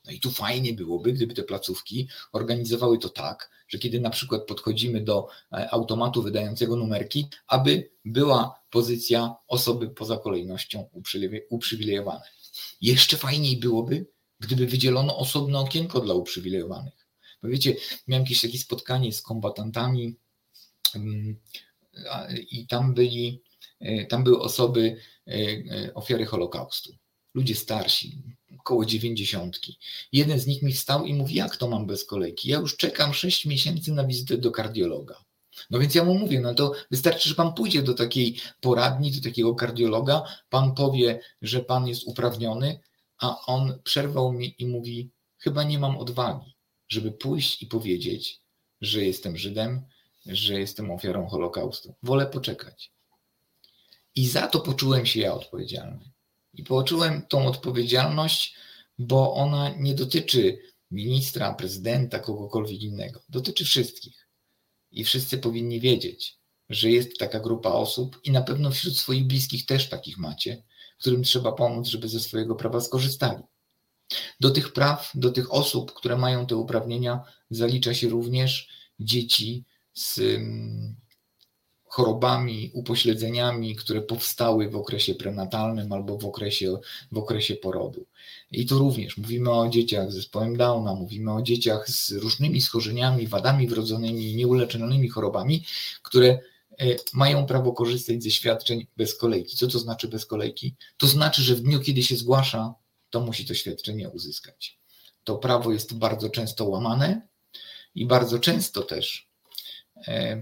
No 0.06 0.12
i 0.12 0.20
tu 0.20 0.32
fajnie 0.32 0.74
byłoby, 0.74 1.14
gdyby 1.14 1.34
te 1.34 1.44
placówki 1.44 2.08
organizowały 2.32 2.98
to 2.98 3.10
tak, 3.10 3.50
że 3.68 3.78
kiedy 3.78 4.00
na 4.00 4.10
przykład 4.10 4.46
podchodzimy 4.46 5.02
do 5.02 5.28
e, 5.52 5.70
automatu 5.72 6.22
wydającego 6.22 6.76
numerki, 6.76 7.28
aby 7.48 7.92
była 8.06 8.60
pozycja 8.70 9.36
osoby 9.48 9.90
poza 9.90 10.18
kolejnością 10.18 10.90
uprzywilejowanej. 11.50 12.30
Jeszcze 12.82 13.18
fajniej 13.18 13.58
byłoby, 13.58 14.08
gdyby 14.40 14.68
wydzielono 14.68 15.18
osobne 15.18 15.60
okienko 15.60 16.00
dla 16.00 16.14
uprzywilejowanych 16.14 17.05
wiecie, 17.46 17.76
miałem 18.08 18.24
jakieś 18.24 18.42
takie 18.42 18.58
spotkanie 18.58 19.14
z 19.14 19.22
kombatantami 19.22 20.16
i 22.52 22.68
tam 22.68 22.94
byli, 22.94 23.42
e, 23.80 24.06
tam 24.06 24.24
były 24.24 24.40
osoby, 24.40 24.98
e, 25.28 25.32
e, 25.32 25.94
ofiary 25.94 26.26
Holokaustu. 26.26 26.96
Ludzie 27.34 27.56
starsi, 27.56 28.22
około 28.60 28.86
dziewięćdziesiątki. 28.86 29.80
Jeden 30.12 30.40
z 30.40 30.48
nich 30.48 30.62
mi 30.62 30.74
wstał 30.74 31.06
i 31.06 31.14
mówi, 31.14 31.36
jak 31.36 31.58
to 31.58 31.68
mam 31.68 31.86
bez 31.86 32.06
kolejki? 32.06 32.50
Ja 32.50 32.60
już 32.60 32.78
czekam 32.78 33.14
sześć 33.14 33.46
miesięcy 33.46 33.92
na 33.92 34.06
wizytę 34.06 34.38
do 34.38 34.52
kardiologa. 34.52 35.26
No 35.70 35.80
więc 35.80 35.96
ja 35.96 36.04
mu 36.04 36.18
mówię, 36.18 36.40
no 36.40 36.54
to 36.54 36.72
wystarczy, 36.92 37.30
że 37.30 37.36
pan 37.36 37.54
pójdzie 37.54 37.84
do 37.84 37.94
takiej 37.94 38.40
poradni, 38.62 39.12
do 39.12 39.22
takiego 39.22 39.56
kardiologa, 39.56 40.24
pan 40.50 40.76
powie, 40.76 41.20
że 41.42 41.60
pan 41.60 41.88
jest 41.88 42.04
uprawniony, 42.06 42.80
a 43.18 43.46
on 43.46 43.80
przerwał 43.84 44.34
mi 44.34 44.56
i 44.60 44.66
mówi, 44.66 45.12
chyba 45.38 45.64
nie 45.64 45.80
mam 45.80 45.98
odwagi 45.98 46.55
żeby 46.88 47.12
pójść 47.12 47.64
i 47.64 47.68
powiedzieć, 47.68 48.42
że 48.82 49.06
jestem 49.06 49.38
Żydem, 49.38 49.86
że 50.26 50.60
jestem 50.60 50.92
ofiarą 50.92 51.28
Holokaustu. 51.28 51.96
Wolę 52.04 52.26
poczekać. 52.26 52.92
I 54.16 54.28
za 54.28 54.48
to 54.48 54.60
poczułem 54.60 55.06
się 55.06 55.20
ja 55.20 55.34
odpowiedzialny. 55.34 56.12
I 56.54 56.64
poczułem 56.64 57.26
tą 57.30 57.48
odpowiedzialność, 57.48 58.56
bo 58.98 59.34
ona 59.34 59.70
nie 59.70 59.96
dotyczy 59.96 60.60
ministra, 60.92 61.54
prezydenta, 61.54 62.20
kogokolwiek 62.20 62.82
innego. 62.82 63.22
Dotyczy 63.30 63.66
wszystkich. 63.66 64.28
I 64.92 65.04
wszyscy 65.04 65.38
powinni 65.38 65.80
wiedzieć, 65.80 66.38
że 66.70 66.92
jest 66.92 67.18
taka 67.18 67.40
grupa 67.40 67.70
osób 67.70 68.20
i 68.24 68.32
na 68.32 68.42
pewno 68.42 68.72
wśród 68.72 68.98
swoich 68.98 69.28
bliskich 69.28 69.66
też 69.66 69.90
takich 69.90 70.18
macie, 70.18 70.64
którym 71.00 71.24
trzeba 71.24 71.52
pomóc, 71.52 71.88
żeby 71.88 72.10
ze 72.10 72.20
swojego 72.20 72.56
prawa 72.56 72.82
skorzystali. 72.82 73.44
Do 74.40 74.52
tych 74.52 74.74
praw, 74.74 75.12
do 75.16 75.32
tych 75.32 75.54
osób, 75.54 75.94
które 75.94 76.18
mają 76.18 76.46
te 76.46 76.56
uprawnienia, 76.56 77.24
zalicza 77.50 77.94
się 77.94 78.10
również 78.10 78.68
dzieci 79.00 79.64
z 79.94 80.20
mm, 80.20 80.96
chorobami, 81.96 82.72
upośledzeniami, 82.74 83.76
które 83.76 84.02
powstały 84.02 84.70
w 84.70 84.76
okresie 84.76 85.16
prenatalnym 85.16 85.94
albo 85.94 86.18
w 86.18 86.26
okresie, 86.26 86.78
w 87.12 87.18
okresie 87.18 87.56
porodu. 87.56 88.06
I 88.52 88.66
tu 88.66 88.80
również 88.80 89.18
mówimy 89.18 89.52
o 89.52 89.70
dzieciach 89.70 90.12
z 90.12 90.16
zespołem 90.16 90.58
Downa, 90.58 90.96
mówimy 90.96 91.34
o 91.34 91.42
dzieciach 91.42 91.90
z 91.90 92.12
różnymi 92.12 92.62
schorzeniami, 92.62 93.28
wadami 93.28 93.68
wrodzonymi, 93.68 94.36
nieuleczonymi 94.36 95.10
chorobami, 95.10 95.66
które 96.02 96.28
e, 96.28 96.40
mają 97.14 97.46
prawo 97.46 97.74
korzystać 97.74 98.24
ze 98.24 98.32
świadczeń 98.32 98.88
bez 98.98 99.16
kolejki. 99.16 99.58
Co 99.58 99.68
to 99.68 99.80
znaczy 99.80 100.08
bez 100.08 100.26
kolejki? 100.26 100.76
To 100.98 101.08
znaczy, 101.08 101.42
że 101.42 101.56
w 101.56 101.62
dniu, 101.62 101.80
kiedy 101.80 102.04
się 102.04 102.16
zgłasza 102.16 102.74
to 103.16 103.22
musi 103.22 103.46
to 103.46 103.54
świadczenie 103.54 104.10
uzyskać. 104.10 104.80
To 105.24 105.36
prawo 105.38 105.72
jest 105.72 105.94
bardzo 105.94 106.30
często 106.30 106.66
łamane 106.66 107.28
i 107.96 108.06
bardzo 108.06 108.40
często 108.40 108.82
też 108.82 109.30
e, 110.08 110.42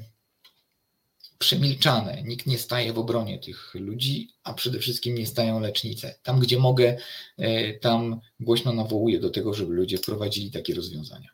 przemilczane. 1.39 2.23
Nikt 2.23 2.45
nie 2.45 2.57
staje 2.57 2.93
w 2.93 2.99
obronie 2.99 3.39
tych 3.39 3.75
ludzi, 3.75 4.29
a 4.43 4.53
przede 4.53 4.79
wszystkim 4.79 5.15
nie 5.15 5.27
stają 5.27 5.59
lecznice. 5.59 6.15
Tam, 6.23 6.39
gdzie 6.39 6.59
mogę, 6.59 6.97
e, 7.37 7.73
tam 7.73 8.21
głośno 8.39 8.73
nawołuję 8.73 9.19
do 9.19 9.29
tego, 9.29 9.53
żeby 9.53 9.73
ludzie 9.73 9.97
wprowadzili 9.97 10.51
takie 10.51 10.75
rozwiązania. 10.75 11.29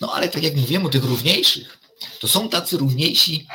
No 0.00 0.12
ale 0.12 0.28
tak 0.28 0.42
jak 0.42 0.56
mówiłem 0.56 0.86
o 0.86 0.88
tych 0.88 1.04
równiejszych, 1.04 1.78
to 2.20 2.28
są 2.28 2.48
tacy 2.48 2.76
równiejsi, 2.76 3.46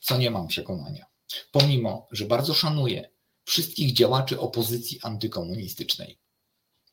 co 0.00 0.18
nie 0.18 0.30
mam 0.30 0.48
przekonania. 0.48 1.06
Pomimo, 1.52 2.08
że 2.10 2.24
bardzo 2.24 2.54
szanuję 2.54 3.10
wszystkich 3.44 3.92
działaczy 3.92 4.40
opozycji 4.40 4.98
antykomunistycznej 5.02 6.18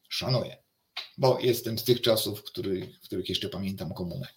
szanuję, 0.08 0.58
bo 1.18 1.40
jestem 1.40 1.80
z 1.80 1.84
tych 1.84 2.02
czasów, 2.02 2.44
który, 2.44 2.88
w 3.02 3.06
których 3.06 3.30
jeszcze 3.30 3.50
pamiętam 3.50 3.94
komunę. 3.94 4.28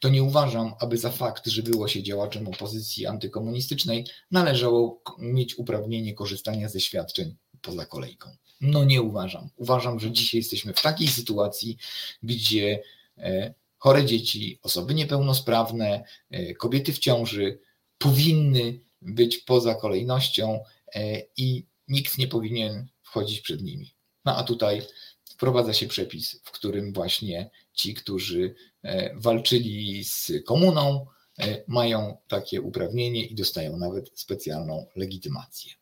To 0.00 0.08
nie 0.08 0.22
uważam, 0.22 0.74
aby 0.80 0.98
za 0.98 1.10
fakt, 1.10 1.46
że 1.46 1.62
było 1.62 1.88
się 1.88 2.02
działaczem 2.02 2.48
opozycji 2.48 3.06
antykomunistycznej, 3.06 4.06
należało 4.30 5.02
mieć 5.18 5.58
uprawnienie 5.58 6.14
korzystania 6.14 6.68
ze 6.68 6.80
świadczeń 6.80 7.36
poza 7.62 7.86
kolejką. 7.86 8.30
No 8.60 8.84
nie 8.84 9.02
uważam. 9.02 9.48
Uważam, 9.56 10.00
że 10.00 10.10
dzisiaj 10.10 10.38
jesteśmy 10.38 10.72
w 10.72 10.82
takiej 10.82 11.08
sytuacji, 11.08 11.76
gdzie 12.22 12.82
e, 13.18 13.54
chore 13.78 14.04
dzieci, 14.04 14.58
osoby 14.62 14.94
niepełnosprawne, 14.94 16.04
e, 16.30 16.54
kobiety 16.54 16.92
w 16.92 16.98
ciąży 16.98 17.58
powinny 17.98 18.80
być 19.00 19.38
poza 19.38 19.74
kolejnością 19.74 20.64
e, 20.94 21.22
i 21.36 21.66
nikt 21.88 22.18
nie 22.18 22.28
powinien 22.28 22.88
wchodzić 23.02 23.40
przed 23.40 23.62
nimi. 23.62 23.94
No 24.24 24.36
a 24.36 24.42
tutaj 24.44 24.82
wprowadza 25.24 25.72
się 25.72 25.86
przepis, 25.86 26.40
w 26.44 26.50
którym 26.50 26.92
właśnie 26.92 27.50
ci, 27.74 27.94
którzy 27.94 28.54
e, 28.82 29.14
walczyli 29.16 30.04
z 30.04 30.32
komuną, 30.46 31.06
e, 31.38 31.64
mają 31.68 32.16
takie 32.28 32.60
uprawnienie 32.60 33.24
i 33.26 33.34
dostają 33.34 33.76
nawet 33.76 34.10
specjalną 34.14 34.86
legitymację. 34.96 35.72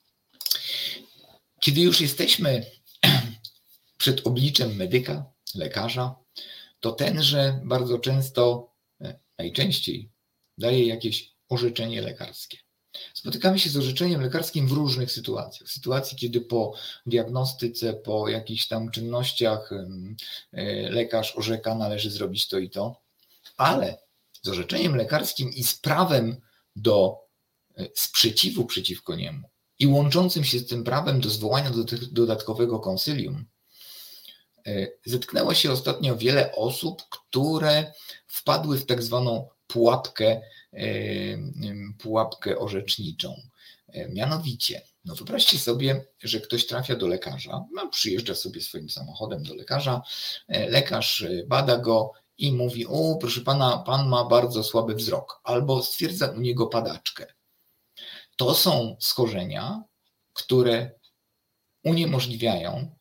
Kiedy 1.60 1.80
już 1.80 2.00
jesteśmy 2.00 2.66
przed 3.98 4.26
obliczem 4.26 4.76
medyka, 4.76 5.32
lekarza, 5.54 6.14
to 6.80 6.92
tenże 6.92 7.60
bardzo 7.64 7.98
często, 7.98 8.72
e, 9.00 9.18
najczęściej 9.38 10.10
daje 10.58 10.86
jakieś 10.86 11.32
orzeczenie 11.48 12.02
lekarskie. 12.02 12.58
Spotykamy 13.14 13.58
się 13.58 13.70
z 13.70 13.76
orzeczeniem 13.76 14.20
lekarskim 14.20 14.68
w 14.68 14.72
różnych 14.72 15.12
sytuacjach. 15.12 15.68
W 15.68 15.72
sytuacji, 15.72 16.16
kiedy 16.16 16.40
po 16.40 16.74
diagnostyce, 17.06 17.94
po 17.94 18.28
jakichś 18.28 18.66
tam 18.66 18.90
czynnościach 18.90 19.70
e, 19.72 20.90
lekarz 20.90 21.36
orzeka, 21.36 21.74
należy 21.74 22.10
zrobić 22.10 22.48
to 22.48 22.58
i 22.58 22.70
to, 22.70 23.00
ale 23.56 23.98
z 24.42 24.48
orzeczeniem 24.48 24.96
lekarskim 24.96 25.50
i 25.52 25.64
z 25.64 25.74
prawem 25.74 26.40
do 26.76 27.18
e, 27.76 27.86
sprzeciwu 27.94 28.64
przeciwko 28.64 29.16
niemu 29.16 29.48
i 29.80 29.86
łączącym 29.86 30.44
się 30.44 30.58
z 30.58 30.66
tym 30.66 30.84
prawem 30.84 31.20
do 31.20 31.30
zwołania 31.30 31.70
do 31.70 31.84
dodatkowego 32.12 32.80
konsylium, 32.80 33.44
e, 34.66 34.86
zetknęło 35.04 35.54
się 35.54 35.72
ostatnio 35.72 36.16
wiele 36.16 36.52
osób, 36.52 37.02
które 37.10 37.92
wpadły 38.26 38.78
w 38.78 38.86
tak 38.86 39.02
zwaną 39.02 39.48
pułapkę, 39.66 40.42
pułapkę 41.98 42.58
orzeczniczą. 42.58 43.34
Mianowicie, 44.08 44.82
no 45.04 45.14
wyobraźcie 45.14 45.58
sobie, 45.58 46.04
że 46.22 46.40
ktoś 46.40 46.66
trafia 46.66 46.96
do 46.96 47.06
lekarza, 47.06 47.64
no 47.74 47.88
przyjeżdża 47.88 48.34
sobie 48.34 48.60
swoim 48.60 48.90
samochodem 48.90 49.42
do 49.42 49.54
lekarza, 49.54 50.02
lekarz 50.48 51.24
bada 51.46 51.78
go 51.78 52.12
i 52.38 52.52
mówi: 52.52 52.86
O, 52.86 53.16
proszę 53.20 53.40
pana, 53.40 53.78
pan 53.78 54.08
ma 54.08 54.24
bardzo 54.24 54.64
słaby 54.64 54.94
wzrok, 54.94 55.40
albo 55.44 55.82
stwierdza 55.82 56.26
u 56.26 56.40
niego 56.40 56.66
padaczkę. 56.66 57.26
To 58.36 58.54
są 58.54 58.96
schorzenia, 59.00 59.82
które 60.32 60.90
uniemożliwiają, 61.84 62.96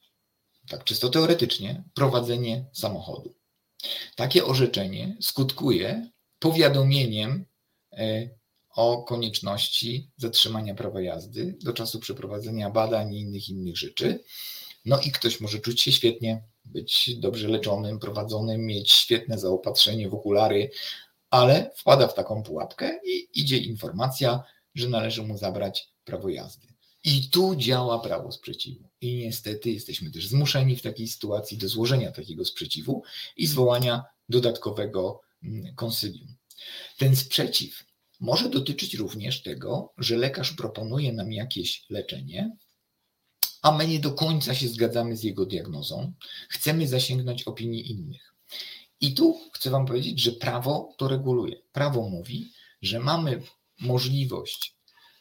tak 0.68 0.84
czysto 0.84 1.10
teoretycznie, 1.10 1.84
prowadzenie 1.94 2.66
samochodu. 2.74 3.36
Takie 4.16 4.46
orzeczenie 4.46 5.18
skutkuje 5.22 6.10
powiadomieniem 6.40 7.32
e, 7.32 7.46
o 8.76 9.04
konieczności 9.04 10.12
zatrzymania 10.18 10.76
prawa 10.76 11.02
jazdy 11.02 11.58
do 11.64 11.74
czasu 11.74 12.00
przeprowadzenia 12.00 12.70
badań 12.70 13.14
i 13.14 13.20
innych 13.20 13.50
innych 13.50 13.78
rzeczy. 13.78 14.24
No 14.86 15.00
i 15.00 15.12
ktoś 15.12 15.42
może 15.42 15.60
czuć 15.60 15.82
się 15.82 15.92
świetnie, 15.92 16.44
być 16.66 17.16
dobrze 17.20 17.48
leczonym, 17.48 18.00
prowadzonym, 18.00 18.66
mieć 18.66 18.92
świetne 18.92 19.40
zaopatrzenie 19.40 20.10
w 20.10 20.14
okulary, 20.14 20.72
ale 21.30 21.72
wpada 21.76 22.08
w 22.08 22.14
taką 22.14 22.44
pułapkę 22.44 23.00
i 23.06 23.30
idzie 23.34 23.58
informacja, 23.58 24.44
że 24.76 24.90
należy 24.90 25.24
mu 25.24 25.38
zabrać 25.38 25.90
prawo 26.06 26.30
jazdy. 26.30 26.68
I 27.04 27.30
tu 27.30 27.56
działa 27.56 28.00
prawo 28.00 28.32
sprzeciwu. 28.32 28.90
I 29.02 29.16
niestety 29.18 29.72
jesteśmy 29.72 30.12
też 30.12 30.28
zmuszeni 30.28 30.76
w 30.76 30.82
takiej 30.82 31.08
sytuacji 31.08 31.58
do 31.58 31.68
złożenia 31.68 32.12
takiego 32.12 32.46
sprzeciwu 32.46 33.04
i 33.38 33.48
zwołania 33.48 34.04
dodatkowego 34.30 35.22
mm, 35.44 35.76
konsylium. 35.76 36.39
Ten 36.98 37.16
sprzeciw 37.16 37.84
może 38.20 38.50
dotyczyć 38.50 38.94
również 38.94 39.42
tego, 39.42 39.94
że 39.98 40.18
lekarz 40.18 40.54
proponuje 40.54 41.14
nam 41.14 41.32
jakieś 41.32 41.86
leczenie, 41.90 42.58
a 43.62 43.72
my 43.72 43.88
nie 43.88 44.00
do 44.00 44.12
końca 44.12 44.56
się 44.56 44.68
zgadzamy 44.68 45.18
z 45.18 45.24
jego 45.24 45.46
diagnozą, 45.46 46.14
chcemy 46.50 46.88
zasięgnąć 46.88 47.44
opinii 47.44 47.92
innych. 47.92 48.34
I 49.02 49.14
tu 49.14 49.40
chcę 49.54 49.70
Wam 49.70 49.86
powiedzieć, 49.86 50.22
że 50.22 50.32
prawo 50.32 50.96
to 50.98 51.08
reguluje. 51.08 51.62
Prawo 51.72 52.10
mówi, 52.10 52.52
że 52.82 53.00
mamy 53.00 53.42
możliwość 53.80 54.76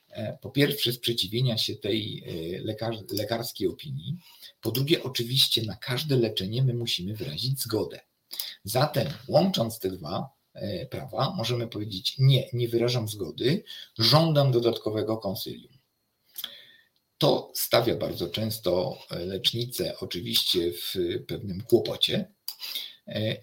e, 0.09 0.39
po 0.43 0.51
pierwsze 0.51 0.93
sprzeciwienia 0.93 1.59
się 1.59 1.77
tej 1.77 2.25
e, 2.27 2.61
lekar 2.61 2.95
lekarskiej 3.11 3.69
opinii, 3.69 4.17
po 4.61 4.71
drugie 4.71 5.03
oczywiście 5.03 5.63
na 5.63 5.77
każde 5.77 6.17
leczenie 6.17 6.63
my 6.63 6.75
musimy 6.75 7.15
wyrazić 7.15 7.63
zgodę. 7.63 8.01
Zatem 8.65 9.09
łącząc 9.29 9.79
te 9.79 9.91
dwa 9.91 10.38
prawa 10.91 11.35
możemy 11.37 11.69
powiedzieć 11.69 12.15
nie, 12.19 12.49
nie 12.53 12.69
wyrażam 12.69 13.09
zgody, 13.09 13.65
żądam 13.99 14.53
dodatkowego 14.53 15.17
konsylium. 15.17 15.79
To 17.19 17.53
stawia 17.55 17.97
bardzo 17.97 18.29
często 18.29 18.99
lecznicę 19.11 19.99
oczywiście 20.01 20.73
w 20.73 20.95
pewnym 21.27 21.61
kłopocie. 21.61 22.33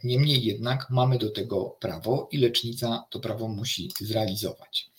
Niemniej 0.04 0.46
jednak 0.46 0.90
mamy 0.90 1.18
do 1.18 1.30
tego 1.30 1.78
prawo 1.80 2.30
i 2.32 2.38
lecznica 2.38 3.06
to 3.10 3.20
prawo 3.20 3.48
musi 3.48 3.92
zrealizować. 4.00 4.92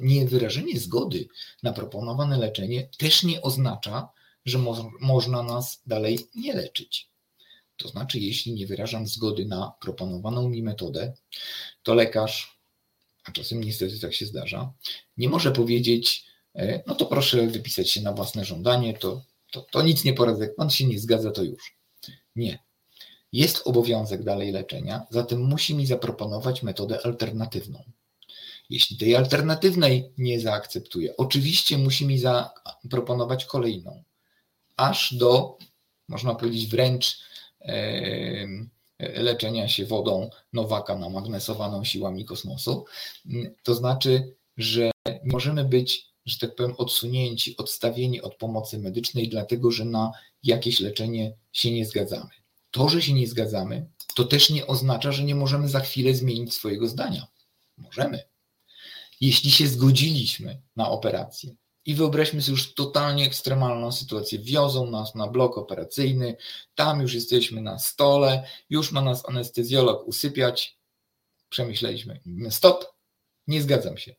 nie 0.00 0.26
wyrażenie 0.26 0.80
zgody 0.80 1.28
na 1.62 1.72
proponowane 1.72 2.38
leczenie 2.38 2.88
też 2.98 3.22
nie 3.22 3.42
oznacza, 3.42 4.08
że 4.44 4.58
mo 4.58 4.90
można 5.00 5.42
nas 5.42 5.82
dalej 5.86 6.18
nie 6.34 6.54
leczyć. 6.54 7.08
To 7.78 7.88
znaczy, 7.88 8.18
jeśli 8.18 8.52
nie 8.52 8.66
wyrażam 8.66 9.06
zgody 9.06 9.44
na 9.44 9.72
proponowaną 9.80 10.48
mi 10.48 10.62
metodę, 10.62 11.12
to 11.82 11.94
lekarz, 11.94 12.58
a 13.24 13.32
czasem 13.32 13.64
niestety 13.64 14.00
tak 14.00 14.14
się 14.14 14.26
zdarza, 14.26 14.72
nie 15.16 15.28
może 15.28 15.52
powiedzieć, 15.52 16.28
E, 16.58 16.82
no 16.86 16.94
to 16.94 17.06
proszę 17.06 17.46
wypisać 17.46 17.90
się 17.90 18.02
na 18.02 18.12
własne 18.12 18.44
żądanie, 18.44 18.94
to, 18.94 19.22
to, 19.50 19.60
to 19.70 19.82
nic 19.82 20.04
nie 20.04 20.12
poradzę, 20.12 20.44
jak 20.44 20.56
pan 20.56 20.70
się 20.70 20.86
nie 20.86 20.98
zgadza, 20.98 21.30
to 21.30 21.42
już. 21.42 21.78
Nie. 22.36 22.58
Jest 23.32 23.62
obowiązek 23.64 24.22
dalej 24.24 24.52
leczenia, 24.52 25.06
zatem 25.10 25.40
musi 25.40 25.74
mi 25.74 25.86
zaproponować 25.86 26.62
metodę 26.62 26.98
alternatywną. 27.04 27.82
Jeśli 28.70 28.96
tej 28.96 29.16
alternatywnej 29.16 30.12
nie 30.18 30.40
zaakceptuje, 30.40 31.16
oczywiście 31.16 31.78
musi 31.78 32.06
mi 32.06 32.18
zaproponować 32.18 33.44
kolejną, 33.44 34.02
aż 34.76 35.14
do, 35.14 35.58
można 36.08 36.34
powiedzieć, 36.34 36.66
wręcz 36.66 37.18
leczenia 38.98 39.68
się 39.68 39.86
wodą 39.86 40.30
Nowaka 40.52 40.98
namagnesowaną 40.98 41.84
siłami 41.84 42.24
kosmosu. 42.24 42.84
To 43.62 43.74
znaczy, 43.74 44.36
że 44.56 44.90
możemy 45.24 45.64
być 45.64 46.08
że 46.28 46.38
tak 46.38 46.54
powiem, 46.54 46.74
odsunięci, 46.78 47.56
odstawieni 47.56 48.22
od 48.22 48.36
pomocy 48.36 48.78
medycznej, 48.78 49.28
dlatego 49.28 49.70
że 49.70 49.84
na 49.84 50.12
jakieś 50.42 50.80
leczenie 50.80 51.36
się 51.52 51.72
nie 51.72 51.86
zgadzamy. 51.86 52.30
To, 52.70 52.88
że 52.88 53.02
się 53.02 53.12
nie 53.12 53.26
zgadzamy, 53.26 53.86
to 54.14 54.24
też 54.24 54.50
nie 54.50 54.66
oznacza, 54.66 55.12
że 55.12 55.24
nie 55.24 55.34
możemy 55.34 55.68
za 55.68 55.80
chwilę 55.80 56.14
zmienić 56.14 56.54
swojego 56.54 56.88
zdania. 56.88 57.26
Możemy. 57.76 58.22
Jeśli 59.20 59.50
się 59.50 59.68
zgodziliśmy 59.68 60.60
na 60.76 60.90
operację 60.90 61.54
i 61.86 61.94
wyobraźmy 61.94 62.42
sobie 62.42 62.52
już 62.52 62.74
totalnie 62.74 63.26
ekstremalną 63.26 63.92
sytuację, 63.92 64.38
wiozą 64.38 64.90
nas 64.90 65.14
na 65.14 65.26
blok 65.26 65.58
operacyjny, 65.58 66.36
tam 66.74 67.00
już 67.00 67.14
jesteśmy 67.14 67.62
na 67.62 67.78
stole, 67.78 68.48
już 68.70 68.92
ma 68.92 69.00
nas 69.00 69.28
anestezjolog 69.28 70.08
usypiać, 70.08 70.78
przemyśleliśmy, 71.48 72.20
stop, 72.50 72.84
nie 73.46 73.62
zgadzam 73.62 73.98
się 73.98 74.14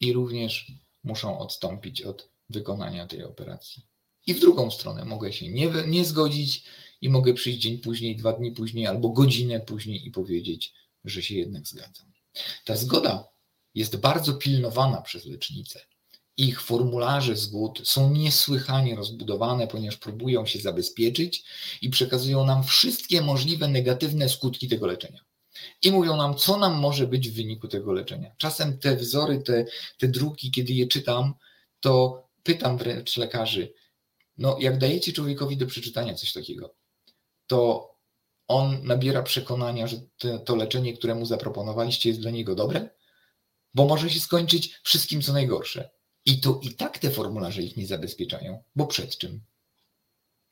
i 0.00 0.12
również 0.12 0.72
muszą 1.04 1.38
odstąpić 1.38 2.02
od 2.02 2.30
wykonania 2.50 3.06
tej 3.06 3.24
operacji. 3.24 3.86
I 4.26 4.34
w 4.34 4.40
drugą 4.40 4.70
stronę 4.70 5.04
mogę 5.04 5.32
się 5.32 5.48
nie, 5.48 5.70
nie 5.86 6.04
zgodzić 6.04 6.64
i 7.00 7.08
mogę 7.08 7.34
przyjść 7.34 7.58
dzień 7.58 7.78
później, 7.78 8.16
dwa 8.16 8.32
dni 8.32 8.52
później 8.52 8.86
albo 8.86 9.08
godzinę 9.08 9.60
później 9.60 10.06
i 10.06 10.10
powiedzieć, 10.10 10.74
że 11.04 11.22
się 11.22 11.34
jednak 11.34 11.66
zgadzam. 11.68 12.12
Ta 12.64 12.76
zgoda 12.76 13.33
jest 13.74 13.96
bardzo 13.96 14.34
pilnowana 14.34 15.02
przez 15.02 15.26
lecznicę. 15.26 15.80
Ich 16.36 16.62
formularze 16.62 17.36
zgód 17.36 17.80
są 17.84 18.10
niesłychanie 18.10 18.94
rozbudowane, 18.94 19.66
ponieważ 19.66 19.96
próbują 19.96 20.46
się 20.46 20.58
zabezpieczyć 20.58 21.44
i 21.82 21.90
przekazują 21.90 22.44
nam 22.46 22.64
wszystkie 22.64 23.20
możliwe 23.20 23.68
negatywne 23.68 24.28
skutki 24.28 24.68
tego 24.68 24.86
leczenia 24.86 25.24
i 25.82 25.92
mówią 25.92 26.16
nam, 26.16 26.34
co 26.34 26.58
nam 26.58 26.74
może 26.74 27.06
być 27.06 27.30
w 27.30 27.34
wyniku 27.34 27.68
tego 27.68 27.92
leczenia. 27.92 28.34
Czasem 28.38 28.78
te 28.78 28.96
wzory, 28.96 29.42
te, 29.42 29.64
te 29.98 30.08
druki, 30.08 30.50
kiedy 30.50 30.72
je 30.72 30.86
czytam, 30.86 31.34
to 31.80 32.24
pytam 32.42 32.78
wręcz 32.78 33.16
lekarzy, 33.16 33.72
no 34.38 34.56
jak 34.60 34.78
dajecie 34.78 35.12
człowiekowi 35.12 35.56
do 35.56 35.66
przeczytania 35.66 36.14
coś 36.14 36.32
takiego, 36.32 36.74
to 37.46 37.90
on 38.48 38.86
nabiera 38.86 39.22
przekonania, 39.22 39.86
że 39.86 39.96
to 40.44 40.56
leczenie, 40.56 40.96
które 40.96 41.14
mu 41.14 41.26
zaproponowaliście, 41.26 42.08
jest 42.08 42.20
dla 42.20 42.30
niego 42.30 42.54
dobre, 42.54 42.90
bo 43.74 43.84
może 43.84 44.10
się 44.10 44.20
skończyć 44.20 44.80
wszystkim 44.82 45.22
co 45.22 45.32
najgorsze. 45.32 45.90
I 46.26 46.40
to 46.40 46.60
i 46.62 46.74
tak 46.74 46.98
te 46.98 47.10
formularze 47.10 47.62
ich 47.62 47.76
nie 47.76 47.86
zabezpieczają, 47.86 48.62
bo 48.76 48.86
przed 48.86 49.18
czym? 49.18 49.44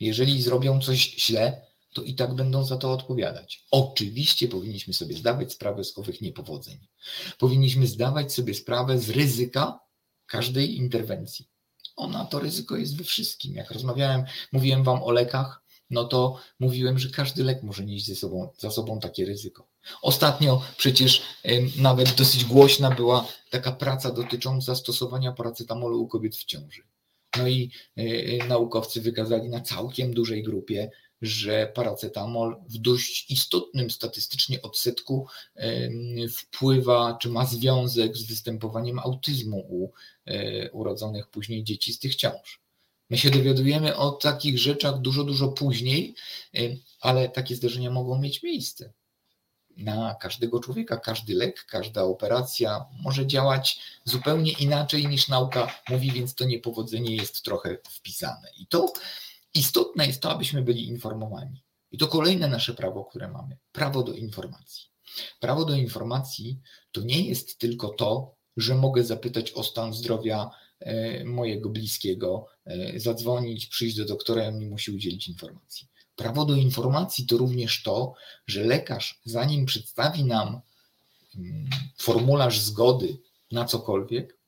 Jeżeli 0.00 0.42
zrobią 0.42 0.80
coś 0.80 0.98
źle, 0.98 1.66
to 1.92 2.02
i 2.02 2.14
tak 2.14 2.34
będą 2.34 2.64
za 2.64 2.76
to 2.76 2.92
odpowiadać. 2.92 3.64
Oczywiście 3.70 4.48
powinniśmy 4.48 4.94
sobie 4.94 5.16
zdawać 5.16 5.52
sprawę 5.52 5.84
z 5.84 5.98
owych 5.98 6.20
niepowodzeń. 6.20 6.88
Powinniśmy 7.38 7.86
zdawać 7.86 8.32
sobie 8.32 8.54
sprawę 8.54 8.98
z 8.98 9.10
ryzyka 9.10 9.80
każdej 10.26 10.76
interwencji. 10.76 11.48
Ona 11.96 12.24
to 12.24 12.38
ryzyko 12.38 12.76
jest 12.76 12.96
we 12.96 13.04
wszystkim. 13.04 13.54
Jak 13.54 13.70
rozmawiałem, 13.70 14.24
mówiłem 14.52 14.84
Wam 14.84 15.02
o 15.02 15.10
lekach, 15.10 15.61
no 15.92 16.04
to 16.04 16.36
mówiłem, 16.60 16.98
że 16.98 17.10
każdy 17.10 17.44
lek 17.44 17.62
może 17.62 17.84
nieść 17.84 18.06
ze 18.06 18.14
sobą, 18.14 18.48
za 18.58 18.70
sobą 18.70 19.00
takie 19.00 19.24
ryzyko. 19.24 19.66
Ostatnio 20.02 20.62
przecież 20.76 21.22
nawet 21.78 22.14
dosyć 22.14 22.44
głośna 22.44 22.90
była 22.90 23.26
taka 23.50 23.72
praca 23.72 24.10
dotycząca 24.12 24.74
stosowania 24.74 25.32
paracetamolu 25.32 26.02
u 26.02 26.08
kobiet 26.08 26.36
w 26.36 26.44
ciąży. 26.44 26.82
No 27.38 27.48
i 27.48 27.70
y, 27.98 28.38
naukowcy 28.48 29.00
wykazali 29.00 29.48
na 29.48 29.60
całkiem 29.60 30.14
dużej 30.14 30.42
grupie, 30.42 30.90
że 31.22 31.72
paracetamol 31.74 32.56
w 32.68 32.78
dość 32.78 33.30
istotnym 33.30 33.90
statystycznie 33.90 34.62
odsetku 34.62 35.26
wpływa, 36.32 37.18
czy 37.20 37.28
ma 37.28 37.46
związek 37.46 38.16
z 38.16 38.26
występowaniem 38.26 38.98
autyzmu 38.98 39.66
u 39.68 39.92
e, 40.26 40.70
urodzonych 40.70 41.28
później 41.28 41.64
dzieci 41.64 41.92
z 41.92 41.98
tych 41.98 42.14
ciąż. 42.14 42.61
My 43.12 43.18
się 43.18 43.30
dowiadujemy 43.30 43.96
o 43.96 44.10
takich 44.10 44.58
rzeczach 44.58 44.98
dużo, 44.98 45.24
dużo 45.24 45.48
później, 45.48 46.14
ale 47.00 47.28
takie 47.28 47.56
zdarzenia 47.56 47.90
mogą 47.90 48.18
mieć 48.18 48.42
miejsce. 48.42 48.92
Na 49.76 50.14
każdego 50.14 50.60
człowieka, 50.60 50.96
każdy 50.96 51.34
lek, 51.34 51.64
każda 51.64 52.02
operacja 52.02 52.84
może 53.02 53.26
działać 53.26 53.80
zupełnie 54.04 54.52
inaczej 54.52 55.06
niż 55.06 55.28
nauka 55.28 55.74
mówi, 55.88 56.12
więc 56.12 56.34
to 56.34 56.44
niepowodzenie 56.44 57.16
jest 57.16 57.42
trochę 57.42 57.78
wpisane. 57.90 58.48
I 58.56 58.66
to 58.66 58.92
Istotne 59.54 60.06
jest 60.06 60.22
to, 60.22 60.30
abyśmy 60.30 60.62
byli 60.62 60.88
informowani. 60.88 61.62
I 61.90 61.98
to 61.98 62.08
kolejne 62.08 62.48
nasze 62.48 62.74
prawo, 62.74 63.04
które 63.04 63.28
mamy 63.28 63.58
prawo 63.72 64.02
do 64.02 64.12
informacji. 64.12 64.88
Prawo 65.40 65.64
do 65.64 65.74
informacji 65.74 66.60
to 66.92 67.00
nie 67.00 67.20
jest 67.20 67.58
tylko 67.58 67.88
to, 67.88 68.34
że 68.56 68.74
mogę 68.74 69.04
zapytać 69.04 69.52
o 69.52 69.64
stan 69.64 69.94
zdrowia 69.94 70.50
mojego 71.24 71.70
bliskiego, 71.70 72.46
e, 72.64 73.00
zadzwonić, 73.00 73.66
przyjść 73.66 73.96
do 73.96 74.04
doktora, 74.04 74.48
on 74.48 74.58
mi 74.58 74.66
musi 74.66 74.90
udzielić 74.90 75.28
informacji. 75.28 75.88
Prawo 76.16 76.44
do 76.44 76.54
informacji 76.54 77.26
to 77.26 77.36
również 77.36 77.82
to, 77.82 78.14
że 78.46 78.64
lekarz, 78.64 79.20
zanim 79.24 79.66
przedstawi 79.66 80.24
nam 80.24 80.60
mm, 81.36 81.70
formularz 81.98 82.60
zgody 82.60 83.18
na 83.52 83.64
cokolwiek, 83.64 84.38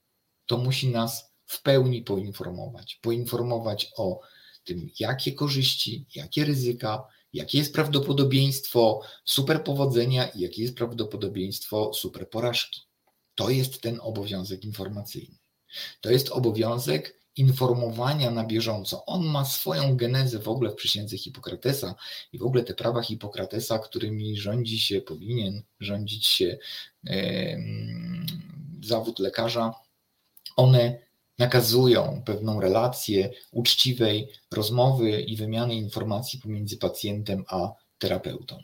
to 0.46 0.58
musi 0.58 0.88
nas 0.88 1.32
w 1.46 1.62
pełni 1.62 2.02
poinformować. 2.02 2.98
Poinformować 3.02 3.90
o 3.96 4.20
tym, 4.64 4.90
jakie 5.00 5.32
korzyści, 5.32 6.06
jakie 6.14 6.44
ryzyka, 6.44 7.04
jakie 7.32 7.58
jest 7.58 7.74
prawdopodobieństwo 7.74 9.00
superpowodzenia 9.24 10.28
i 10.28 10.40
jakie 10.40 10.62
jest 10.62 10.76
prawdopodobieństwo 10.76 11.92
superporażki. 11.94 12.80
To 13.34 13.50
jest 13.50 13.80
ten 13.80 13.98
obowiązek 14.02 14.64
informacyjny. 14.64 15.43
To 16.00 16.10
jest 16.10 16.28
obowiązek 16.28 17.24
informowania 17.36 18.30
na 18.30 18.44
bieżąco. 18.44 19.06
On 19.06 19.24
ma 19.24 19.44
swoją 19.44 19.96
genezę 19.96 20.38
w 20.38 20.48
ogóle 20.48 20.70
w 20.70 20.74
przysiędze 20.74 21.18
Hipokratesa 21.18 21.94
i 22.32 22.38
w 22.38 22.42
ogóle 22.42 22.64
te 22.64 22.74
prawa 22.74 23.02
Hipokratesa, 23.02 23.78
którymi 23.78 24.36
rządzi 24.36 24.78
się, 24.78 25.00
powinien 25.00 25.62
rządzić 25.80 26.26
się 26.26 26.58
zawód 28.82 29.18
lekarza, 29.18 29.74
one 30.56 30.98
nakazują 31.38 32.22
pewną 32.26 32.60
relację 32.60 33.30
uczciwej 33.52 34.28
rozmowy 34.52 35.20
i 35.20 35.36
wymiany 35.36 35.74
informacji 35.74 36.40
pomiędzy 36.40 36.76
pacjentem 36.76 37.44
a 37.48 37.72
terapeutą. 37.98 38.62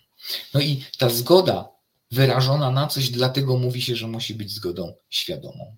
No 0.54 0.60
i 0.60 0.84
ta 0.98 1.08
zgoda 1.08 1.68
wyrażona 2.10 2.70
na 2.70 2.86
coś, 2.86 3.10
dlatego 3.10 3.56
mówi 3.56 3.82
się, 3.82 3.96
że 3.96 4.06
musi 4.06 4.34
być 4.34 4.50
zgodą 4.50 4.94
świadomą. 5.08 5.76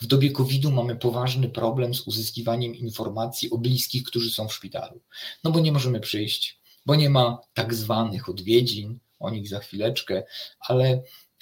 W 0.00 0.06
dobie 0.06 0.30
COVID-u 0.30 0.70
mamy 0.70 0.96
poważny 0.96 1.48
problem 1.48 1.94
z 1.94 2.00
uzyskiwaniem 2.00 2.74
informacji 2.74 3.50
o 3.50 3.58
bliskich, 3.58 4.04
którzy 4.04 4.30
są 4.30 4.48
w 4.48 4.54
szpitalu. 4.54 5.00
No 5.44 5.50
bo 5.50 5.60
nie 5.60 5.72
możemy 5.72 6.00
przyjść, 6.00 6.60
bo 6.86 6.94
nie 6.94 7.10
ma 7.10 7.38
tak 7.54 7.74
zwanych 7.74 8.28
odwiedzin, 8.28 8.98
o 9.18 9.30
nich 9.30 9.48
za 9.48 9.58
chwileczkę, 9.58 10.22
ale 10.60 10.88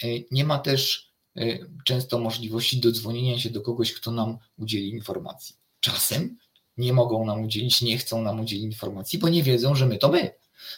e, 0.03 0.07
nie 0.31 0.45
ma 0.45 0.59
też 0.59 1.13
e, 1.37 1.59
często 1.85 2.19
możliwości 2.19 2.81
dodzwonienia 2.81 3.39
się 3.39 3.51
do 3.51 3.61
kogoś, 3.61 3.93
kto 3.93 4.11
nam 4.11 4.39
udzieli 4.59 4.91
informacji. 4.91 5.57
Czasem 5.81 6.39
nie 6.77 6.93
mogą 6.93 7.27
nam 7.27 7.43
udzielić, 7.43 7.83
nie 7.83 7.99
chcą 7.99 8.23
nam 8.23 8.41
udzielić 8.41 8.65
informacji, 8.65 9.19
bo 9.19 9.29
nie 9.29 9.43
wiedzą, 9.43 9.75
że 9.75 9.87
my 9.87 9.99
to 9.99 10.09
my. 10.09 10.35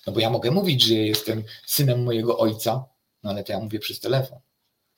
No 0.07 0.13
bo 0.13 0.21
ja 0.21 0.31
mogę 0.31 0.51
mówić, 0.51 0.83
że 0.83 0.95
jestem 0.95 1.45
synem 1.67 2.03
mojego 2.03 2.39
ojca, 2.39 2.85
no 3.23 3.31
ale 3.31 3.45
to 3.45 3.53
ja 3.53 3.61
mówię 3.61 3.79
przez 3.79 4.01
telefon. 4.01 4.39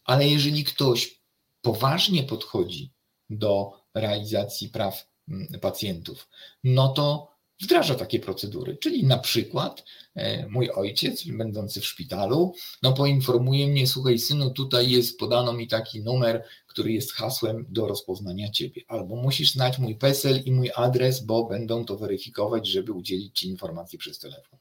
Ale 0.05 0.29
jeżeli 0.29 0.65
ktoś 0.65 1.22
poważnie 1.63 2.23
podchodzi 2.23 2.93
do 3.31 3.73
realizacji 3.95 4.69
praw 4.69 5.07
mm, 5.29 5.61
pacjentów, 5.61 6.29
no 6.65 6.89
to 6.89 7.33
wdraża 7.63 7.95
takie 7.95 8.21
procedury. 8.21 8.77
Czyli 8.77 9.07
na 9.07 9.19
przykład 9.19 9.85
e, 10.15 10.47
mój 10.49 10.71
ojciec, 10.71 11.25
będący 11.25 11.81
w 11.81 11.87
szpitalu, 11.87 12.55
no 12.83 12.93
poinformuje 12.93 13.69
mnie, 13.69 13.87
słuchaj 13.87 14.19
synu, 14.19 14.51
tutaj 14.51 14.91
jest 14.91 15.19
podano 15.19 15.53
mi 15.53 15.69
taki 15.69 16.03
numer, 16.03 16.45
który 16.67 16.93
jest 16.93 17.13
hasłem 17.13 17.67
do 17.69 17.87
rozpoznania 17.87 18.51
ciebie. 18.51 18.83
Albo 18.89 19.17
musisz 19.17 19.53
znać 19.53 19.79
mój 19.79 19.95
PESEL 19.95 20.43
i 20.45 20.53
mój 20.53 20.71
adres, 20.75 21.21
bo 21.21 21.45
będą 21.45 21.85
to 21.85 21.97
weryfikować, 21.97 22.69
żeby 22.69 22.93
udzielić 22.93 23.39
ci 23.39 23.49
informacji 23.49 23.99
przez 23.99 24.19
telefon. 24.19 24.59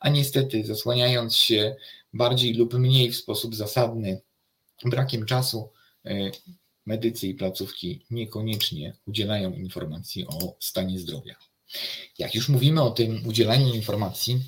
A 0.00 0.08
niestety, 0.08 0.64
zasłaniając 0.64 1.36
się 1.36 1.76
bardziej 2.12 2.54
lub 2.54 2.74
mniej 2.74 3.12
w 3.12 3.16
sposób 3.16 3.54
zasadny 3.54 4.20
brakiem 4.84 5.26
czasu, 5.26 5.70
medycy 6.86 7.26
i 7.26 7.34
placówki 7.34 8.06
niekoniecznie 8.10 8.96
udzielają 9.06 9.52
informacji 9.52 10.26
o 10.26 10.56
stanie 10.60 10.98
zdrowia. 10.98 11.36
Jak 12.18 12.34
już 12.34 12.48
mówimy 12.48 12.82
o 12.82 12.90
tym 12.90 13.26
udzielaniu 13.26 13.74
informacji, 13.74 14.40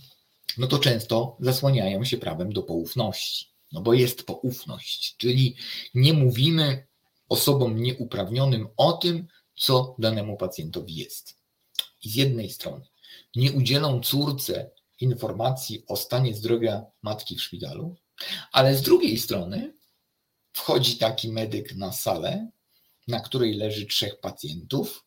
no 0.59 0.67
to 0.67 0.79
często 0.79 1.37
zasłaniają 1.41 2.05
się 2.05 2.19
prawem 2.19 2.53
do 2.53 2.63
poufności. 2.63 3.47
No 3.73 3.81
bo 3.81 3.95
jest 3.95 4.23
poufność, 4.23 5.17
czyli 5.17 5.57
nie 5.95 6.13
mówimy 6.13 6.87
osobom 7.29 7.83
nieuprawnionym 7.83 8.69
o 8.77 8.93
tym, 8.93 9.27
co 9.57 9.97
danemu 9.99 10.37
pacjentowi 10.37 10.95
jest. 10.95 11.39
I 12.05 12.11
z 12.11 12.15
jednej 12.15 12.51
strony 12.51 12.87
nie 13.37 13.53
udzielą 13.53 14.01
córce 14.01 14.71
informacji 15.01 15.85
o 15.87 15.97
stanie 15.97 16.35
zdrowia 16.35 16.87
matki 17.03 17.37
w 17.37 17.43
szpitalu, 17.43 17.97
ale 18.53 18.77
z 18.77 18.83
drugiej 18.83 19.19
strony 19.19 19.75
wchodzi 20.53 20.97
taki 20.97 21.33
medyk 21.33 21.75
na 21.75 21.93
salę, 21.93 22.51
na 23.09 23.21
której 23.21 23.55
leży 23.55 23.87
trzech 23.87 24.21
pacjentów 24.21 25.05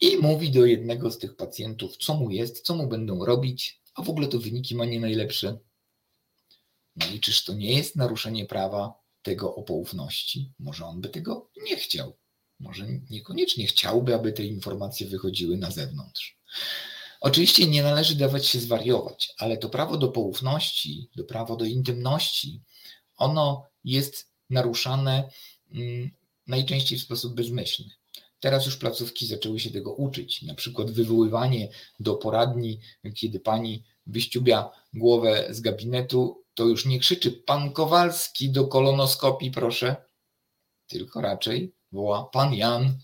i 0.00 0.16
mówi 0.16 0.50
do 0.50 0.66
jednego 0.66 1.10
z 1.10 1.18
tych 1.18 1.36
pacjentów, 1.36 1.96
co 1.96 2.14
mu 2.14 2.30
jest, 2.30 2.60
co 2.60 2.74
mu 2.74 2.86
będą 2.88 3.24
robić, 3.24 3.80
a 3.94 4.02
w 4.02 4.10
ogóle 4.10 4.28
to 4.28 4.38
wyniki 4.38 4.74
ma 4.74 4.84
nie 4.84 5.00
najlepsze. 5.00 5.58
No 6.96 7.06
i 7.06 7.20
czyż 7.20 7.44
to 7.44 7.54
nie 7.54 7.76
jest 7.76 7.96
naruszenie 7.96 8.46
prawa 8.46 8.94
tego 9.22 9.54
o 9.54 9.62
poufności? 9.62 10.52
Może 10.58 10.86
on 10.86 11.00
by 11.00 11.08
tego 11.08 11.50
nie 11.62 11.76
chciał. 11.76 12.16
Może 12.60 12.86
niekoniecznie 13.10 13.66
chciałby, 13.66 14.14
aby 14.14 14.32
te 14.32 14.44
informacje 14.44 15.06
wychodziły 15.06 15.56
na 15.56 15.70
zewnątrz. 15.70 16.38
Oczywiście 17.20 17.66
nie 17.66 17.82
należy 17.82 18.16
dawać 18.16 18.46
się 18.46 18.60
zwariować, 18.60 19.34
ale 19.38 19.56
to 19.56 19.68
prawo 19.68 19.96
do 19.96 20.08
poufności, 20.08 21.10
to 21.16 21.24
prawo 21.24 21.56
do 21.56 21.64
intymności, 21.64 22.62
ono 23.16 23.66
jest 23.84 24.33
naruszane 24.50 25.30
mm, 25.74 26.10
najczęściej 26.46 26.98
w 26.98 27.02
sposób 27.02 27.34
bezmyślny. 27.34 27.90
Teraz 28.40 28.66
już 28.66 28.76
placówki 28.76 29.26
zaczęły 29.26 29.60
się 29.60 29.70
tego 29.70 29.94
uczyć. 29.94 30.42
Na 30.42 30.54
przykład 30.54 30.90
wywoływanie 30.90 31.68
do 32.00 32.14
poradni, 32.14 32.80
kiedy 33.14 33.40
pani 33.40 33.84
wyściubia 34.06 34.70
głowę 34.94 35.46
z 35.50 35.60
gabinetu, 35.60 36.44
to 36.54 36.64
już 36.64 36.86
nie 36.86 36.98
krzyczy 36.98 37.32
pan 37.32 37.72
Kowalski 37.72 38.50
do 38.50 38.66
kolonoskopii, 38.66 39.50
proszę, 39.50 39.96
tylko 40.86 41.20
raczej 41.20 41.72
woła 41.92 42.24
pan 42.24 42.54
Jan 42.54 42.98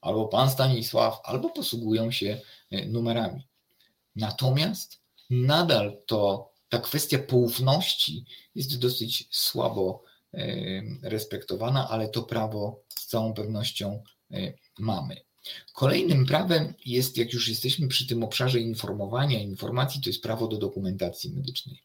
albo 0.00 0.28
pan 0.28 0.50
Stanisław, 0.50 1.20
albo 1.24 1.50
posługują 1.50 2.10
się 2.10 2.40
e, 2.70 2.86
numerami. 2.86 3.46
Natomiast 4.16 5.00
nadal 5.30 6.02
to 6.06 6.50
ta 6.68 6.78
kwestia 6.78 7.18
poufności 7.18 8.24
jest 8.54 8.78
dosyć 8.78 9.28
słabo 9.30 10.02
respektowana, 11.02 11.88
ale 11.88 12.08
to 12.08 12.22
prawo 12.22 12.82
z 12.88 13.06
całą 13.06 13.34
pewnością 13.34 14.02
e, 14.30 14.52
mamy. 14.78 15.16
Kolejnym 15.74 16.26
prawem 16.26 16.74
jest, 16.86 17.16
jak 17.16 17.32
już 17.32 17.48
jesteśmy 17.48 17.88
przy 17.88 18.06
tym 18.06 18.24
obszarze 18.24 18.60
informowania, 18.60 19.40
informacji, 19.40 20.00
to 20.00 20.10
jest 20.10 20.22
prawo 20.22 20.48
do 20.48 20.56
dokumentacji 20.56 21.30
medycznej. 21.30 21.82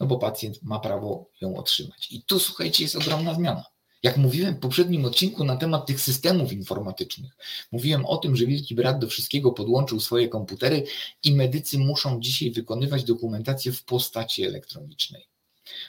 No 0.00 0.06
bo 0.06 0.18
pacjent 0.18 0.62
ma 0.62 0.80
prawo 0.80 1.30
ją 1.40 1.56
otrzymać. 1.56 2.12
I 2.12 2.22
tu, 2.22 2.40
słuchajcie, 2.40 2.82
jest 2.82 2.96
ogromna 2.96 3.34
zmiana. 3.34 3.64
Jak 4.02 4.16
mówiłem 4.16 4.54
w 4.54 4.60
poprzednim 4.60 5.04
odcinku 5.04 5.44
na 5.44 5.56
temat 5.56 5.86
tych 5.86 6.00
systemów 6.00 6.52
informatycznych, 6.52 7.36
mówiłem 7.72 8.06
o 8.06 8.16
tym, 8.16 8.36
że 8.36 8.46
Wielki 8.46 8.74
Brat 8.74 8.98
do 8.98 9.08
wszystkiego 9.08 9.52
podłączył 9.52 10.00
swoje 10.00 10.28
komputery 10.28 10.84
i 11.22 11.34
medycy 11.34 11.78
muszą 11.78 12.20
dzisiaj 12.20 12.50
wykonywać 12.50 13.04
dokumentację 13.04 13.72
w 13.72 13.84
postaci 13.84 14.44
elektronicznej. 14.44 15.26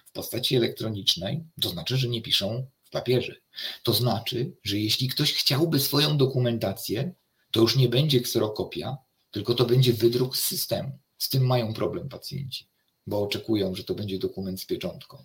W 0.05 0.11
postaci 0.11 0.55
elektronicznej 0.55 1.43
to 1.61 1.69
znaczy, 1.69 1.97
że 1.97 2.07
nie 2.07 2.21
piszą 2.21 2.67
w 2.83 2.89
papierze. 2.89 3.35
To 3.83 3.93
znaczy, 3.93 4.51
że 4.63 4.79
jeśli 4.79 5.07
ktoś 5.07 5.33
chciałby 5.33 5.79
swoją 5.79 6.17
dokumentację, 6.17 7.13
to 7.51 7.61
już 7.61 7.75
nie 7.75 7.89
będzie 7.89 8.21
kserokopia, 8.21 8.97
tylko 9.31 9.53
to 9.53 9.65
będzie 9.65 9.93
wydruk 9.93 10.37
z 10.37 10.43
systemu. 10.43 10.99
Z 11.17 11.29
tym 11.29 11.45
mają 11.45 11.73
problem 11.73 12.09
pacjenci, 12.09 12.67
bo 13.07 13.23
oczekują, 13.23 13.75
że 13.75 13.83
to 13.83 13.95
będzie 13.95 14.19
dokument 14.19 14.61
z 14.61 14.65
pieczątką. 14.65 15.23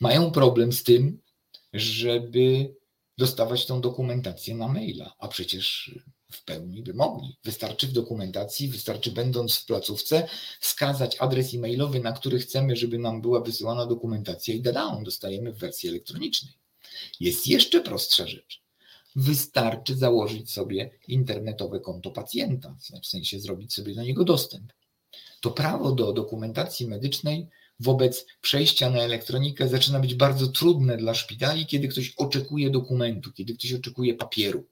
Mają 0.00 0.30
problem 0.30 0.72
z 0.72 0.82
tym, 0.82 1.22
żeby 1.72 2.74
dostawać 3.18 3.66
tą 3.66 3.80
dokumentację 3.80 4.54
na 4.54 4.68
maila, 4.68 5.14
a 5.18 5.28
przecież 5.28 5.94
w 6.32 6.44
pełni 6.44 6.82
by 6.82 6.94
mogli. 6.94 7.36
Wystarczy 7.44 7.86
w 7.86 7.92
dokumentacji, 7.92 8.68
wystarczy 8.68 9.12
będąc 9.12 9.56
w 9.56 9.66
placówce 9.66 10.28
wskazać 10.60 11.16
adres 11.18 11.54
e-mailowy, 11.54 12.00
na 12.00 12.12
który 12.12 12.38
chcemy, 12.38 12.76
żeby 12.76 12.98
nam 12.98 13.22
była 13.22 13.40
wysyłana 13.40 13.86
dokumentacja 13.86 14.54
i 14.54 14.60
dadają, 14.60 15.04
dostajemy 15.04 15.52
w 15.52 15.58
wersji 15.58 15.88
elektronicznej. 15.88 16.52
Jest 17.20 17.46
jeszcze 17.46 17.80
prostsza 17.80 18.26
rzecz. 18.26 18.62
Wystarczy 19.16 19.96
założyć 19.96 20.50
sobie 20.50 20.90
internetowe 21.08 21.80
konto 21.80 22.10
pacjenta, 22.10 22.76
w 23.02 23.06
sensie 23.06 23.40
zrobić 23.40 23.74
sobie 23.74 23.94
do 23.94 24.02
niego 24.02 24.24
dostęp. 24.24 24.72
To 25.40 25.50
prawo 25.50 25.92
do 25.92 26.12
dokumentacji 26.12 26.86
medycznej 26.86 27.48
wobec 27.80 28.26
przejścia 28.40 28.90
na 28.90 28.98
elektronikę 28.98 29.68
zaczyna 29.68 30.00
być 30.00 30.14
bardzo 30.14 30.46
trudne 30.46 30.96
dla 30.96 31.14
szpitali, 31.14 31.66
kiedy 31.66 31.88
ktoś 31.88 32.14
oczekuje 32.16 32.70
dokumentu, 32.70 33.32
kiedy 33.32 33.54
ktoś 33.54 33.72
oczekuje 33.72 34.14
papieru. 34.14 34.64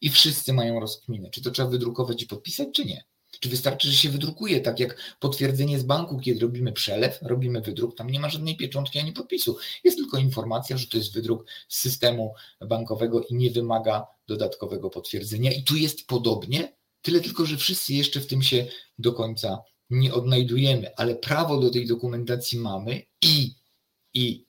I 0.00 0.10
wszyscy 0.10 0.52
mają 0.52 0.80
rozkminę, 0.80 1.30
czy 1.30 1.42
to 1.42 1.50
trzeba 1.50 1.68
wydrukować 1.68 2.22
i 2.22 2.26
podpisać, 2.26 2.68
czy 2.72 2.84
nie. 2.84 3.04
Czy 3.40 3.48
wystarczy, 3.48 3.88
że 3.88 3.94
się 3.94 4.10
wydrukuje, 4.10 4.60
tak 4.60 4.80
jak 4.80 5.16
potwierdzenie 5.20 5.78
z 5.78 5.82
banku, 5.82 6.20
kiedy 6.20 6.40
robimy 6.40 6.72
przelew, 6.72 7.18
robimy 7.22 7.60
wydruk, 7.60 7.96
tam 7.96 8.10
nie 8.10 8.20
ma 8.20 8.30
żadnej 8.30 8.56
pieczątki 8.56 8.98
ani 8.98 9.12
podpisu. 9.12 9.56
Jest 9.84 9.96
tylko 9.96 10.18
informacja, 10.18 10.76
że 10.76 10.86
to 10.86 10.96
jest 10.96 11.14
wydruk 11.14 11.46
z 11.68 11.80
systemu 11.80 12.34
bankowego 12.60 13.22
i 13.22 13.34
nie 13.34 13.50
wymaga 13.50 14.06
dodatkowego 14.28 14.90
potwierdzenia. 14.90 15.52
I 15.52 15.62
tu 15.62 15.76
jest 15.76 16.06
podobnie, 16.06 16.76
tyle 17.02 17.20
tylko, 17.20 17.46
że 17.46 17.56
wszyscy 17.56 17.94
jeszcze 17.94 18.20
w 18.20 18.26
tym 18.26 18.42
się 18.42 18.66
do 18.98 19.12
końca 19.12 19.62
nie 19.90 20.14
odnajdujemy, 20.14 20.96
ale 20.96 21.14
prawo 21.14 21.60
do 21.60 21.70
tej 21.70 21.86
dokumentacji 21.86 22.58
mamy 22.58 23.02
i, 23.22 23.54
i 24.14 24.46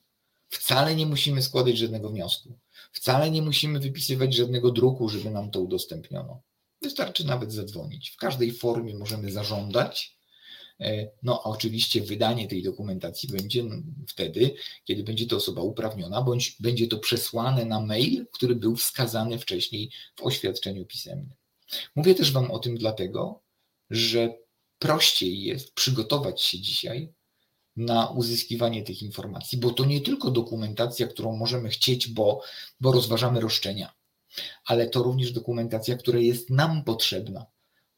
wcale 0.48 0.96
nie 0.96 1.06
musimy 1.06 1.42
składać 1.42 1.78
żadnego 1.78 2.10
wniosku. 2.10 2.58
Wcale 2.96 3.30
nie 3.30 3.42
musimy 3.42 3.80
wypisywać 3.80 4.34
żadnego 4.34 4.72
druku, 4.72 5.08
żeby 5.08 5.30
nam 5.30 5.50
to 5.50 5.60
udostępniono. 5.60 6.42
Wystarczy 6.82 7.26
nawet 7.26 7.52
zadzwonić. 7.52 8.10
W 8.10 8.16
każdej 8.16 8.52
formie 8.52 8.94
możemy 8.94 9.32
zażądać. 9.32 10.18
E, 10.80 11.10
no, 11.22 11.40
a 11.44 11.48
oczywiście 11.48 12.00
wydanie 12.00 12.48
tej 12.48 12.62
dokumentacji 12.62 13.28
będzie 13.28 13.64
wtedy, 14.08 14.54
kiedy 14.84 15.02
będzie 15.04 15.26
to 15.26 15.36
osoba 15.36 15.62
uprawniona, 15.62 16.22
bądź 16.22 16.56
będzie 16.60 16.88
to 16.88 16.98
przesłane 16.98 17.64
na 17.64 17.80
mail, 17.80 18.26
który 18.32 18.54
był 18.54 18.76
wskazany 18.76 19.38
wcześniej 19.38 19.90
w 20.16 20.22
oświadczeniu 20.22 20.86
pisemnym. 20.86 21.34
Mówię 21.96 22.14
też 22.14 22.32
Wam 22.32 22.50
o 22.50 22.58
tym 22.58 22.76
dlatego, 22.76 23.42
że 23.90 24.38
prościej 24.78 25.42
jest 25.42 25.74
przygotować 25.74 26.42
się 26.42 26.60
dzisiaj 26.60 27.12
na 27.76 28.06
uzyskiwanie 28.06 28.82
tych 28.82 29.02
informacji, 29.02 29.58
bo 29.58 29.70
to 29.70 29.84
nie 29.84 30.00
tylko 30.00 30.30
dokumentacja, 30.30 31.06
którą 31.06 31.36
możemy 31.36 31.68
chcieć, 31.68 32.08
bo, 32.08 32.40
bo 32.80 32.92
rozważamy 32.92 33.40
roszczenia, 33.40 33.92
ale 34.64 34.86
to 34.86 35.02
również 35.02 35.32
dokumentacja, 35.32 35.96
która 35.96 36.18
jest 36.18 36.50
nam 36.50 36.84
potrzebna, 36.84 37.46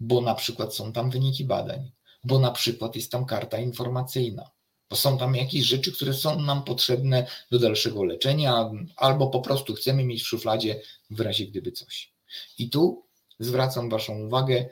bo 0.01 0.21
na 0.21 0.35
przykład 0.35 0.75
są 0.75 0.93
tam 0.93 1.11
wyniki 1.11 1.45
badań, 1.45 1.91
bo 2.25 2.39
na 2.39 2.51
przykład 2.51 2.97
jest 2.97 3.13
tam 3.13 3.27
karta 3.27 3.59
informacyjna, 3.59 4.51
bo 4.91 4.97
są 4.97 5.19
tam 5.19 5.35
jakieś 5.35 5.65
rzeczy, 5.65 5.93
które 5.93 6.15
są 6.15 6.41
nam 6.41 6.65
potrzebne 6.65 7.27
do 7.51 7.59
dalszego 7.59 8.05
leczenia, 8.05 8.71
albo 8.97 9.31
po 9.31 9.41
prostu 9.41 9.75
chcemy 9.75 10.05
mieć 10.05 10.23
w 10.23 10.27
szufladzie 10.27 10.81
w 11.11 11.21
razie 11.21 11.47
gdyby 11.47 11.73
coś. 11.73 12.13
I 12.59 12.71
tu 12.71 13.05
zwracam 13.39 13.91
Waszą 13.91 14.21
uwagę, 14.21 14.69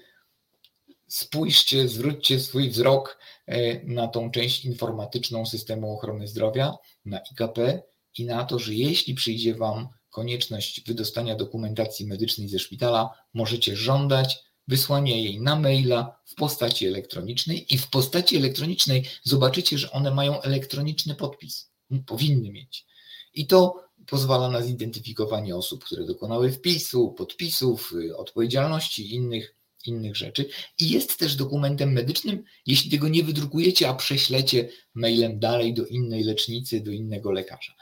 spójrzcie, 1.09 1.89
zwróćcie 1.89 2.41
swój 2.41 2.71
wzrok 2.71 3.19
e, 3.47 3.85
na 3.85 4.09
tą 4.09 4.31
część 4.31 4.65
informatyczną 4.65 5.47
systemu 5.47 5.93
ochrony 5.93 6.29
zdrowia, 6.29 6.77
na 7.05 7.19
IKP 7.19 7.83
i 8.19 8.25
na 8.25 8.45
to, 8.45 8.59
że 8.59 8.75
jeśli 8.75 9.15
przyjdzie 9.15 9.55
Wam 9.55 9.89
konieczność 10.11 10.87
wydostania 10.87 11.37
dokumentacji 11.37 12.07
medycznej 12.07 12.49
ze 12.49 12.59
szpitala, 12.59 13.11
możecie 13.35 13.77
żądać 13.77 14.39
wysłania 14.69 15.17
jej 15.17 15.41
na 15.41 15.57
maila 15.57 16.21
w 16.25 16.35
postaci 16.35 16.87
elektronicznej 16.87 17.75
i 17.75 17.79
w 17.79 17.91
postaci 17.91 18.37
elektronicznej 18.37 19.05
zobaczycie, 19.23 19.79
że 19.79 19.91
one 19.91 20.11
mają 20.11 20.43
elektroniczny 20.43 21.15
podpis. 21.15 21.71
Powinny 22.07 22.51
mieć. 22.51 22.87
I 23.35 23.47
to 23.47 23.85
pozwala 24.07 24.51
na 24.51 24.63
zidentyfikowanie 24.63 25.57
osób, 25.57 25.85
które 25.85 26.05
dokonały 26.05 26.53
wpisu, 26.53 27.13
podpisów, 27.13 27.93
y, 27.93 28.17
odpowiedzialności 28.17 29.15
innych 29.15 29.56
innych 29.89 30.17
rzeczy 30.17 30.49
i 30.79 30.91
jest 30.91 31.19
też 31.19 31.37
dokumentem 31.37 31.93
medycznym, 31.93 32.45
jeśli 32.67 32.91
tego 32.91 33.09
nie 33.09 33.23
wydrukujecie, 33.23 33.89
a 33.89 33.95
prześlecie 33.95 34.69
mailem 34.95 35.39
dalej 35.39 35.75
do 35.75 35.87
innej 35.87 36.25
lecznicy, 36.25 36.81
do 36.81 36.91
innego 36.91 37.33
lekarza. 37.33 37.75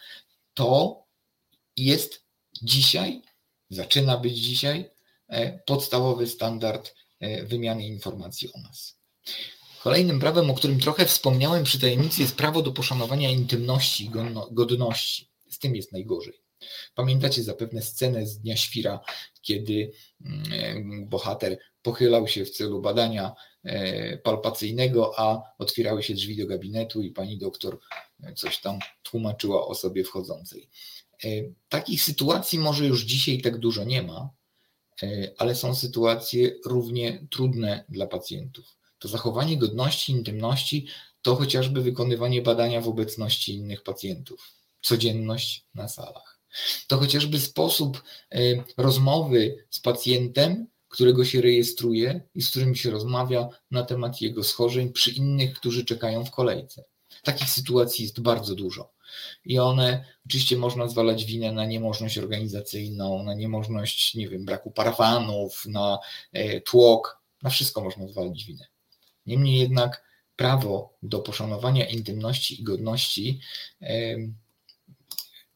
To 0.54 1.02
jest 1.76 2.24
dzisiaj, 2.62 3.22
zaczyna 3.70 4.18
być 4.18 4.38
dzisiaj 4.38 4.90
e, 5.28 5.58
podstawowy 5.58 6.26
standard 6.26 6.94
e, 7.20 7.44
wymiany 7.44 7.86
informacji 7.86 8.52
o 8.52 8.60
nas. 8.60 8.98
Kolejnym 9.82 10.20
prawem, 10.20 10.50
o 10.50 10.54
którym 10.54 10.80
trochę 10.80 11.06
wspomniałem 11.06 11.64
przy 11.64 11.80
tajemnicy, 11.80 12.22
jest 12.22 12.36
prawo 12.36 12.62
do 12.62 12.72
poszanowania 12.72 13.30
intymności 13.30 14.04
i 14.04 14.10
godności. 14.50 15.30
Z 15.50 15.58
tym 15.58 15.76
jest 15.76 15.92
najgorzej. 15.92 16.44
Pamiętacie 16.94 17.42
zapewne 17.42 17.82
scenę 17.82 18.26
z 18.26 18.38
Dnia 18.38 18.56
Świra, 18.56 19.00
kiedy 19.42 19.92
mm, 20.24 21.08
bohater 21.08 21.58
pochylał 21.84 22.28
się 22.28 22.44
w 22.44 22.50
celu 22.50 22.80
badania 22.80 23.34
e, 23.64 24.18
palpacyjnego, 24.18 25.18
a 25.18 25.42
otwierały 25.58 26.02
się 26.02 26.14
drzwi 26.14 26.36
do 26.36 26.46
gabinetu 26.46 27.02
i 27.02 27.10
pani 27.10 27.38
doktor 27.38 27.78
coś 28.36 28.60
tam 28.60 28.78
tłumaczyła 29.02 29.66
osobie 29.66 30.04
wchodzącej. 30.04 30.68
E, 31.24 31.28
takich 31.68 32.02
sytuacji 32.02 32.58
może 32.58 32.86
już 32.86 33.02
dzisiaj 33.02 33.40
tak 33.40 33.58
dużo 33.58 33.84
nie 33.84 34.02
ma, 34.02 34.30
e, 35.02 35.32
ale 35.38 35.54
są 35.54 35.74
sytuacje 35.74 36.54
równie 36.64 37.26
trudne 37.30 37.84
dla 37.88 38.06
pacjentów. 38.06 38.76
To 38.98 39.08
zachowanie 39.08 39.56
godności, 39.56 40.12
intymności 40.12 40.86
to 41.22 41.36
chociażby 41.36 41.82
wykonywanie 41.82 42.42
badania 42.42 42.80
w 42.80 42.88
obecności 42.88 43.54
innych 43.54 43.82
pacjentów, 43.82 44.54
codzienność 44.82 45.66
na 45.74 45.88
salach. 45.88 46.40
To 46.86 46.98
chociażby 46.98 47.40
sposób 47.40 48.02
rozmowy 48.76 49.66
z 49.70 49.80
pacjentem, 49.80 50.66
którego 50.94 51.24
się 51.24 51.40
rejestruje 51.40 52.20
i 52.34 52.42
z 52.42 52.50
którym 52.50 52.74
się 52.74 52.90
rozmawia 52.90 53.48
na 53.70 53.82
temat 53.82 54.20
jego 54.20 54.44
schorzeń 54.44 54.92
przy 54.92 55.10
innych, 55.10 55.54
którzy 55.54 55.84
czekają 55.84 56.24
w 56.24 56.30
kolejce. 56.30 56.84
Takich 57.22 57.50
sytuacji 57.50 58.04
jest 58.04 58.20
bardzo 58.20 58.54
dużo. 58.54 58.92
I 59.44 59.58
one 59.58 60.04
oczywiście 60.26 60.56
można 60.56 60.88
zwalać 60.88 61.24
winę 61.24 61.52
na 61.52 61.66
niemożność 61.66 62.18
organizacyjną, 62.18 63.22
na 63.22 63.34
niemożność, 63.34 64.14
nie 64.14 64.28
wiem, 64.28 64.44
braku 64.44 64.70
parafanów, 64.70 65.66
na 65.66 65.98
e, 66.32 66.60
tłok, 66.60 67.22
na 67.42 67.50
wszystko 67.50 67.80
można 67.80 68.08
zwalić 68.08 68.44
winę. 68.44 68.66
Niemniej 69.26 69.58
jednak 69.58 70.04
prawo 70.36 70.96
do 71.02 71.18
poszanowania 71.18 71.86
intymności 71.86 72.60
i 72.60 72.64
godności 72.64 73.40
e, 73.82 74.16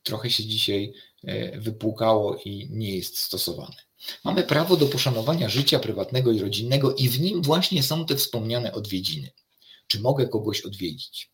trochę 0.03 0.31
się 0.31 0.45
dzisiaj 0.45 0.93
e, 1.25 1.61
wypłukało 1.61 2.37
i 2.45 2.69
nie 2.71 2.97
jest 2.97 3.19
stosowane. 3.19 3.88
Mamy 4.25 4.43
prawo 4.43 4.77
do 4.77 4.87
poszanowania 4.87 5.49
życia 5.49 5.79
prywatnego 5.79 6.33
i 6.33 6.41
rodzinnego 6.41 6.95
i 6.95 7.09
w 7.09 7.21
nim 7.21 7.43
właśnie 7.43 7.83
są 7.83 8.07
te 8.07 8.17
wspomniane 8.17 8.73
odwiedziny. 8.73 9.31
Czy 9.87 10.01
mogę 10.01 10.29
kogoś 10.29 10.61
odwiedzić? 10.61 11.31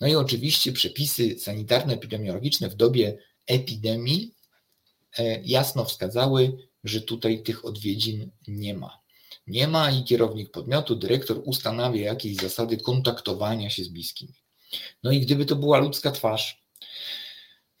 No 0.00 0.06
i 0.06 0.14
oczywiście 0.14 0.72
przepisy 0.72 1.38
sanitarno-epidemiologiczne 1.38 2.68
w 2.68 2.74
dobie 2.74 3.18
epidemii 3.46 4.34
e, 5.18 5.42
jasno 5.42 5.84
wskazały, 5.84 6.68
że 6.84 7.00
tutaj 7.00 7.42
tych 7.42 7.64
odwiedzin 7.64 8.30
nie 8.48 8.74
ma. 8.74 9.00
Nie 9.46 9.68
ma 9.68 9.90
i 9.90 10.04
kierownik 10.04 10.50
podmiotu, 10.50 10.96
dyrektor 10.96 11.42
ustanawia 11.44 12.02
jakieś 12.02 12.36
zasady 12.36 12.76
kontaktowania 12.76 13.70
się 13.70 13.84
z 13.84 13.88
bliskimi. 13.88 14.34
No 15.02 15.12
i 15.12 15.20
gdyby 15.20 15.46
to 15.46 15.56
była 15.56 15.78
ludzka 15.78 16.10
twarz, 16.10 16.64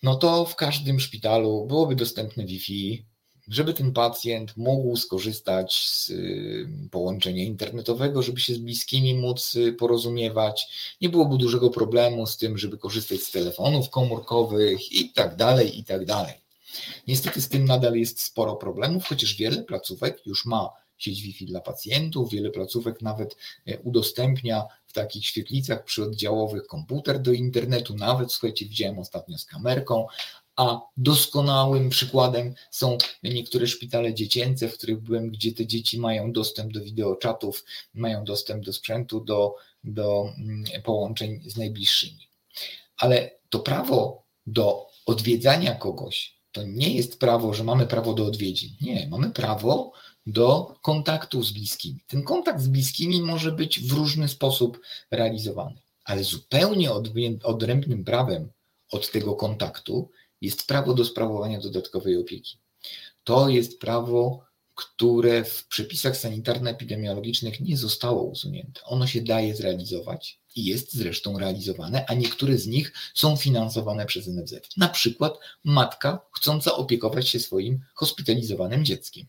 no 0.02 0.14
to 0.14 0.44
w 0.44 0.56
każdym 0.56 1.00
szpitalu 1.00 1.66
byłoby 1.66 1.96
dostępne 1.96 2.44
Wi-Fi, 2.44 3.04
żeby 3.48 3.74
ten 3.74 3.92
pacjent 3.92 4.56
mógł 4.56 4.96
skorzystać 4.96 5.74
z 5.74 6.10
y, 6.10 6.68
połączenia 6.90 7.44
internetowego, 7.44 8.22
żeby 8.22 8.40
się 8.40 8.54
z 8.54 8.58
bliskimi 8.58 9.14
móc 9.14 9.54
y, 9.54 9.72
porozumiewać. 9.72 10.68
Nie 11.00 11.08
byłoby 11.08 11.36
dużego 11.36 11.70
problemu 11.70 12.26
z 12.26 12.36
tym, 12.36 12.58
żeby 12.58 12.78
korzystać 12.78 13.20
z 13.20 13.30
telefonów 13.30 13.90
komórkowych 13.90 14.92
i 14.92 15.12
tak 15.12 15.36
dalej, 15.36 15.78
i 15.78 15.84
tak 15.84 16.04
dalej. 16.04 16.34
Niestety 17.08 17.40
z 17.40 17.48
tym 17.48 17.64
nadal 17.64 17.94
jest 17.94 18.20
sporo 18.20 18.56
problemów, 18.56 19.04
chociaż 19.04 19.36
wiele 19.36 19.62
placówek 19.62 20.26
już 20.26 20.46
ma 20.46 20.70
sieć 20.98 21.22
Wi-Fi 21.22 21.46
dla 21.46 21.60
pacjentów, 21.60 22.30
wiele 22.30 22.50
placówek 22.50 23.02
nawet 23.02 23.36
y, 23.68 23.78
udostępnia 23.84 24.64
w 24.86 24.92
takich 24.92 25.26
świetlicach 25.26 25.84
przyoddziałowych 25.84 26.66
komputer 26.66 27.22
do 27.22 27.32
internetu, 27.32 27.94
nawet 27.94 28.32
słuchajcie, 28.32 28.66
widziałem 28.66 28.98
ostatnio 28.98 29.38
z 29.38 29.44
kamerką, 29.44 30.06
a 30.56 30.80
doskonałym 30.96 31.90
przykładem 31.90 32.54
są 32.70 32.98
niektóre 33.22 33.66
szpitale 33.66 34.14
dziecięce, 34.14 34.68
w 34.68 34.74
których 34.74 35.00
byłem, 35.00 35.30
gdzie 35.30 35.52
te 35.52 35.66
dzieci 35.66 35.98
mają 35.98 36.32
dostęp 36.32 36.72
do 36.72 36.80
wideoczatów, 36.80 37.64
mają 37.94 38.24
dostęp 38.24 38.64
do 38.64 38.72
sprzętu, 38.72 39.20
do, 39.20 39.54
do 39.84 40.32
mm, 40.38 40.64
połączeń 40.82 41.42
z 41.46 41.56
najbliższymi. 41.56 42.28
Ale 42.96 43.30
to 43.50 43.58
prawo 43.58 44.22
do 44.46 44.86
odwiedzania 45.06 45.74
kogoś 45.74 46.34
to 46.54 46.62
nie 46.62 46.94
jest 46.94 47.18
prawo, 47.18 47.54
że 47.54 47.64
mamy 47.64 47.86
prawo 47.86 48.14
do 48.14 48.26
odwiedzin. 48.26 48.70
Nie, 48.80 49.08
mamy 49.10 49.30
prawo 49.30 49.92
do 50.26 50.74
kontaktu 50.82 51.42
z 51.42 51.52
bliskimi. 51.52 52.00
Ten 52.06 52.22
kontakt 52.22 52.60
z 52.60 52.68
bliskimi 52.68 53.22
może 53.22 53.52
być 53.52 53.80
w 53.80 53.92
różny 53.92 54.28
sposób 54.28 54.80
realizowany, 55.10 55.80
ale 56.04 56.24
zupełnie 56.24 56.90
odrębnym 57.42 58.04
prawem 58.04 58.48
od 58.90 59.10
tego 59.10 59.34
kontaktu 59.34 60.10
jest 60.44 60.66
prawo 60.66 60.94
do 60.94 61.04
sprawowania 61.04 61.60
dodatkowej 61.60 62.16
opieki. 62.16 62.58
To 63.24 63.48
jest 63.48 63.80
prawo, 63.80 64.44
które 64.74 65.44
w 65.44 65.66
przepisach 65.68 66.16
sanitarno-epidemiologicznych 66.16 67.60
nie 67.60 67.76
zostało 67.76 68.22
usunięte. 68.22 68.80
Ono 68.84 69.06
się 69.06 69.20
daje 69.20 69.56
zrealizować 69.56 70.40
i 70.56 70.64
jest 70.64 70.92
zresztą 70.92 71.38
realizowane, 71.38 72.04
a 72.08 72.14
niektóre 72.14 72.58
z 72.58 72.66
nich 72.66 72.92
są 73.14 73.36
finansowane 73.36 74.06
przez 74.06 74.26
NFZ. 74.26 74.54
Na 74.76 74.88
przykład 74.88 75.38
matka 75.64 76.26
chcąca 76.32 76.76
opiekować 76.76 77.28
się 77.28 77.40
swoim 77.40 77.80
hospitalizowanym 77.94 78.84
dzieckiem. 78.84 79.26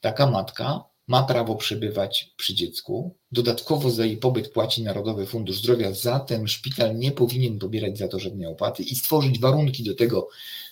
Taka 0.00 0.26
matka 0.26 0.84
ma 1.06 1.22
prawo 1.22 1.56
przebywać 1.56 2.32
przy 2.36 2.54
dziecku. 2.54 3.16
Dodatkowo 3.32 3.90
za 3.90 4.04
jej 4.04 4.16
pobyt 4.16 4.52
płaci 4.52 4.82
Narodowy 4.82 5.26
Fundusz 5.26 5.58
Zdrowia, 5.58 5.92
zatem 5.92 6.48
szpital 6.48 6.98
nie 6.98 7.12
powinien 7.12 7.58
pobierać 7.58 7.98
za 7.98 8.08
to 8.08 8.18
żadnej 8.18 8.46
opłaty 8.46 8.82
i 8.82 8.94
stworzyć 8.94 9.40
warunki 9.40 9.84
do 9.84 9.94
tego, 9.94 10.28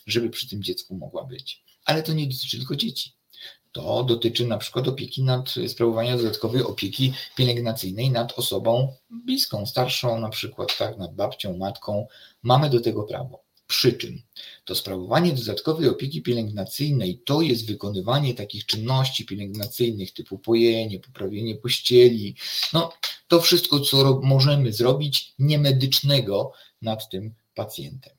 żeby 0.07 0.31
przy 0.31 0.49
tym 0.49 0.62
dziecku 0.62 0.97
mogła 0.97 1.24
być. 1.24 1.64
Ale 1.85 2.03
to 2.03 2.12
nie 2.12 2.26
dotyczy 2.26 2.57
tylko 2.57 2.76
dzieci. 2.76 3.12
To 3.72 4.05
dotyczy 4.05 4.47
na 4.47 4.59
przykład 4.59 4.89
opieki 4.89 5.22
nad 5.22 5.55
sprawowania 5.68 6.16
dodatkowej 6.16 6.62
opieki 6.62 7.12
pielęgnacyjnej 7.37 8.11
nad 8.11 8.39
osobą 8.39 8.95
bliską, 9.11 9.66
starszą, 9.66 10.20
na 10.20 10.28
przykład 10.28 10.78
tak, 10.78 10.99
nad 10.99 11.14
babcią, 11.14 11.57
matką. 11.57 12.07
Mamy 12.43 12.70
do 12.70 12.81
tego 12.81 13.03
prawo. 13.03 13.49
Przy 13.70 13.92
czym 13.92 14.22
to 14.64 14.74
sprawowanie 14.74 15.32
dodatkowej 15.32 15.88
opieki 15.88 16.22
pielęgnacyjnej 16.22 17.22
to 17.24 17.42
jest 17.42 17.66
wykonywanie 17.66 18.34
takich 18.34 18.66
czynności 18.66 19.26
pielęgnacyjnych 19.26 20.12
typu 20.12 20.38
pojenie, 20.38 21.00
poprawienie 21.00 21.54
pościeli, 21.54 22.36
no 22.72 22.92
to 23.28 23.40
wszystko, 23.40 23.80
co 23.80 24.20
możemy 24.22 24.72
zrobić 24.72 25.34
niemedycznego 25.38 26.52
nad 26.82 27.08
tym 27.08 27.34
pacjentem. 27.54 28.12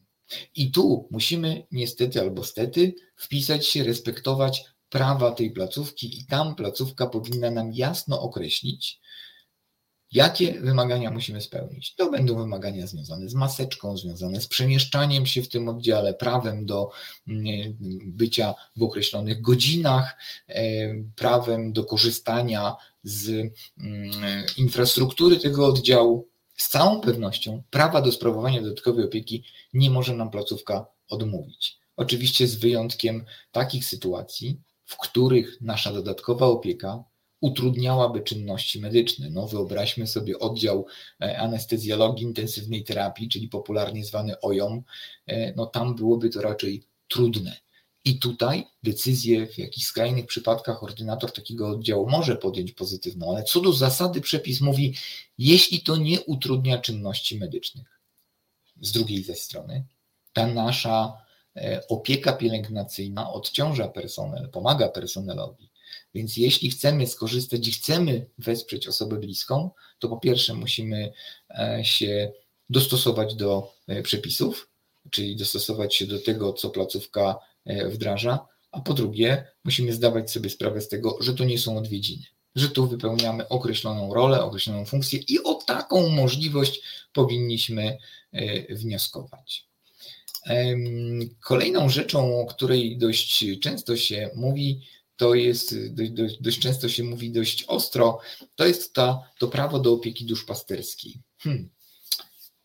I 0.56 0.72
tu 0.72 1.08
musimy 1.12 1.68
niestety 1.72 2.22
albo 2.22 2.44
stety 2.44 2.94
wpisać 3.16 3.68
się, 3.68 3.84
respektować 3.84 4.64
prawa 4.90 5.32
tej 5.32 5.52
placówki 5.52 6.20
i 6.20 6.26
tam 6.26 6.56
placówka 6.56 7.08
powinna 7.08 7.52
nam 7.52 7.74
jasno 7.74 8.22
określić, 8.22 9.01
Jakie 10.12 10.62
wymagania 10.62 11.12
musimy 11.12 11.42
spełnić? 11.42 11.96
To 11.96 12.12
będą 12.12 12.36
wymagania 12.36 12.88
związane 12.88 13.30
z 13.30 13.34
maseczką, 13.34 13.98
związane 13.98 14.42
z 14.42 14.48
przemieszczaniem 14.48 15.26
się 15.26 15.42
w 15.42 15.50
tym 15.50 15.70
oddziale, 15.70 16.14
prawem 16.14 16.66
do 16.66 16.90
mm, 17.28 17.78
bycia 18.06 18.54
w 18.76 18.84
określonych 18.84 19.42
godzinach, 19.42 20.18
e, 20.48 20.64
prawem 21.16 21.74
do 21.74 21.84
korzystania 21.84 22.76
z 23.04 23.30
mm, 23.30 24.12
infrastruktury 24.58 25.40
tego 25.40 25.68
oddziału. 25.68 26.28
Z 26.58 26.70
całą 26.70 27.02
pewnością 27.02 27.64
prawa 27.70 28.02
do 28.02 28.12
sprawowania 28.12 28.62
dodatkowej 28.62 29.06
opieki 29.06 29.44
nie 29.74 29.90
może 29.90 30.16
nam 30.16 30.32
placówka 30.32 30.86
odmówić. 31.10 31.78
Oczywiście 31.96 32.48
z 32.48 32.56
wyjątkiem 32.56 33.26
takich 33.52 33.86
sytuacji, 33.86 34.62
w 34.86 34.98
których 34.98 35.62
nasza 35.62 35.94
dodatkowa 35.94 36.46
opieka 36.46 37.04
utrudniałaby 37.42 38.22
czynności 38.22 38.80
medyczne. 38.80 39.30
No, 39.30 39.48
wyobraźmy 39.48 40.08
sobie 40.08 40.40
oddział 40.40 40.86
e, 41.22 41.40
anestezjologii 41.40 42.26
intensywnej 42.26 42.84
terapii, 42.84 43.30
czyli 43.30 43.48
popularnie 43.48 44.06
zwany 44.06 44.40
OJOM, 44.42 44.84
e, 45.28 45.54
no 45.56 45.66
tam 45.66 45.96
byłoby 45.96 46.30
to 46.30 46.42
raczej 46.42 46.84
trudne. 47.08 47.56
I 48.06 48.20
tutaj 48.20 48.68
decyzję 48.84 49.48
w 49.48 49.58
jakichś 49.58 49.88
skrajnych 49.88 50.26
przypadkach 50.26 50.84
ordynator 50.84 51.32
takiego 51.34 51.70
oddziału 51.70 52.10
może 52.10 52.36
podjąć 52.36 52.72
pozytywną, 52.72 53.32
ale 53.32 53.44
co 53.44 53.62
do 53.62 53.74
zasady 53.74 54.22
przepis 54.22 54.62
mówi, 54.62 54.96
jeśli 55.38 55.84
to 55.84 55.98
nie 55.98 56.22
utrudnia 56.22 56.78
czynności 56.78 57.38
medycznych. 57.38 58.02
Z 58.82 58.92
drugiej 58.92 59.24
ze 59.24 59.36
strony, 59.36 59.86
ta 60.34 60.48
nasza 60.48 61.18
e, 61.56 61.88
opieka 61.88 62.34
pielęgnacyjna 62.34 63.34
odciąża 63.34 63.88
personel, 63.88 64.50
pomaga 64.50 64.90
personelowi 64.90 65.71
więc 66.14 66.38
jeśli 66.38 66.70
chcemy 66.70 67.08
skorzystać 67.08 67.68
i 67.68 67.72
chcemy 67.72 68.26
wesprzeć 68.38 68.88
osobę 68.88 69.18
bliską, 69.18 69.72
to 70.00 70.10
po 70.10 70.18
pierwsze 70.18 70.54
musimy 70.54 71.14
e, 71.50 71.82
się 71.84 72.32
dostosować 72.70 73.36
do 73.36 73.74
e, 73.88 74.02
przepisów, 74.02 74.70
czyli 75.10 75.36
dostosować 75.36 75.96
się 75.96 76.08
do 76.08 76.20
tego, 76.20 76.54
co 76.54 76.70
placówka 76.70 77.40
e, 77.66 77.90
wdraża, 77.90 78.48
a 78.72 78.80
po 78.80 78.94
drugie 78.94 79.48
musimy 79.64 79.94
zdawać 79.94 80.32
sobie 80.32 80.50
sprawę 80.50 80.82
z 80.82 80.88
tego, 80.88 81.18
że 81.22 81.34
to 81.34 81.44
nie 81.44 81.60
są 81.60 81.78
odwiedziny, 81.78 82.24
że 82.56 82.70
tu 82.70 82.88
wypełniamy 82.88 83.48
określoną 83.48 84.14
rolę, 84.14 84.44
określoną 84.44 84.86
funkcję 84.86 85.20
i 85.28 85.44
o 85.44 85.54
taką 85.54 86.10
możliwość 86.10 86.82
powinniśmy 87.14 87.98
wnioskować. 88.70 89.68
Kolejną 91.44 91.90
rzeczą, 91.90 92.40
o 92.40 92.46
której 92.46 92.98
dość 92.98 93.46
często 93.62 93.98
się 93.98 94.30
mówi, 94.36 94.82
to 95.22 95.36
jest, 95.36 95.76
dość, 95.90 96.12
dość, 96.12 96.38
dość, 96.38 96.60
często 96.60 96.90
się 96.90 97.04
mówi 97.04 97.32
dość 97.32 97.64
ostro, 97.64 98.20
to 98.56 98.66
jest 98.66 98.94
to 99.40 99.48
prawo 99.52 99.80
do 99.80 99.94
opieki 99.94 100.26
duszpasterskiej. 100.26 101.22
Hmm. 101.38 101.70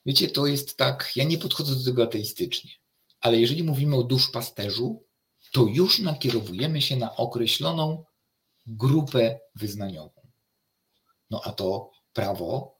Wiecie, 0.07 0.29
to 0.29 0.47
jest 0.47 0.77
tak, 0.77 1.13
ja 1.17 1.25
nie 1.25 1.39
podchodzę 1.39 1.77
do 1.77 1.85
tego 1.85 2.03
ateistycznie, 2.03 2.71
ale 3.21 3.41
jeżeli 3.41 3.63
mówimy 3.63 3.97
o 3.97 4.03
duszpasterzu, 4.03 5.05
to 5.53 5.63
już 5.63 5.99
nakierowujemy 5.99 6.83
się 6.83 6.97
na 6.97 7.17
określoną 7.17 8.05
grupę 8.67 9.41
wyznaniową. 9.55 10.21
No 11.31 11.41
a 11.45 11.53
to 11.53 11.91
prawo 12.13 12.77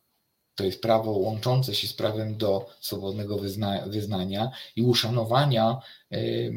to 0.55 0.65
jest 0.65 0.83
prawo 0.83 1.11
łączące 1.11 1.75
się 1.75 1.89
z 1.89 1.93
prawem 1.93 2.37
do 2.37 2.67
swobodnego 2.81 3.39
wyzna 3.39 3.87
wyznania 3.87 4.51
i 4.77 4.83
uszanowania 4.83 5.81
yy, 6.11 6.53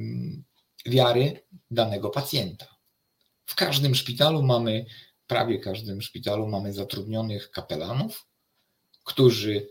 wiary 0.86 1.44
danego 1.72 2.10
pacjenta. 2.10 2.69
W 3.50 3.56
każdym 3.56 3.96
szpitalu 3.96 4.44
mamy, 4.44 4.86
prawie 5.28 5.60
każdym 5.60 6.02
szpitalu 6.02 6.48
mamy 6.48 6.74
zatrudnionych 6.74 7.52
kapelanów, 7.52 8.28
którzy 9.04 9.68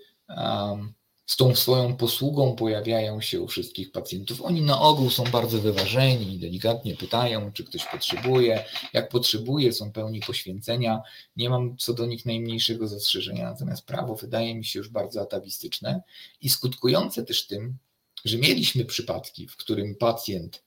z 1.27 1.37
tą 1.37 1.55
swoją 1.55 1.97
posługą 1.97 2.57
pojawiają 2.57 3.21
się 3.21 3.41
u 3.41 3.49
wszystkich 3.49 3.93
pacjentów. 3.93 4.43
Oni 4.43 4.63
na 4.63 4.81
ogół 4.81 5.11
są 5.11 5.25
bardzo 5.25 5.59
wyważeni 5.59 6.39
delikatnie 6.39 6.97
pytają, 6.97 7.53
czy 7.53 7.65
ktoś 7.65 7.85
potrzebuje. 7.85 8.65
Jak 8.93 9.09
potrzebuje, 9.09 9.73
są 9.73 9.93
pełni 9.93 10.21
poświęcenia. 10.21 11.03
Nie 11.37 11.51
mam 11.51 11.77
co 11.77 11.95
do 11.95 12.07
nich 12.07 12.27
najmniejszego 12.27 12.89
zastrzeżenia, 12.89 13.51
natomiast 13.51 13.87
prawo 13.87 14.17
wydaje 14.17 14.55
mi 14.55 14.65
się 14.65 14.79
już 14.79 14.89
bardzo 14.89 15.21
atawistyczne 15.21 16.03
i 16.41 16.51
skutkujące 16.51 17.25
też 17.25 17.47
tym, 17.47 17.79
że 18.25 18.39
mieliśmy 18.39 18.85
przypadki, 18.85 19.49
w 19.49 19.57
którym 19.57 19.95
pacjent 19.95 20.65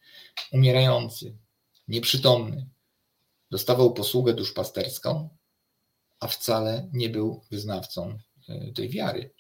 umierający, 0.52 1.38
nieprzytomny, 1.88 2.66
dostawał 3.52 3.94
posługę 3.94 4.34
duszpasterską, 4.34 5.30
a 6.20 6.28
wcale 6.28 6.90
nie 6.94 7.10
był 7.10 7.42
wyznawcą 7.52 8.18
e, 8.50 8.72
tej 8.72 8.90
wiary. 8.90 9.34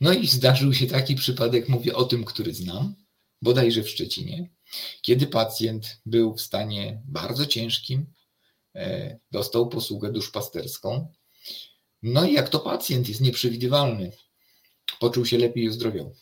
No 0.00 0.12
i 0.12 0.26
zdarzył 0.26 0.74
się 0.74 0.86
taki 0.86 1.14
przypadek, 1.14 1.68
mówię 1.68 1.94
o 1.94 2.04
tym, 2.04 2.24
który 2.24 2.54
znam, 2.54 2.94
bodajże 3.42 3.82
w 3.82 3.88
Szczecinie, 3.88 4.50
kiedy 5.02 5.26
pacjent 5.26 6.00
był 6.06 6.34
w 6.34 6.40
stanie 6.40 7.02
bardzo 7.04 7.46
ciężkim, 7.46 8.06
e, 8.74 9.18
dostał 9.30 9.68
posługę 9.68 10.12
duszpasterską. 10.12 11.12
No 12.02 12.24
i 12.24 12.32
jak 12.32 12.48
to 12.48 12.58
pacjent 12.60 13.08
jest 13.08 13.20
nieprzewidywalny, 13.20 14.12
poczuł 15.00 15.26
się 15.26 15.38
lepiej 15.38 15.64
i 15.64 15.68
uzdrowiał. 15.68 16.14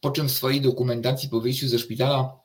Po 0.00 0.10
czym 0.10 0.28
w 0.28 0.32
swojej 0.32 0.60
dokumentacji 0.60 1.28
po 1.28 1.40
wyjściu 1.40 1.68
ze 1.68 1.78
szpitala 1.78 2.39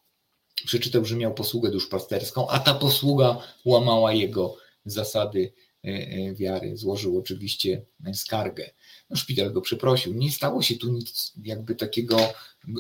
przeczytał, 0.66 1.06
że 1.06 1.16
miał 1.16 1.34
posługę 1.34 1.72
duszpasterską, 1.72 2.48
a 2.48 2.60
ta 2.60 2.74
posługa 2.74 3.38
łamała 3.66 4.14
jego 4.14 4.58
zasady 4.86 5.54
e, 5.86 5.88
e, 5.88 6.34
wiary. 6.34 6.78
Złożył 6.78 7.18
oczywiście 7.18 7.86
skargę. 8.14 8.70
No, 9.10 9.16
szpital 9.16 9.54
go 9.54 9.62
przeprosił. 9.62 10.14
Nie 10.14 10.32
stało 10.32 10.62
się 10.62 10.76
tu 10.76 10.92
nic 10.92 11.34
jakby 11.44 11.76
takiego 11.76 12.18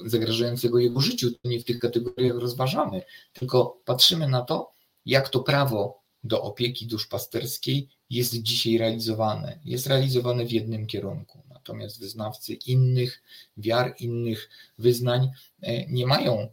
zagrażającego 0.05 0.79
jego 0.79 1.01
życiu. 1.01 1.31
To 1.31 1.49
nie 1.49 1.59
w 1.59 1.63
tych 1.63 1.79
kategoriach 1.79 2.37
rozważamy, 2.37 3.01
tylko 3.33 3.81
patrzymy 3.85 4.27
na 4.27 4.41
to, 4.41 4.73
jak 5.05 5.29
to 5.29 5.39
prawo 5.39 6.05
do 6.23 6.41
opieki 6.41 6.87
duszpasterskiej 6.87 7.89
jest 8.09 8.41
dzisiaj 8.41 8.77
realizowane. 8.77 9.59
Jest 9.65 9.87
realizowane 9.87 10.45
w 10.45 10.51
jednym 10.51 10.87
kierunku. 10.87 11.41
Natomiast 11.49 11.99
wyznawcy 11.99 12.53
innych 12.53 13.23
wiar, 13.57 13.95
innych 13.99 14.49
wyznań 14.77 15.29
e, 15.61 15.87
nie 15.87 16.07
mają 16.07 16.49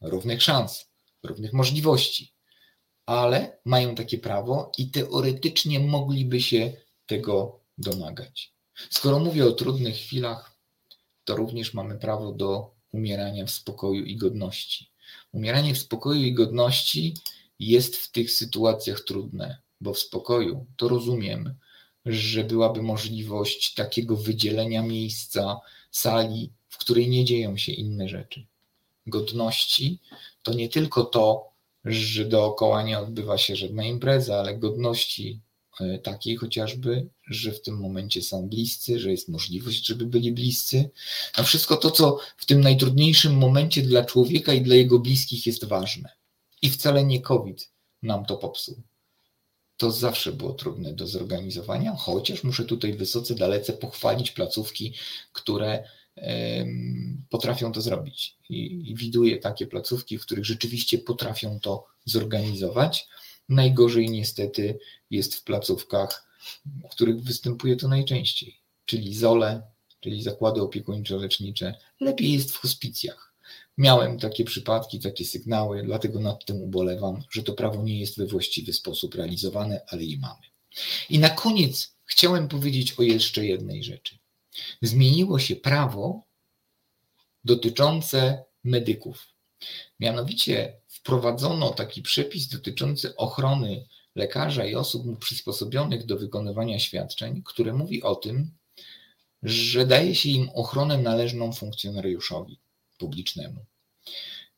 równych 0.00 0.42
szans, 0.42 0.86
równych 1.22 1.52
możliwości, 1.52 2.32
ale 3.06 3.58
mają 3.64 3.94
takie 3.94 4.18
prawo 4.18 4.72
i 4.78 4.90
teoretycznie 4.90 5.80
mogliby 5.80 6.40
się 6.40 6.72
tego 7.06 7.60
domagać. 7.78 8.52
Skoro 8.90 9.18
mówię 9.18 9.46
o 9.46 9.52
trudnych 9.52 9.96
chwilach, 9.96 10.56
to 11.24 11.36
również 11.36 11.74
mamy 11.74 11.98
prawo 11.98 12.32
do 12.32 12.74
umierania 12.92 13.46
w 13.46 13.50
spokoju 13.50 14.04
i 14.04 14.16
godności. 14.16 14.90
Umieranie 15.32 15.74
w 15.74 15.78
spokoju 15.78 16.22
i 16.22 16.34
godności 16.34 17.14
jest 17.58 17.96
w 17.96 18.12
tych 18.12 18.30
sytuacjach 18.30 19.00
trudne, 19.00 19.58
bo 19.80 19.94
w 19.94 19.98
spokoju 19.98 20.66
to 20.76 20.88
rozumiem, 20.88 21.54
że 22.06 22.44
byłaby 22.44 22.82
możliwość 22.82 23.74
takiego 23.74 24.16
wydzielenia 24.16 24.82
miejsca, 24.82 25.60
sali, 25.90 26.52
w 26.68 26.78
której 26.78 27.08
nie 27.08 27.24
dzieją 27.24 27.56
się 27.56 27.72
inne 27.72 28.08
rzeczy 28.08 28.46
godności 29.06 29.98
to 30.42 30.54
nie 30.54 30.68
tylko 30.68 31.04
to, 31.04 31.56
że 31.84 32.24
dookoła 32.24 32.82
nie 32.82 32.98
odbywa 32.98 33.38
się 33.38 33.56
żadna 33.56 33.84
impreza, 33.84 34.38
ale 34.38 34.58
godności 34.58 35.40
e, 35.80 35.98
takiej 35.98 36.36
chociażby, 36.36 37.08
że 37.26 37.52
w 37.52 37.62
tym 37.62 37.76
momencie 37.80 38.22
są 38.22 38.48
bliscy, 38.48 38.98
że 39.00 39.10
jest 39.10 39.28
możliwość, 39.28 39.86
żeby 39.86 40.06
byli 40.06 40.32
bliscy. 40.32 40.90
No 41.38 41.44
wszystko 41.44 41.76
to, 41.76 41.90
co 41.90 42.18
w 42.36 42.46
tym 42.46 42.60
najtrudniejszym 42.60 43.34
momencie 43.34 43.82
dla 43.82 44.04
człowieka 44.04 44.52
i 44.52 44.62
dla 44.62 44.74
jego 44.74 44.98
bliskich 44.98 45.46
jest 45.46 45.64
ważne. 45.64 46.08
I 46.62 46.70
wcale 46.70 47.04
nie 47.04 47.20
COVID 47.20 47.70
nam 48.02 48.24
to 48.24 48.36
popsuł. 48.36 48.82
to 49.76 49.90
zawsze 49.92 50.32
było 50.32 50.52
trudne 50.52 50.92
do 50.92 51.06
zorganizowania, 51.06 51.96
chociaż 51.96 52.44
muszę 52.44 52.64
tutaj 52.64 52.92
wysoce 52.92 53.34
dalece 53.34 53.72
pochwalić 53.72 54.30
placówki, 54.30 54.94
które 55.32 55.84
potrafią 57.28 57.72
to 57.72 57.80
zrobić. 57.80 58.36
I, 58.48 58.90
I 58.90 58.94
widuję 58.94 59.38
takie 59.38 59.66
placówki, 59.66 60.18
w 60.18 60.22
których 60.22 60.44
rzeczywiście 60.44 60.98
potrafią 60.98 61.60
to 61.60 61.86
zorganizować. 62.04 63.08
Najgorzej 63.48 64.10
niestety 64.10 64.78
jest 65.10 65.34
w 65.34 65.44
placówkach, 65.44 66.26
w 66.66 66.88
których 66.88 67.22
występuje 67.22 67.76
to 67.76 67.88
najczęściej, 67.88 68.60
czyli 68.84 69.14
ZOLE, 69.14 69.62
czyli 70.00 70.22
zakłady 70.22 70.60
opiekuńczo-lecznicze. 70.60 71.74
Lepiej 72.00 72.32
jest 72.32 72.52
w 72.52 72.56
hospicjach. 72.56 73.34
Miałem 73.78 74.18
takie 74.18 74.44
przypadki, 74.44 75.00
takie 75.00 75.24
sygnały, 75.24 75.82
dlatego 75.82 76.20
nad 76.20 76.44
tym 76.44 76.62
ubolewam, 76.62 77.22
że 77.30 77.42
to 77.42 77.52
prawo 77.52 77.82
nie 77.82 78.00
jest 78.00 78.18
we 78.18 78.26
właściwy 78.26 78.72
sposób 78.72 79.14
realizowane, 79.14 79.80
ale 79.88 80.04
je 80.04 80.18
mamy. 80.18 80.42
I 81.10 81.18
na 81.18 81.30
koniec 81.30 81.94
chciałem 82.04 82.48
powiedzieć 82.48 82.92
o 82.92 83.02
jeszcze 83.02 83.46
jednej 83.46 83.84
rzeczy. 83.84 84.18
Zmieniło 84.82 85.38
się 85.38 85.56
prawo 85.56 86.22
dotyczące 87.44 88.44
medyków. 88.64 89.26
Mianowicie 90.00 90.80
wprowadzono 90.88 91.70
taki 91.70 92.02
przepis 92.02 92.48
dotyczący 92.48 93.16
ochrony 93.16 93.86
lekarza 94.14 94.64
i 94.64 94.74
osób 94.74 95.06
mu 95.06 95.16
przysposobionych 95.16 96.06
do 96.06 96.16
wykonywania 96.16 96.78
świadczeń, 96.78 97.42
które 97.44 97.72
mówi 97.72 98.02
o 98.02 98.14
tym, 98.14 98.50
że 99.42 99.86
daje 99.86 100.14
się 100.14 100.28
im 100.28 100.50
ochronę 100.54 100.98
należną 100.98 101.52
funkcjonariuszowi 101.52 102.58
publicznemu. 102.98 103.64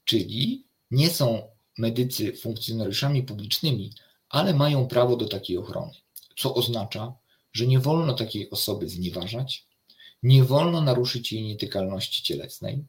Czyli 0.04 0.64
nie 0.90 1.10
są 1.10 1.48
medycy 1.78 2.32
funkcjonariuszami 2.32 3.22
publicznymi, 3.22 3.92
ale 4.28 4.54
mają 4.54 4.88
prawo 4.88 5.16
do 5.16 5.28
takiej 5.28 5.58
ochrony. 5.58 5.92
Co 6.36 6.54
oznacza, 6.54 7.14
że 7.52 7.66
nie 7.66 7.78
wolno 7.78 8.14
takiej 8.14 8.50
osoby 8.50 8.88
znieważać, 8.88 9.67
nie 10.22 10.44
wolno 10.44 10.80
naruszyć 10.80 11.32
jej 11.32 11.42
nietykalności 11.42 12.22
cielesnej, 12.22 12.84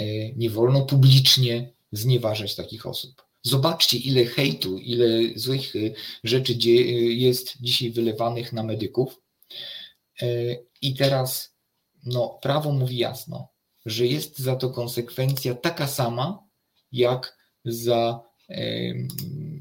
e, 0.00 0.32
nie 0.32 0.50
wolno 0.50 0.86
publicznie 0.86 1.72
znieważać 1.92 2.54
takich 2.54 2.86
osób. 2.86 3.24
Zobaczcie, 3.42 3.98
ile 3.98 4.24
hejtu, 4.24 4.78
ile 4.78 5.06
złych 5.36 5.76
e, 5.76 5.78
rzeczy 6.24 6.54
jest 7.14 7.54
dzisiaj 7.60 7.90
wylewanych 7.90 8.52
na 8.52 8.62
medyków. 8.62 9.20
E, 10.22 10.26
I 10.82 10.94
teraz 10.94 11.54
no, 12.04 12.38
prawo 12.42 12.72
mówi 12.72 12.96
jasno, 12.96 13.48
że 13.86 14.06
jest 14.06 14.38
za 14.38 14.56
to 14.56 14.70
konsekwencja 14.70 15.54
taka 15.54 15.86
sama, 15.86 16.44
jak 16.92 17.38
za 17.64 18.20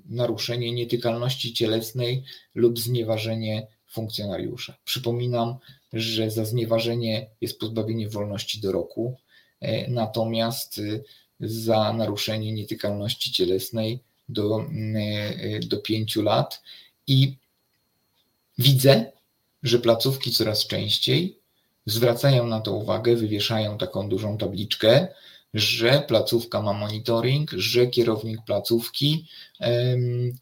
naruszenie 0.06 0.72
nietykalności 0.72 1.54
cielesnej 1.54 2.24
lub 2.56 2.80
znieważenie 2.80 3.68
funkcjonariusza. 3.94 4.74
Przypominam, 4.86 5.56
że 5.94 6.32
za 6.32 6.46
znieważenie 6.46 7.30
jest 7.42 7.60
pozbawienie 7.60 8.10
wolności 8.10 8.62
do 8.62 8.72
roku, 8.72 9.18
e, 9.62 9.92
natomiast 9.92 10.78
y, 10.78 11.04
za 11.40 11.94
naruszenie 11.94 12.54
nietykalności 12.54 13.32
cielesnej 13.32 14.00
do, 14.30 14.60
mm, 14.60 14.96
e, 14.96 15.60
do 15.60 15.78
pięciu 15.78 16.22
lat. 16.22 16.62
I 17.08 17.38
widzę, 18.58 19.12
że 19.64 19.80
placówki 19.80 20.32
coraz 20.32 20.68
częściej 20.68 21.40
zwracają 21.86 22.48
na 22.48 22.62
to 22.62 22.74
uwagę, 22.74 23.16
wywieszają 23.16 23.78
taką 23.78 24.10
dużą 24.10 24.38
tabliczkę, 24.38 25.08
że 25.54 26.04
placówka 26.08 26.62
ma 26.62 26.74
monitoring, 26.74 27.52
że 27.52 27.88
kierownik 27.88 28.40
placówki 28.46 29.28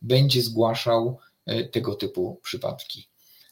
będzie 0.02 0.42
zgłaszał 0.42 1.20
e, 1.46 1.64
tego 1.64 1.96
typu 1.96 2.40
przypadki. 2.44 3.11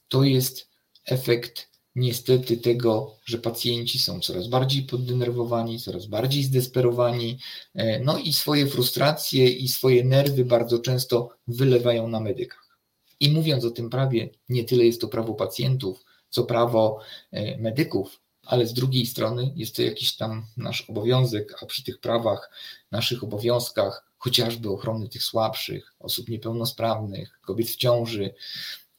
To 0.10 0.24
jest 0.24 0.70
efekt 1.06 1.70
niestety 1.96 2.58
tego, 2.58 3.16
że 3.26 3.38
pacjenci 3.38 4.00
są 4.00 4.20
coraz 4.20 4.48
bardziej 4.48 4.84
poddenerwowani, 4.84 5.80
coraz 5.80 6.06
bardziej 6.06 6.44
zdesperowani, 6.44 7.40
e, 7.76 8.00
no 8.00 8.18
i 8.18 8.34
swoje 8.34 8.68
frustracje 8.68 9.50
i 9.50 9.68
swoje 9.68 10.04
nerwy 10.04 10.46
bardzo 10.46 10.80
często 10.80 11.30
wylewają 11.48 12.08
na 12.08 12.20
medykach. 12.20 12.80
I 13.20 13.32
mówiąc 13.32 13.66
o 13.66 13.72
tym 13.72 13.90
prawie, 13.90 14.30
nie 14.50 14.64
tyle 14.64 14.86
jest 14.86 15.02
to 15.02 15.08
prawo 15.08 15.34
pacjentów, 15.34 16.06
co 16.30 16.44
prawo 16.44 17.00
e, 17.32 17.58
medyków, 17.58 18.20
ale 18.46 18.68
z 18.68 18.74
drugiej 18.74 19.06
strony 19.06 19.54
jest 19.56 19.76
to 19.76 19.82
jakiś 19.82 20.16
tam 20.16 20.46
nasz 20.58 20.82
obowiązek, 20.90 21.56
a 21.64 21.66
przy 21.66 21.84
tych 21.84 22.00
prawach, 22.00 22.52
naszych 22.92 23.24
obowiązkach, 23.24 24.06
chociażby 24.18 24.70
ochrony 24.70 25.10
tych 25.10 25.24
słabszych, 25.24 25.94
osób 26.00 26.30
niepełnosprawnych, 26.30 27.40
kobiet 27.42 27.70
w 27.70 27.76
ciąży, 27.76 28.34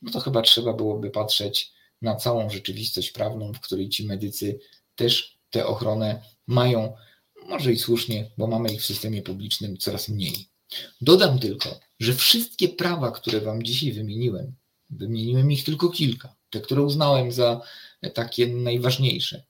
no 0.03 0.13
to 0.13 0.21
chyba 0.21 0.43
trzeba 0.43 0.73
byłoby 0.73 1.11
patrzeć 1.11 1.73
na 2.03 2.17
całą 2.17 2.51
rzeczywistość 2.51 3.11
prawną, 3.11 3.53
w 3.53 3.61
której 3.61 3.89
ci 3.89 4.07
medycy 4.07 4.61
też 4.95 5.39
tę 5.51 5.67
ochronę 5.67 6.23
mają, 6.47 6.95
może 7.49 7.73
i 7.73 7.79
słusznie, 7.79 8.31
bo 8.39 8.47
mamy 8.47 8.73
ich 8.73 8.81
w 8.83 8.87
systemie 8.87 9.23
publicznym 9.23 9.77
coraz 9.77 10.09
mniej. 10.09 10.49
Dodam 11.01 11.39
tylko, 11.39 11.81
że 12.01 12.15
wszystkie 12.15 12.69
prawa, 12.69 13.11
które 13.11 13.41
Wam 13.41 13.63
dzisiaj 13.63 13.93
wymieniłem, 13.93 14.55
wymieniłem 14.91 15.53
ich 15.53 15.65
tylko 15.65 15.89
kilka, 15.89 16.37
te, 16.51 16.61
które 16.61 16.83
uznałem 16.83 17.33
za 17.33 17.61
takie 18.15 18.47
najważniejsze, 18.47 19.43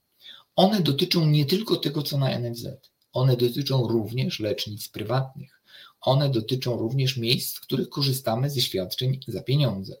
one 0.55 0.81
dotyczą 0.81 1.25
nie 1.25 1.45
tylko 1.45 1.75
tego, 1.75 2.03
co 2.03 2.17
na 2.17 2.39
NFZ, 2.39 2.67
one 3.13 3.37
dotyczą 3.37 3.87
również 3.87 4.39
lecznic 4.39 4.87
prywatnych. 4.87 5.61
One 6.01 6.29
dotyczą 6.29 6.77
również 6.77 7.17
miejsc, 7.17 7.57
w 7.57 7.61
których 7.61 7.89
korzystamy 7.89 8.49
ze 8.49 8.61
świadczeń 8.61 9.19
za 9.27 9.43
pieniądze. 9.43 9.97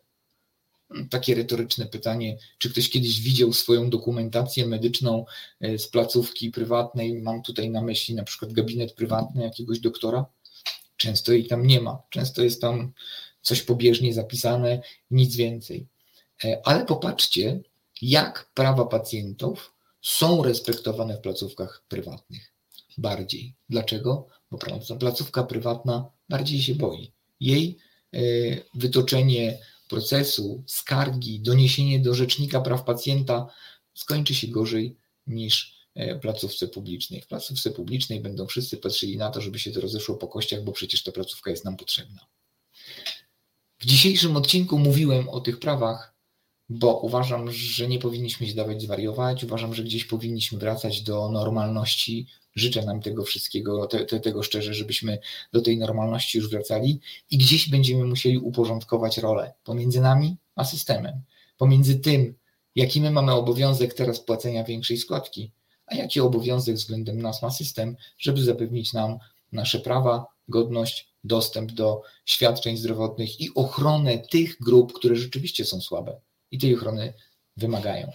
Takie 1.09 1.35
retoryczne 1.35 1.85
pytanie, 1.85 2.37
czy 2.57 2.69
ktoś 2.69 2.89
kiedyś 2.89 3.21
widział 3.21 3.53
swoją 3.53 3.89
dokumentację 3.89 4.65
medyczną 4.65 5.25
e, 5.61 5.77
z 5.77 5.87
placówki 5.87 6.51
prywatnej? 6.51 7.21
Mam 7.21 7.41
tutaj 7.41 7.69
na 7.69 7.81
myśli 7.81 8.15
na 8.15 8.23
przykład 8.23 8.53
gabinet 8.53 8.93
prywatny 8.93 9.43
jakiegoś 9.43 9.79
doktora. 9.79 10.25
Często 10.97 11.33
jej 11.33 11.47
tam 11.47 11.67
nie 11.67 11.81
ma. 11.81 12.01
Często 12.09 12.43
jest 12.43 12.61
tam 12.61 12.91
coś 13.41 13.61
pobieżnie 13.61 14.13
zapisane, 14.13 14.81
nic 15.11 15.35
więcej. 15.35 15.87
E, 16.43 16.61
ale 16.63 16.85
popatrzcie, 16.85 17.61
jak 18.01 18.51
prawa 18.53 18.85
pacjentów 18.85 19.73
są 20.01 20.43
respektowane 20.43 21.17
w 21.17 21.21
placówkach 21.21 21.83
prywatnych. 21.87 22.51
Bardziej. 22.97 23.53
Dlaczego? 23.69 24.27
Bo 24.51 24.57
placówka 24.99 25.43
prywatna 25.43 26.09
bardziej 26.29 26.61
się 26.61 26.75
boi. 26.75 27.11
Jej 27.39 27.77
e, 28.13 28.19
wytoczenie 28.73 29.57
procesu, 29.91 30.63
skargi, 30.67 31.39
doniesienie 31.39 31.99
do 31.99 32.13
Rzecznika 32.13 32.61
Praw 32.61 32.83
Pacjenta 32.83 33.47
skończy 33.93 34.35
się 34.35 34.47
gorzej 34.47 34.97
niż 35.27 35.75
e, 35.95 36.19
placówce 36.19 36.67
publicznej. 36.67 37.21
W 37.21 37.27
placówce 37.27 37.71
publicznej 37.71 38.21
będą 38.21 38.47
wszyscy 38.47 38.77
patrzyli 38.77 39.17
na 39.17 39.29
to, 39.29 39.41
żeby 39.41 39.59
się 39.59 39.71
to 39.71 39.81
rozeszło 39.81 40.15
po 40.15 40.27
kościach, 40.27 40.63
bo 40.63 40.71
przecież 40.71 41.03
ta 41.03 41.11
placówka 41.11 41.51
jest 41.51 41.65
nam 41.65 41.77
potrzebna. 41.77 42.25
W 43.79 43.85
dzisiejszym 43.85 44.37
odcinku 44.37 44.79
mówiłem 44.79 45.29
o 45.29 45.39
tych 45.39 45.59
prawach, 45.59 46.10
bo 46.73 46.99
uważam, 46.99 47.51
że 47.51 47.87
nie 47.87 47.99
powinniśmy 47.99 48.47
się 48.47 48.55
dawać 48.55 48.81
zwariować. 48.81 49.43
Uważam, 49.43 49.73
że 49.73 49.83
gdzieś 49.83 50.05
powinniśmy 50.05 50.59
wracać 50.59 51.01
do 51.01 51.29
normalności. 51.29 52.27
Życzę 52.55 52.85
nam 52.85 53.01
tego 53.01 53.23
wszystkiego, 53.23 53.87
te, 53.87 54.05
te, 54.05 54.19
tego 54.19 54.43
szczerze, 54.43 54.73
żebyśmy 54.73 55.19
do 55.53 55.61
tej 55.61 55.77
normalności 55.77 56.37
już 56.37 56.49
wracali 56.49 56.99
i 57.31 57.37
gdzieś 57.37 57.69
będziemy 57.69 58.05
musieli 58.05 58.37
uporządkować 58.37 59.17
rolę 59.17 59.53
pomiędzy 59.63 60.01
nami 60.01 60.37
a 60.55 60.63
systemem. 60.63 61.21
Pomiędzy 61.57 61.99
tym, 61.99 62.35
jaki 62.75 63.01
my 63.01 63.11
mamy 63.11 63.33
obowiązek 63.33 63.93
teraz 63.93 64.19
płacenia 64.19 64.63
większej 64.63 64.97
składki, 64.97 65.51
a 65.85 65.95
jaki 65.95 66.19
obowiązek 66.19 66.75
względem 66.75 67.21
nas 67.21 67.41
ma 67.41 67.51
system, 67.51 67.95
żeby 68.17 68.43
zapewnić 68.43 68.93
nam 68.93 69.17
nasze 69.51 69.79
prawa, 69.79 70.25
godność, 70.47 71.09
dostęp 71.23 71.71
do 71.71 72.01
świadczeń 72.25 72.77
zdrowotnych 72.77 73.41
i 73.41 73.53
ochronę 73.55 74.17
tych 74.17 74.59
grup, 74.59 74.93
które 74.93 75.15
rzeczywiście 75.15 75.65
są 75.65 75.81
słabe 75.81 76.21
i 76.51 76.59
tej 76.59 76.75
ochrony 76.75 77.13
wymagają. 77.57 78.11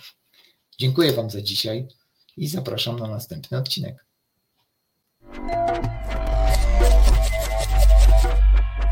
Dziękuję 0.79 1.13
Wam 1.13 1.31
za 1.31 1.43
dzisiaj 1.43 1.89
i 2.37 2.49
zapraszam 2.49 2.99
na 2.99 3.07
następny 3.09 3.59
odcinek. 3.59 4.07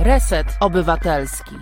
Reset 0.01 0.47
Obywatelski. 0.61 1.55